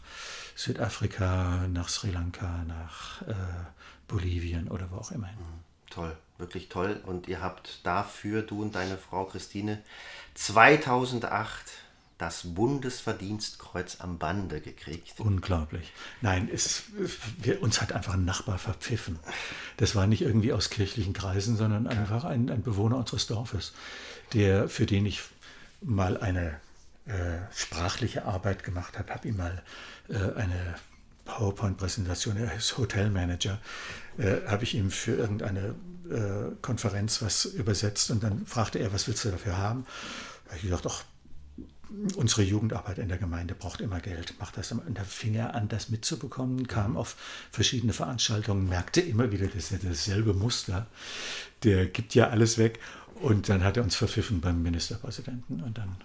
Südafrika, 0.55 1.68
nach 1.72 1.89
Sri 1.89 2.11
Lanka, 2.11 2.63
nach 2.68 3.22
äh, 3.24 3.34
Bolivien 4.07 4.68
oder 4.68 4.91
wo 4.91 4.97
auch 4.97 5.11
immer 5.11 5.28
hin. 5.28 5.39
Mhm. 5.39 5.89
Toll 5.89 6.18
wirklich 6.38 6.70
toll. 6.70 7.02
Und 7.06 7.28
ihr 7.28 7.42
habt 7.42 7.86
dafür, 7.86 8.42
du 8.42 8.62
und 8.62 8.76
deine 8.76 8.98
Frau 8.98 9.26
Christine, 9.26 9.82
2008 10.36 11.66
das 12.18 12.42
Bundesverdienstkreuz 12.56 13.98
am 14.00 14.18
Bande 14.18 14.60
gekriegt. 14.60 15.14
Unglaublich. 15.20 15.94
Nein, 16.22 16.50
es, 16.52 16.84
wir, 17.38 17.62
uns 17.62 17.80
hat 17.82 17.92
einfach 17.94 18.16
ein 18.16 18.26
Nachbar 18.26 18.58
verpfiffen. 18.58 19.20
Das 19.78 19.96
war 19.96 20.08
nicht 20.08 20.24
irgendwie 20.24 20.52
aus 20.52 20.72
kirchlichen 20.72 21.14
Kreisen, 21.14 21.58
sondern 21.58 21.86
einfach 21.86 22.24
ein, 22.24 22.50
ein 22.50 22.64
Bewohner 22.64 22.98
unseres 22.98 23.28
Dorfes, 23.28 23.74
der, 24.34 24.68
für 24.68 24.88
den 24.88 25.06
ich 25.06 25.22
mal 25.82 26.18
eine 26.18 26.60
äh, 27.06 27.38
sprachliche 27.56 28.26
Arbeit 28.26 28.64
gemacht 28.64 28.98
habe, 28.98 29.14
habe 29.14 29.28
ihm 29.28 29.38
mal 29.38 29.62
äh, 30.10 30.16
eine 30.36 30.76
PowerPoint-Präsentation, 31.26 32.38
er 32.38 32.56
ist 32.56 32.78
Hotelmanager, 32.78 33.60
äh, 34.18 34.48
habe 34.48 34.64
ich 34.64 34.74
ihm 34.74 34.90
für 34.90 35.14
irgendeine 35.14 35.76
äh, 36.12 36.55
Konferenz 36.62 37.22
was 37.22 37.45
übersetzt 37.45 38.12
und 38.12 38.24
dann 38.24 38.45
fragte 38.45 38.80
er, 38.80 38.93
was 38.93 39.08
willst 39.08 39.26
du 39.26 39.30
dafür 39.30 39.58
haben? 39.58 39.86
Da 40.45 40.51
habe 40.51 40.58
ich 40.58 40.64
gesagt, 40.64 40.86
ach, 40.88 41.03
unsere 42.16 42.41
Jugendarbeit 42.41 42.97
in 42.97 43.08
der 43.08 43.18
Gemeinde 43.18 43.55
braucht 43.55 43.82
immer 43.82 43.99
Geld, 43.99 44.34
macht 44.39 44.58
das. 44.58 44.72
Und 44.72 44.97
da 44.97 45.03
fing 45.03 45.36
er 45.36 45.55
an, 45.55 45.68
das 45.68 45.89
mitzubekommen, 45.89 46.68
kam 46.68 46.97
auf 46.97 47.16
verschiedene 47.51 47.93
Veranstaltungen, 47.93 48.68
merkte 48.68 49.01
immer 49.01 49.32
wieder, 49.32 49.47
das 49.47 49.72
ist 49.72 49.72
ja 49.72 49.89
dasselbe 49.89 50.34
Muster. 50.34 50.88
Der 51.64 51.86
gibt 51.86 52.16
ja 52.16 52.30
alles 52.30 52.58
weg. 52.58 52.80
Und 53.22 53.49
dann 53.49 53.64
hat 53.64 53.78
er 53.78 53.84
uns 53.84 53.95
verpfiffen 53.95 54.41
beim 54.41 54.62
Ministerpräsidenten. 54.62 55.62
Und 55.62 55.78
dann 55.78 55.95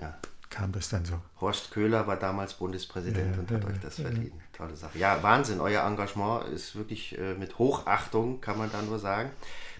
ja. 0.00 0.16
kam 0.50 0.72
das 0.72 0.88
dann 0.88 1.04
so. 1.04 1.20
Horst 1.40 1.70
Köhler 1.70 2.06
war 2.06 2.16
damals 2.16 2.54
Bundespräsident 2.54 3.34
ja, 3.34 3.40
und 3.40 3.50
hat 3.50 3.62
ja, 3.62 3.68
euch 3.68 3.80
das 3.80 3.96
verdient. 3.96 4.32
Tolle 4.56 4.76
Sache. 4.76 4.98
Ja, 4.98 5.22
Wahnsinn. 5.22 5.60
Euer 5.60 5.84
Engagement 5.84 6.48
ist 6.48 6.76
wirklich 6.76 7.18
äh, 7.18 7.34
mit 7.34 7.58
Hochachtung, 7.58 8.40
kann 8.40 8.58
man 8.58 8.70
da 8.72 8.82
nur 8.82 8.98
sagen 8.98 9.30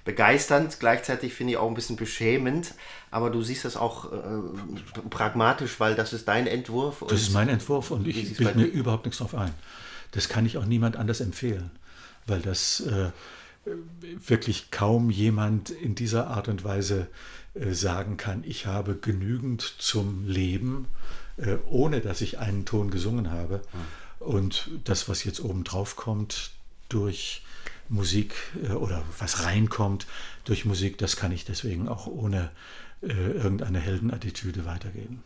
begeisternd, 0.05 0.79
gleichzeitig 0.81 1.35
finde 1.35 1.55
ich 1.55 1.57
auch 1.59 1.69
ein 1.69 1.75
bisschen 1.75 1.97
beschämend, 1.97 2.75
aber 3.11 3.31
du 3.31 3.43
siehst 3.43 3.65
das 3.65 3.77
auch 3.77 4.13
äh, 4.13 4.19
pragmatisch, 5.09 5.81
weil 5.81 5.95
das 5.95 6.13
ist 6.13 6.29
dein 6.29 6.47
Entwurf. 6.47 7.05
Das 7.09 7.23
ist 7.23 7.33
mein 7.33 7.49
Entwurf 7.49 7.91
und 7.91 8.07
ich 8.07 8.37
bilde 8.37 8.59
mir 8.59 8.67
überhaupt 8.67 9.07
nichts 9.07 9.19
drauf 9.19 9.35
ein. 9.35 9.53
Das 10.13 10.29
kann 10.29 10.47
ich 10.47 10.59
auch 10.59 10.67
niemand 10.67 10.97
anders 10.97 11.21
empfehlen, 11.21 11.71
weil 12.27 12.41
das 12.41 12.81
äh, 12.81 13.11
wirklich 14.27 14.71
kaum 14.71 15.11
jemand 15.11 15.71
in 15.71 15.95
dieser 15.95 16.29
Art 16.29 16.49
und 16.49 16.65
Weise 16.65 17.09
äh, 17.55 17.73
sagen 17.73 18.19
kann, 18.19 18.45
ich 18.45 18.67
habe 18.67 18.95
genügend 18.97 19.63
zum 19.63 20.27
Leben, 20.27 20.87
äh, 21.39 21.57
ohne 21.67 22.01
dass 22.01 22.21
ich 22.21 22.39
einen 22.39 22.67
Ton 22.67 22.91
gesungen 22.91 23.31
habe. 23.31 23.63
Hm. 23.73 23.81
Und 24.25 24.71
das, 24.85 25.09
was 25.09 25.25
jetzt 25.25 25.41
oben 25.41 25.65
drauf 25.65 25.97
kommt, 25.97 26.51
durch 26.89 27.43
Musik 27.89 28.35
äh, 28.63 28.73
oder 28.73 29.03
was 29.19 29.45
reinkommt 29.45 30.07
durch 30.45 30.65
Musik, 30.65 30.99
das 30.99 31.17
kann 31.17 31.33
ich 31.33 31.45
deswegen 31.45 31.89
auch 31.89 32.07
ohne 32.07 32.51
äh, 33.03 33.13
irgendeine 33.13 33.79
Heldenattitüde 33.81 34.65
weitergeben. 34.65 35.23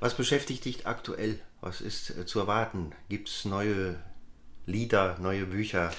Was 0.00 0.14
beschäftigt 0.14 0.64
dich 0.64 0.86
aktuell? 0.86 1.38
Was 1.60 1.80
ist 1.80 2.10
äh, 2.10 2.26
zu 2.26 2.40
erwarten? 2.40 2.92
Gibt 3.08 3.28
es 3.28 3.44
neue 3.44 3.96
Lieder, 4.66 5.16
neue 5.20 5.46
Bücher? 5.46 5.92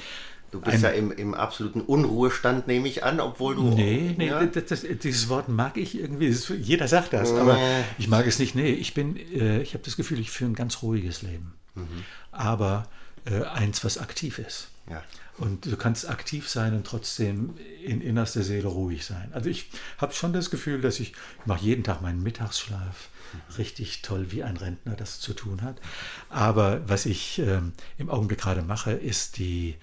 Du 0.51 0.61
bist 0.61 0.77
Ein, 0.77 0.81
ja 0.83 0.89
im, 0.91 1.11
im, 1.11 1.33
absoluten 1.33 1.81
Unruhestand, 1.81 2.67
nehme 2.67 2.87
ich 2.87 3.03
an, 3.03 3.19
obwohl 3.19 3.55
du. 3.55 3.63
Nee, 3.63 4.15
nee 4.17 4.27
ja? 4.27 4.45
das, 4.45 4.65
das, 4.65 4.85
dieses 5.03 5.27
Wort 5.27 5.49
mag 5.49 5.75
ich 5.75 5.99
irgendwie. 5.99 6.27
Ist, 6.27 6.49
jeder 6.49 6.87
sagt 6.87 7.11
das, 7.13 7.33
aber 7.33 7.59
ich 7.97 8.07
mag 8.07 8.25
es 8.25 8.39
nicht. 8.39 8.55
Nee, 8.55 8.71
ich 8.71 8.93
bin, 8.93 9.17
äh, 9.17 9.61
ich 9.61 9.73
habe 9.73 9.83
das 9.83 9.97
Gefühl, 9.97 10.19
ich 10.19 10.31
führe 10.31 10.51
ein 10.51 10.55
ganz 10.55 10.81
ruhiges 10.81 11.23
Leben. 11.23 11.53
Mhm. 11.75 12.03
Aber 12.31 12.87
äh, 13.25 13.43
eins, 13.43 13.83
was 13.83 13.97
aktiv 13.97 14.39
ist. 14.39 14.69
Ja. 14.89 15.03
Und 15.37 15.65
du 15.65 15.75
kannst 15.75 16.07
aktiv 16.07 16.47
sein 16.47 16.75
und 16.75 16.85
trotzdem 16.85 17.55
in 17.83 18.01
innerster 18.01 18.43
Seele 18.43 18.67
ruhig 18.67 19.05
sein. 19.05 19.29
Also 19.33 19.49
ich 19.49 19.69
habe 19.97 20.13
schon 20.13 20.31
das 20.31 20.49
Gefühl, 20.49 20.79
dass 20.79 20.99
ich, 20.99 21.11
ich 21.11 21.45
mache 21.45 21.63
jeden 21.65 21.83
Tag 21.83 22.01
meinen 22.01 22.23
Mittagsschlaf. 22.23 23.09
Richtig 23.57 24.01
toll, 24.01 24.31
wie 24.31 24.43
ein 24.43 24.55
Rentner 24.55 24.95
das 24.95 25.19
zu 25.19 25.33
tun 25.33 25.61
hat. 25.61 25.81
Aber 26.29 26.87
was 26.87 27.05
ich 27.05 27.39
ähm, 27.39 27.73
im 27.97 28.09
Augenblick 28.09 28.39
gerade 28.39 28.61
mache, 28.61 28.91
ist 28.91 29.37
die, 29.37 29.75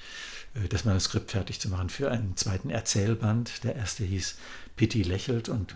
äh, 0.54 0.68
das 0.68 0.86
Manuskript 0.86 1.32
fertig 1.32 1.60
zu 1.60 1.68
machen 1.68 1.90
für 1.90 2.10
einen 2.10 2.36
zweiten 2.36 2.70
Erzählband. 2.70 3.64
Der 3.64 3.76
erste 3.76 4.04
hieß 4.04 4.36
Pitti 4.76 5.02
lächelt 5.02 5.50
und 5.50 5.74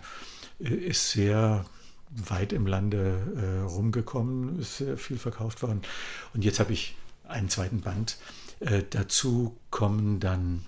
äh, 0.59 0.73
ist 0.73 1.11
sehr 1.11 1.65
weit 2.25 2.53
im 2.53 2.65
Lande 2.65 3.21
äh, 3.35 3.65
rumgekommen, 3.65 4.59
ist 4.59 4.77
sehr 4.77 4.97
viel 4.97 5.17
verkauft 5.17 5.61
worden. 5.61 5.81
Und 6.33 6.43
jetzt 6.43 6.59
habe 6.59 6.73
ich 6.73 6.95
einen 7.27 7.49
zweiten 7.49 7.81
Band 7.81 8.17
äh, 8.59 8.83
dazu 8.89 9.55
kommen 9.69 10.19
dann 10.19 10.65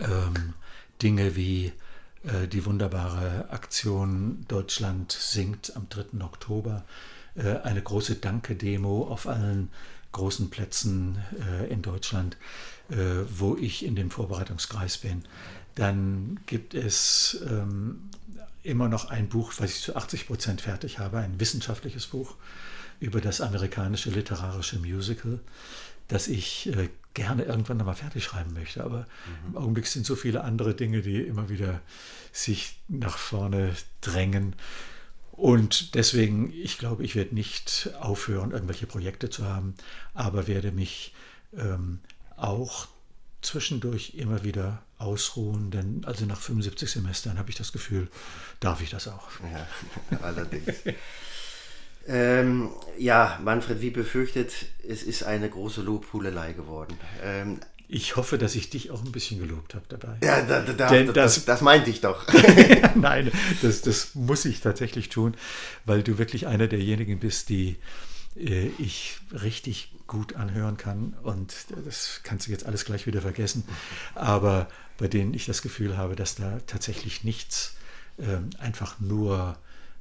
ähm, 0.00 0.54
Dinge 1.02 1.36
wie 1.36 1.72
äh, 2.22 2.48
die 2.48 2.64
wunderbare 2.64 3.50
Aktion 3.50 4.44
Deutschland 4.48 5.12
singt 5.12 5.76
am 5.76 5.88
3. 5.88 6.24
Oktober, 6.24 6.84
äh, 7.34 7.56
eine 7.58 7.82
große 7.82 8.16
Danke-Demo 8.16 9.06
auf 9.08 9.26
allen 9.26 9.70
großen 10.12 10.48
Plätzen 10.48 11.18
äh, 11.40 11.70
in 11.70 11.82
Deutschland, 11.82 12.36
äh, 12.88 12.96
wo 13.28 13.56
ich 13.56 13.84
in 13.84 13.96
dem 13.96 14.10
Vorbereitungskreis 14.10 14.98
bin. 14.98 15.24
Dann 15.74 16.38
gibt 16.46 16.72
es 16.72 17.42
ähm, 17.46 18.08
immer 18.64 18.88
noch 18.88 19.10
ein 19.10 19.28
Buch, 19.28 19.52
was 19.58 19.70
ich 19.70 19.80
zu 19.80 19.94
80 19.94 20.26
Prozent 20.26 20.60
fertig 20.60 20.98
habe, 20.98 21.18
ein 21.18 21.38
wissenschaftliches 21.38 22.08
Buch 22.08 22.34
über 22.98 23.20
das 23.20 23.40
amerikanische 23.40 24.10
literarische 24.10 24.78
Musical 24.78 25.38
dass 26.08 26.28
ich 26.28 26.66
äh, 26.68 26.88
gerne 27.14 27.44
irgendwann 27.44 27.78
nochmal 27.78 27.94
fertig 27.94 28.24
schreiben 28.24 28.52
möchte. 28.52 28.84
Aber 28.84 29.00
mhm. 29.00 29.50
im 29.50 29.56
Augenblick 29.56 29.86
sind 29.86 30.06
so 30.06 30.16
viele 30.16 30.44
andere 30.44 30.74
Dinge, 30.74 31.02
die 31.02 31.20
immer 31.20 31.48
wieder 31.48 31.80
sich 32.32 32.78
nach 32.88 33.18
vorne 33.18 33.74
drängen. 34.00 34.56
Und 35.32 35.94
deswegen, 35.94 36.52
ich 36.52 36.78
glaube, 36.78 37.04
ich 37.04 37.16
werde 37.16 37.34
nicht 37.34 37.90
aufhören, 38.00 38.52
irgendwelche 38.52 38.86
Projekte 38.86 39.30
zu 39.30 39.44
haben, 39.44 39.74
aber 40.12 40.46
werde 40.46 40.70
mich 40.70 41.14
ähm, 41.56 42.00
auch 42.36 42.86
zwischendurch 43.42 44.14
immer 44.14 44.44
wieder 44.44 44.82
ausruhen, 45.04 45.70
denn 45.70 46.02
also 46.04 46.24
nach 46.26 46.40
75 46.40 46.90
Semestern 46.90 47.38
habe 47.38 47.50
ich 47.50 47.56
das 47.56 47.72
Gefühl, 47.72 48.08
darf 48.60 48.82
ich 48.82 48.90
das 48.90 49.06
auch. 49.08 49.28
Ja, 49.52 50.18
allerdings. 50.22 50.74
Ähm, 52.06 52.70
ja, 52.98 53.38
Manfred, 53.42 53.80
wie 53.80 53.90
befürchtet, 53.90 54.52
es 54.86 55.02
ist 55.02 55.22
eine 55.22 55.48
große 55.48 55.82
Lobhudelei 55.82 56.52
geworden. 56.52 56.98
Ähm, 57.22 57.60
ich 57.86 58.16
hoffe, 58.16 58.38
dass 58.38 58.54
ich 58.54 58.70
dich 58.70 58.90
auch 58.90 59.04
ein 59.04 59.12
bisschen 59.12 59.38
gelobt 59.38 59.74
habe 59.74 59.84
dabei. 59.88 60.16
Ja, 60.22 60.42
da, 60.42 60.60
da, 60.60 60.88
Denn 60.88 61.06
das, 61.08 61.34
das, 61.34 61.44
das 61.44 61.60
meinte 61.60 61.90
ich 61.90 62.00
doch. 62.00 62.26
Nein, 62.94 63.30
das, 63.62 63.82
das 63.82 64.14
muss 64.14 64.44
ich 64.44 64.60
tatsächlich 64.60 65.10
tun, 65.10 65.36
weil 65.84 66.02
du 66.02 66.18
wirklich 66.18 66.46
einer 66.46 66.66
derjenigen 66.66 67.20
bist, 67.20 67.50
die 67.50 67.76
ich 68.34 69.18
richtig 69.32 69.94
gut 70.06 70.36
anhören 70.36 70.76
kann. 70.76 71.14
Und 71.22 71.66
das 71.84 72.20
kannst 72.22 72.46
du 72.46 72.50
jetzt 72.50 72.66
alles 72.66 72.84
gleich 72.84 73.06
wieder 73.06 73.22
vergessen. 73.22 73.64
Aber 74.14 74.68
bei 74.98 75.08
denen 75.08 75.34
ich 75.34 75.46
das 75.46 75.62
Gefühl 75.62 75.96
habe, 75.96 76.16
dass 76.16 76.34
da 76.34 76.60
tatsächlich 76.66 77.24
nichts 77.24 77.76
äh, 78.18 78.38
einfach 78.58 79.00
nur 79.00 79.58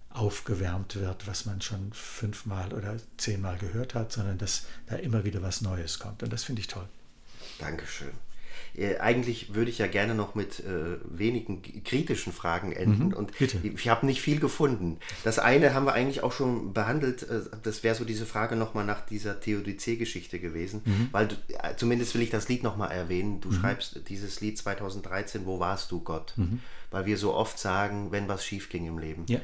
aufgewärmt 0.10 0.96
wird, 0.96 1.26
was 1.26 1.46
man 1.46 1.62
schon 1.62 1.92
fünfmal 1.94 2.72
oder 2.74 2.98
zehnmal 3.18 3.58
gehört 3.58 3.96
hat, 3.96 4.12
sondern 4.12 4.38
dass 4.38 4.66
da 4.86 4.96
immer 4.96 5.24
wieder 5.24 5.42
was 5.42 5.62
Neues 5.62 5.98
kommt. 5.98 6.22
Und 6.22 6.32
das 6.32 6.44
finde 6.44 6.62
ich 6.62 6.68
toll. 6.68 6.88
Dankeschön. 7.60 8.12
Äh, 8.76 8.98
eigentlich 8.98 9.54
würde 9.54 9.70
ich 9.70 9.78
ja 9.78 9.88
gerne 9.88 10.16
noch 10.16 10.36
mit 10.36 10.60
äh, 10.60 10.98
wenigen 11.06 11.62
kritischen 11.84 12.34
Fragen 12.34 12.72
enden 12.72 13.10
mhm, 13.10 13.14
und 13.14 13.38
bitte. 13.38 13.60
ich 13.64 13.88
habe 13.88 14.06
nicht 14.06 14.22
viel 14.22 14.40
gefunden. 14.40 14.98
Das 15.24 15.40
eine 15.40 15.74
haben 15.74 15.86
wir 15.86 15.94
eigentlich 15.94 16.24
auch 16.24 16.32
schon 16.32 16.74
behandelt, 16.74 17.24
äh, 17.24 17.42
das 17.62 17.84
wäre 17.84 17.96
so 17.96 18.06
diese 18.06 18.26
Frage 18.26 18.56
nochmal 18.56 18.86
nach 18.86 19.06
dieser 19.06 19.40
Theodizee-Geschichte 19.40 20.40
gewesen, 20.40 20.82
mhm. 20.86 21.10
weil 21.12 21.28
du, 21.28 21.36
zumindest 21.78 22.16
will 22.16 22.22
ich 22.22 22.30
das 22.30 22.50
Lied 22.50 22.64
nochmal 22.64 22.92
erwähnen. 22.92 23.42
Du 23.42 23.50
mhm. 23.50 23.54
schreibst 23.54 24.02
dieses 24.10 24.42
Lied 24.42 24.58
2013, 24.58 25.46
Wo 25.46 25.60
warst 25.60 25.92
du 25.92 26.00
Gott? 26.00 26.34
Mhm. 26.36 26.60
Weil 26.90 27.06
wir 27.06 27.18
so 27.18 27.34
oft 27.34 27.60
sagen, 27.60 28.12
wenn 28.12 28.28
was 28.28 28.46
schief 28.46 28.70
ging 28.70 28.88
im 28.88 28.98
Leben. 28.98 29.26
Ja 29.28 29.40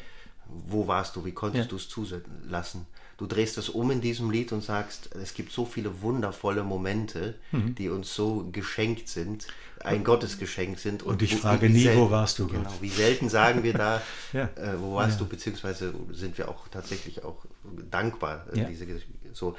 wo 0.49 0.88
warst 0.88 1.15
du, 1.15 1.26
wie 1.26 1.31
konntest 1.31 1.65
ja. 1.65 1.69
du 1.69 1.76
es 1.76 1.89
zulassen? 1.89 2.85
Du 3.20 3.28
drehst 3.28 3.58
es 3.58 3.68
um 3.68 3.91
in 3.91 4.00
diesem 4.00 4.32
Lied 4.32 4.54
und 4.54 4.64
sagst, 4.64 5.14
es 5.22 5.34
gibt 5.34 5.52
so 5.52 5.66
viele 5.66 6.02
wundervolle 6.02 6.64
Momente, 6.64 7.36
mhm. 7.52 7.76
die 7.76 7.90
uns 7.90 8.16
so 8.16 8.48
geschenkt 8.50 9.10
sind, 9.10 9.46
ein 9.82 10.06
Gottesgeschenk 10.06 10.80
sind. 10.80 11.04
Und, 11.04 11.16
und 11.16 11.22
ich 11.22 11.36
frage 11.36 11.64
wie, 11.64 11.68
wie 11.68 11.74
nie, 11.74 11.84
selten, 11.84 12.00
wo 12.00 12.12
warst 12.12 12.40
du, 12.40 12.48
Gott? 12.48 12.56
Genau, 12.56 12.74
wie 12.80 12.88
selten 12.88 13.28
sagen 13.28 13.64
wir 13.64 13.74
da, 13.74 14.02
ja. 14.34 14.46
äh, 14.56 14.80
wo 14.80 14.96
warst 14.96 15.20
ja. 15.20 15.26
du, 15.26 15.30
beziehungsweise 15.30 15.94
sind 16.14 16.38
wir 16.38 16.48
auch 16.48 16.70
tatsächlich 16.70 17.26
auch 17.26 17.44
dankbar. 17.91 18.46
Äh, 18.54 18.68
diese, 18.70 18.86
so 19.34 19.58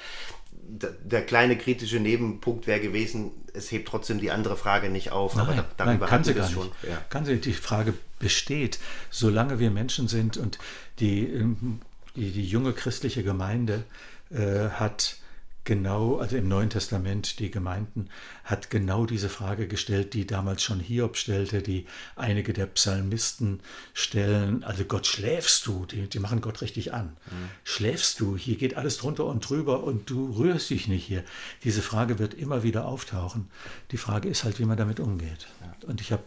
der 0.73 1.27
kleine 1.27 1.59
kritische 1.59 2.01
Nebenpunkt 2.01 2.67
wäre 2.67 2.81
gewesen, 2.81 3.33
es 3.53 3.71
hebt 3.71 3.89
trotzdem 3.89 4.21
die 4.21 4.31
andere 4.31 4.57
Frage 4.57 4.89
nicht 4.89 5.13
auf, 5.13 5.35
nein, 5.35 5.47
aber 5.47 5.55
da, 5.55 5.67
darüber 5.77 6.07
nein, 6.07 6.09
kann 6.09 6.25
sie 6.25 6.33
gar 6.33 6.49
schon. 6.49 6.67
Nicht. 6.67 6.85
Ja. 6.89 6.97
Kann 7.11 7.27
sie, 7.27 7.37
die 7.37 7.53
Frage 7.53 7.93
besteht, 8.19 8.79
solange 9.11 9.59
wir 9.59 9.71
Menschen 9.71 10.09
sind 10.09 10.39
und 10.39 10.59
die, 10.99 11.25
ähm, 11.25 11.81
die, 12.17 12.31
die 12.31 12.47
junge 12.47 12.73
christliche 12.73 13.23
Gemeinde 13.23 13.85
äh, 14.31 14.71
hat 14.71 15.17
genau, 15.65 16.17
also 16.17 16.37
im 16.37 16.49
Neuen 16.49 16.71
Testament, 16.71 17.39
die 17.39 17.51
Gemeinden, 17.51 18.09
hat 18.45 18.71
genau 18.71 19.07
diese 19.07 19.29
Frage 19.29 19.69
gestellt, 19.69 20.15
die 20.15 20.27
damals 20.27 20.63
schon 20.63 20.81
Hiob 20.81 21.17
stellte, 21.17 21.63
die 21.63 21.87
einige 22.17 22.53
der 22.53 22.67
Psalmisten 22.67 23.61
stellen. 23.93 24.65
Also 24.65 24.85
Gott, 24.85 25.07
schläfst 25.07 25.67
du? 25.67 25.87
Die, 25.87 26.09
die 26.09 26.19
machen 26.19 26.41
Gott 26.41 26.63
richtig 26.63 26.93
an. 26.95 27.17
Mhm. 27.27 27.51
Schläfst 27.65 28.21
du? 28.21 28.37
Hier 28.37 28.57
geht 28.57 28.77
alles 28.77 28.99
drunter 28.99 29.27
und 29.27 29.49
drüber 29.49 29.85
und 29.85 30.09
du 30.09 30.33
rührst 30.33 30.71
dich 30.71 30.89
nicht 30.89 31.05
hier. 31.05 31.25
Diese 31.63 31.83
Frage 31.83 32.19
wird 32.19 32.35
immer 32.35 32.63
wieder 32.63 32.87
auftauchen. 32.87 33.51
Die 33.91 33.99
Frage 33.99 34.29
ist 34.29 34.45
halt, 34.45 34.59
wie 34.59 34.65
man 34.65 34.79
damit 34.79 34.99
umgeht. 34.99 35.47
Ja. 35.61 35.89
Und 35.89 36.01
ich 36.01 36.11
habe 36.11 36.25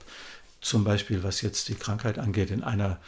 zum 0.61 0.83
Beispiel, 0.83 1.23
was 1.23 1.41
jetzt 1.41 1.67
die 1.67 1.75
Krankheit 1.75 2.17
angeht, 2.19 2.51
in 2.51 2.63
einer 2.63 2.99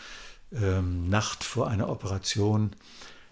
ähm, 0.62 1.10
Nacht 1.10 1.44
vor 1.44 1.68
einer 1.68 1.90
Operation 1.90 2.72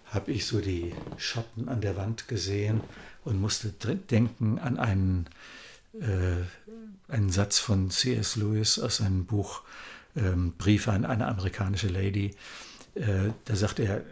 habe 0.06 0.30
ich 0.32 0.46
so 0.46 0.60
die 0.60 0.94
Schatten 1.16 1.68
an 1.68 1.80
der 1.80 1.96
Wand 1.96 2.28
gesehen 2.28 2.80
und 3.24 3.40
musste 3.40 3.70
denken 3.70 4.58
an 4.58 4.78
einen, 4.78 5.26
äh, 6.00 7.12
einen 7.12 7.30
Satz 7.30 7.58
von 7.58 7.90
C.S. 7.90 8.36
Lewis 8.36 8.78
aus 8.78 8.98
seinem 8.98 9.24
Buch 9.26 9.62
ähm, 10.16 10.52
Briefe 10.56 10.92
an 10.92 11.04
eine 11.04 11.26
amerikanische 11.26 11.88
Lady. 11.88 12.36
Äh, 12.94 13.30
da 13.44 13.56
sagt 13.56 13.80
er, 13.80 14.02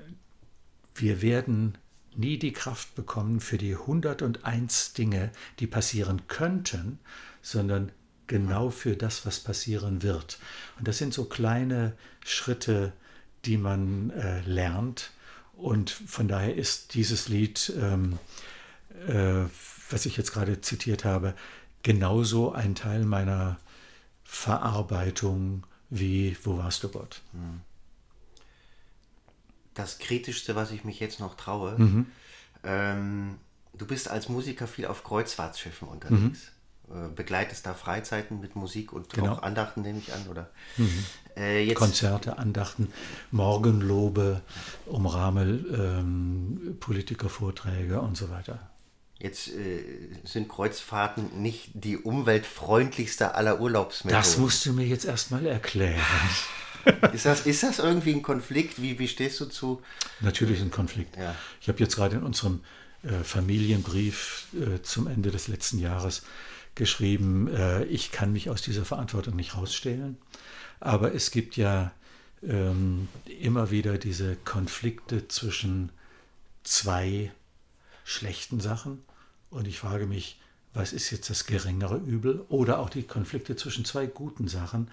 wir 0.95 1.23
werden 1.23 1.79
nie 2.17 2.39
die 2.39 2.53
Kraft 2.53 2.95
bekommen 2.95 3.41
für 3.41 3.59
die 3.59 3.75
101 3.75 4.93
Dinge, 4.95 5.31
die 5.61 5.67
passieren 5.67 6.23
könnten, 6.29 6.99
sondern 7.41 7.93
genau 8.27 8.71
für 8.71 8.97
das, 8.97 9.25
was 9.25 9.41
passieren 9.41 10.03
wird. 10.03 10.39
Und 10.79 10.89
das 10.89 10.99
sind 10.99 11.15
so 11.15 11.25
kleine 11.25 11.95
Schritte, 12.25 12.93
die 13.45 13.57
man 13.57 14.11
äh, 14.11 14.41
lernt 14.43 15.11
und 15.55 15.91
von 15.91 16.29
daher 16.29 16.55
ist 16.55 16.95
dieses 16.95 17.29
Lied, 17.29 17.73
ähm, 17.81 18.19
äh, 19.07 19.45
was 19.91 20.07
ich 20.07 20.17
jetzt 20.17 20.33
gerade 20.33 20.61
zitiert 20.61 21.05
habe, 21.05 21.35
genauso 21.83 22.53
ein 22.53 22.75
Teil 22.75 23.05
meiner 23.05 23.59
Verarbeitung 24.25 25.65
wie 25.95 26.39
Wo 26.43 26.57
warst 26.57 26.83
du 26.85 26.89
Gott? 26.89 27.21
Hm. 27.33 27.61
Das 29.75 29.99
Kritischste, 29.99 30.57
was 30.57 30.71
ich 30.71 30.85
mich 30.85 31.01
jetzt 31.01 31.21
noch 31.21 31.37
traue, 31.37 31.79
mhm. 31.79 32.07
ähm, 32.65 33.39
du 33.75 33.87
bist 33.87 34.09
als 34.09 34.31
Musiker 34.31 34.67
viel 34.67 34.87
auf 34.87 35.05
Kreuzfahrtschiffen 35.05 35.87
unterwegs. 35.87 36.21
Mhm. 36.21 36.62
Äh, 36.91 37.09
begleitest 37.15 37.65
da 37.65 37.75
Freizeiten 37.75 38.41
mit 38.41 38.57
Musik 38.57 38.93
und 38.93 39.13
genau. 39.13 39.35
auch 39.35 39.43
Andachten, 39.43 39.83
nehme 39.83 39.99
ich 39.99 40.13
an, 40.13 40.27
oder? 40.29 40.51
Mhm. 40.77 41.05
Äh, 41.37 41.73
Konzerte, 41.75 42.39
Andachten, 42.39 42.93
Morgenlobe, 43.31 44.43
umrahme 44.87 45.43
ähm, 45.43 46.77
Politikervorträge 46.81 48.01
und 48.01 48.17
so 48.17 48.31
weiter. 48.31 48.71
Jetzt 49.19 49.49
äh, 49.49 49.85
sind 50.25 50.49
Kreuzfahrten 50.49 51.41
nicht 51.41 51.71
die 51.75 51.97
umweltfreundlichste 51.97 53.37
aller 53.37 53.61
Urlaubsmethoden. 53.61 54.21
Das 54.21 54.37
musst 54.37 54.67
du 54.67 54.73
mir 54.73 54.85
jetzt 54.85 55.05
erstmal 55.05 55.47
erklären. 55.47 56.03
ist, 57.13 57.25
das, 57.25 57.47
ist 57.47 57.63
das 57.63 57.79
irgendwie 57.79 58.13
ein 58.13 58.23
Konflikt? 58.23 58.83
Wie, 58.83 58.99
wie 58.99 59.09
stehst 59.09 59.41
du 59.41 59.47
zu? 59.47 59.81
Natürlich 60.21 60.61
ein 60.61 60.73
Konflikt. 60.73 61.17
Ja. 61.17 61.37
Ich 61.61 61.69
habe 61.69 61.79
jetzt 61.79 61.95
gerade 61.95 62.17
in 62.17 62.25
unserem 62.25 62.65
äh, 63.05 63.23
Familienbrief 63.23 64.49
äh, 64.55 64.83
zum 64.83 65.07
Ende 65.07 65.31
des 65.31 65.49
letzten 65.49 65.79
Jahres 65.79 66.23
geschrieben, 66.75 67.49
äh, 67.49 67.85
ich 67.85 68.13
kann 68.13 68.33
mich 68.33 68.51
aus 68.51 68.63
dieser 68.63 68.85
Verantwortung 68.85 69.37
nicht 69.37 69.57
rausstellen. 69.57 70.17
Aber 70.81 71.15
es 71.15 71.31
gibt 71.31 71.57
ja 71.57 71.93
ähm, 72.43 73.09
immer 73.41 73.71
wieder 73.71 73.99
diese 73.99 74.37
Konflikte 74.37 75.29
zwischen 75.29 75.91
zwei 76.65 77.33
schlechten 78.05 78.61
Sachen. 78.61 79.03
Und 79.51 79.69
ich 79.69 79.79
frage 79.79 80.07
mich, 80.07 80.41
was 80.75 80.93
ist 80.93 81.11
jetzt 81.11 81.29
das 81.29 81.47
geringere 81.47 81.99
Übel? 81.99 82.45
Oder 82.49 82.79
auch 82.79 82.91
die 82.91 83.03
Konflikte 83.03 83.57
zwischen 83.57 83.85
zwei 83.85 84.07
guten 84.07 84.49
Sachen. 84.49 84.89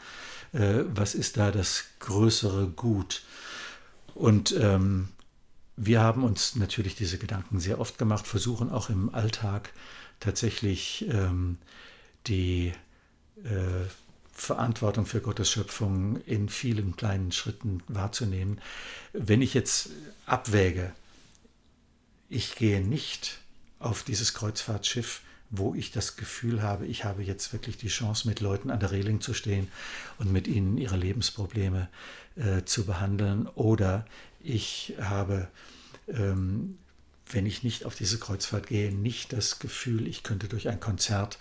Äh, 0.51 0.83
was 0.93 1.15
ist 1.15 1.37
da 1.37 1.51
das 1.51 1.85
größere 1.99 2.67
Gut? 2.67 3.23
Und 4.13 4.53
ähm, 4.59 5.09
wir 5.77 6.01
haben 6.01 6.23
uns 6.23 6.55
natürlich 6.55 6.95
diese 6.95 7.17
Gedanken 7.17 7.59
sehr 7.59 7.79
oft 7.79 7.97
gemacht, 7.97 8.27
versuchen 8.27 8.69
auch 8.69 8.89
im 8.89 9.13
Alltag 9.13 9.71
tatsächlich 10.19 11.05
ähm, 11.09 11.57
die 12.27 12.73
äh, 13.43 13.85
Verantwortung 14.31 15.05
für 15.05 15.21
Gottes 15.21 15.51
Schöpfung 15.51 16.21
in 16.25 16.49
vielen 16.49 16.95
kleinen 16.95 17.31
Schritten 17.31 17.83
wahrzunehmen. 17.87 18.61
Wenn 19.11 19.41
ich 19.41 19.53
jetzt 19.53 19.89
abwäge, 20.25 20.93
ich 22.29 22.55
gehe 22.55 22.81
nicht 22.81 23.39
auf 23.79 24.03
dieses 24.03 24.33
Kreuzfahrtschiff, 24.33 25.21
wo 25.49 25.73
ich 25.73 25.91
das 25.91 26.15
Gefühl 26.15 26.61
habe, 26.61 26.85
ich 26.85 27.03
habe 27.05 27.23
jetzt 27.23 27.51
wirklich 27.53 27.77
die 27.77 27.87
Chance, 27.87 28.27
mit 28.27 28.39
Leuten 28.39 28.69
an 28.69 28.79
der 28.79 28.91
Reling 28.91 29.19
zu 29.19 29.33
stehen 29.33 29.67
und 30.19 30.31
mit 30.31 30.47
ihnen 30.47 30.77
ihre 30.77 30.95
Lebensprobleme 30.95 31.89
äh, 32.35 32.63
zu 32.65 32.85
behandeln. 32.85 33.47
Oder 33.47 34.05
ich 34.41 34.93
habe 35.01 35.47
ähm, 36.07 36.77
wenn 37.29 37.45
ich 37.45 37.63
nicht 37.63 37.85
auf 37.85 37.95
diese 37.95 38.17
Kreuzfahrt 38.17 38.67
gehe, 38.67 38.91
nicht 38.91 39.33
das 39.33 39.59
Gefühl, 39.59 40.07
ich 40.07 40.23
könnte 40.23 40.47
durch 40.47 40.67
ein 40.67 40.79
Konzert 40.79 41.37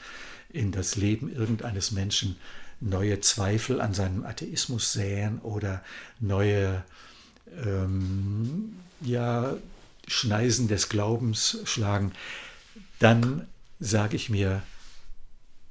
in 0.50 0.72
das 0.72 0.96
Leben 0.96 1.32
irgendeines 1.32 1.92
Menschen 1.92 2.36
neue 2.80 3.20
Zweifel 3.20 3.80
an 3.80 3.94
seinem 3.94 4.24
Atheismus 4.24 4.92
säen 4.92 5.40
oder 5.40 5.82
neue 6.20 6.84
ähm, 7.64 8.76
ja, 9.00 9.56
Schneisen 10.06 10.68
des 10.68 10.88
Glaubens 10.88 11.58
schlagen, 11.64 12.12
dann 12.98 13.46
sage 13.80 14.16
ich 14.16 14.28
mir 14.30 14.62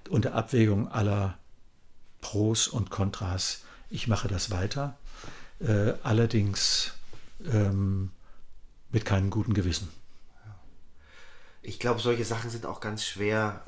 unter 0.10 0.34
Abwägung 0.34 0.92
aller 0.92 1.38
Pros 2.22 2.68
und 2.68 2.90
Kontras, 2.90 3.64
ich 3.90 4.08
mache 4.08 4.28
das 4.28 4.52
weiter, 4.52 4.98
äh, 5.60 5.94
allerdings 6.04 6.94
ähm, 7.46 8.12
mit 8.92 9.06
keinem 9.06 9.30
guten 9.30 9.54
Gewissen 9.54 9.90
ich 11.68 11.80
glaube, 11.80 12.00
solche 12.00 12.24
Sachen 12.24 12.50
sind 12.50 12.66
auch 12.66 12.80
ganz 12.80 13.04
schwer. 13.04 13.66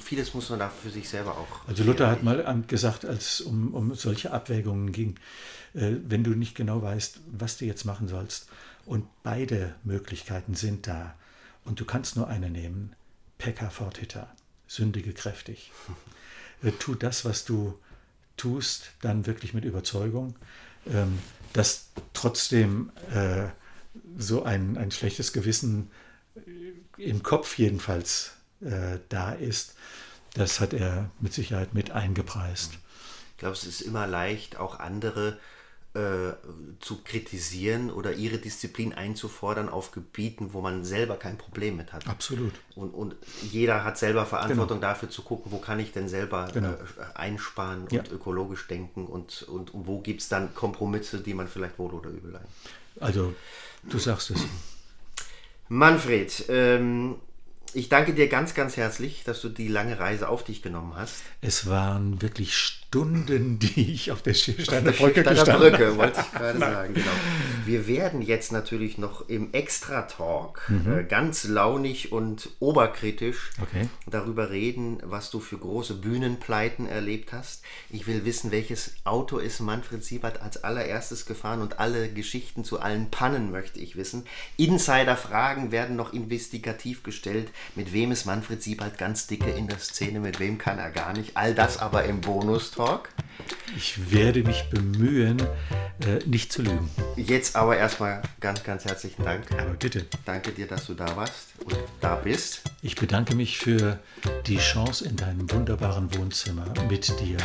Vieles 0.00 0.32
muss 0.32 0.48
man 0.48 0.60
da 0.60 0.70
für 0.70 0.88
sich 0.88 1.08
selber 1.08 1.36
auch. 1.36 1.68
Also 1.68 1.84
Luther 1.84 2.10
hat 2.10 2.22
mal 2.22 2.64
gesagt, 2.66 3.04
als 3.04 3.34
es 3.34 3.40
um, 3.42 3.74
um 3.74 3.94
solche 3.94 4.32
Abwägungen 4.32 4.92
ging, 4.92 5.16
äh, 5.74 5.92
wenn 6.06 6.24
du 6.24 6.30
nicht 6.30 6.54
genau 6.54 6.80
weißt, 6.80 7.20
was 7.30 7.58
du 7.58 7.66
jetzt 7.66 7.84
machen 7.84 8.08
sollst 8.08 8.48
und 8.86 9.06
beide 9.22 9.74
Möglichkeiten 9.84 10.54
sind 10.54 10.86
da 10.86 11.14
und 11.66 11.78
du 11.78 11.84
kannst 11.84 12.16
nur 12.16 12.28
eine 12.28 12.48
nehmen, 12.48 12.94
pecca 13.36 13.68
fortita, 13.68 14.34
sündige 14.66 15.12
kräftig. 15.12 15.70
äh, 16.62 16.72
tu 16.72 16.94
das, 16.94 17.26
was 17.26 17.44
du 17.44 17.78
tust, 18.38 18.92
dann 19.02 19.26
wirklich 19.26 19.52
mit 19.52 19.66
Überzeugung, 19.66 20.34
ähm, 20.86 21.18
dass 21.52 21.90
trotzdem 22.14 22.90
äh, 23.12 23.48
so 24.16 24.44
ein, 24.44 24.78
ein 24.78 24.90
schlechtes 24.90 25.34
Gewissen 25.34 25.90
im 26.98 27.22
Kopf 27.22 27.56
jedenfalls 27.58 28.32
äh, 28.60 28.98
da 29.08 29.32
ist, 29.32 29.74
das 30.34 30.60
hat 30.60 30.72
er 30.72 31.10
mit 31.20 31.32
Sicherheit 31.32 31.74
mit 31.74 31.90
eingepreist. 31.90 32.72
Ich 33.32 33.38
glaube, 33.38 33.54
es 33.54 33.64
ist 33.64 33.80
immer 33.80 34.06
leicht, 34.06 34.58
auch 34.58 34.78
andere 34.80 35.38
äh, 35.94 36.32
zu 36.80 37.02
kritisieren 37.02 37.90
oder 37.90 38.12
ihre 38.12 38.38
Disziplin 38.38 38.92
einzufordern 38.92 39.68
auf 39.68 39.90
Gebieten, 39.90 40.52
wo 40.52 40.60
man 40.60 40.84
selber 40.84 41.16
kein 41.16 41.38
Problem 41.38 41.76
mit 41.76 41.92
hat. 41.92 42.06
Absolut. 42.06 42.52
Und, 42.74 42.90
und 42.90 43.16
jeder 43.42 43.84
hat 43.84 43.96
selber 43.96 44.26
Verantwortung 44.26 44.80
genau. 44.80 44.92
dafür 44.92 45.08
zu 45.08 45.22
gucken, 45.22 45.50
wo 45.50 45.58
kann 45.58 45.80
ich 45.80 45.92
denn 45.92 46.08
selber 46.08 46.50
genau. 46.52 46.72
äh, 46.72 46.76
einsparen 47.14 47.82
und 47.82 47.92
ja. 47.92 48.02
ökologisch 48.12 48.66
denken 48.68 49.06
und, 49.06 49.42
und, 49.44 49.72
und 49.72 49.86
wo 49.86 50.00
gibt 50.00 50.20
es 50.20 50.28
dann 50.28 50.54
Kompromisse, 50.54 51.20
die 51.20 51.34
man 51.34 51.48
vielleicht 51.48 51.78
wohl 51.78 51.92
oder 51.92 52.10
übel 52.10 52.36
ein. 52.36 52.46
Also, 53.00 53.34
du 53.84 53.98
sagst 53.98 54.30
es. 54.30 54.42
Manfred, 55.68 56.44
ähm, 56.48 57.16
ich 57.74 57.88
danke 57.88 58.14
dir 58.14 58.28
ganz, 58.28 58.54
ganz 58.54 58.76
herzlich, 58.76 59.24
dass 59.24 59.40
du 59.40 59.48
die 59.48 59.68
lange 59.68 59.98
Reise 59.98 60.28
auf 60.28 60.44
dich 60.44 60.62
genommen 60.62 60.94
hast. 60.96 61.16
Es 61.40 61.68
waren 61.68 62.22
wirklich 62.22 62.77
Stunden, 62.88 63.58
die 63.58 63.92
ich 63.92 64.12
auf 64.12 64.22
der 64.22 64.32
Steiner 64.32 64.92
Brücke 64.92 65.20
Steiner 65.20 65.58
Brücke, 65.58 65.98
wollte 65.98 66.20
ich 66.22 66.32
gerade 66.32 66.58
sagen, 66.58 66.94
genau. 66.94 67.10
Wir 67.66 67.86
werden 67.86 68.22
jetzt 68.22 68.50
natürlich 68.50 68.96
noch 68.96 69.28
im 69.28 69.52
Extra-Talk 69.52 70.62
mhm. 70.68 71.00
äh, 71.00 71.04
ganz 71.04 71.44
launig 71.44 72.12
und 72.12 72.48
oberkritisch 72.60 73.50
okay. 73.60 73.90
darüber 74.06 74.48
reden, 74.48 75.02
was 75.04 75.30
du 75.30 75.38
für 75.38 75.58
große 75.58 75.96
Bühnenpleiten 75.96 76.88
erlebt 76.88 77.34
hast. 77.34 77.62
Ich 77.90 78.06
will 78.06 78.24
wissen, 78.24 78.52
welches 78.52 78.94
Auto 79.04 79.36
ist 79.36 79.60
Manfred 79.60 80.02
Siebert 80.02 80.40
als 80.40 80.64
allererstes 80.64 81.26
gefahren 81.26 81.60
und 81.60 81.80
alle 81.80 82.08
Geschichten 82.08 82.64
zu 82.64 82.80
allen 82.80 83.10
Pannen 83.10 83.50
möchte 83.50 83.80
ich 83.80 83.96
wissen. 83.96 84.24
Insider-Fragen 84.56 85.72
werden 85.72 85.94
noch 85.94 86.14
investigativ 86.14 87.02
gestellt. 87.02 87.50
Mit 87.74 87.92
wem 87.92 88.12
ist 88.12 88.24
Manfred 88.24 88.62
Siebert 88.62 88.96
ganz 88.96 89.26
dicke 89.26 89.50
in 89.50 89.68
der 89.68 89.78
Szene, 89.78 90.20
mit 90.20 90.40
wem 90.40 90.56
kann 90.56 90.78
er 90.78 90.90
gar 90.90 91.12
nicht. 91.12 91.36
All 91.36 91.54
das 91.54 91.76
aber 91.76 92.04
im 92.04 92.22
Bonus 92.22 92.77
Talk. 92.78 93.08
Ich 93.76 94.12
werde 94.12 94.44
mich 94.44 94.70
bemühen, 94.70 95.40
äh, 96.06 96.24
nicht 96.26 96.52
zu 96.52 96.62
lügen. 96.62 96.88
Jetzt 97.16 97.56
aber 97.56 97.76
erstmal 97.76 98.22
ganz, 98.38 98.62
ganz 98.62 98.84
herzlichen 98.84 99.24
Dank. 99.24 99.50
Aber 99.50 99.72
bitte. 99.72 100.06
Danke 100.24 100.52
dir, 100.52 100.68
dass 100.68 100.86
du 100.86 100.94
da 100.94 101.16
warst 101.16 101.48
und 101.64 101.76
da 102.00 102.14
bist. 102.14 102.62
Ich 102.80 102.94
bedanke 102.94 103.34
mich 103.34 103.58
für 103.58 103.98
die 104.46 104.58
Chance, 104.58 105.06
in 105.06 105.16
deinem 105.16 105.50
wunderbaren 105.50 106.16
Wohnzimmer 106.16 106.72
mit 106.88 107.08
dir 107.18 107.38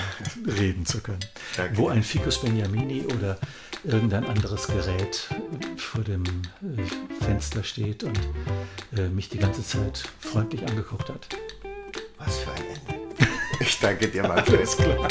reden 0.60 0.86
zu 0.86 1.02
können. 1.02 1.26
Danke. 1.58 1.78
Wo 1.78 1.90
ein 1.90 2.04
Ficus 2.04 2.40
Beniamini 2.40 3.02
oder 3.02 3.40
irgendein 3.84 4.26
anderes 4.26 4.68
Gerät 4.68 5.30
vor 5.78 6.04
dem 6.04 6.26
äh, 6.62 7.24
Fenster 7.26 7.64
steht 7.64 8.04
und 8.04 8.20
äh, 8.96 9.10
mich 9.10 9.30
die 9.30 9.40
ganze 9.40 9.66
Zeit 9.66 10.04
freundlich 10.20 10.62
angeguckt 10.68 11.10
hat. 11.10 11.28
Was 12.20 12.38
für 12.38 12.52
ein 12.52 12.64
Ende. 12.68 12.93
Ich 13.66 13.80
danke 13.80 14.10
dir, 14.10 14.24
Markus. 14.24 14.54
Alles 14.54 14.78
klar. 14.78 15.08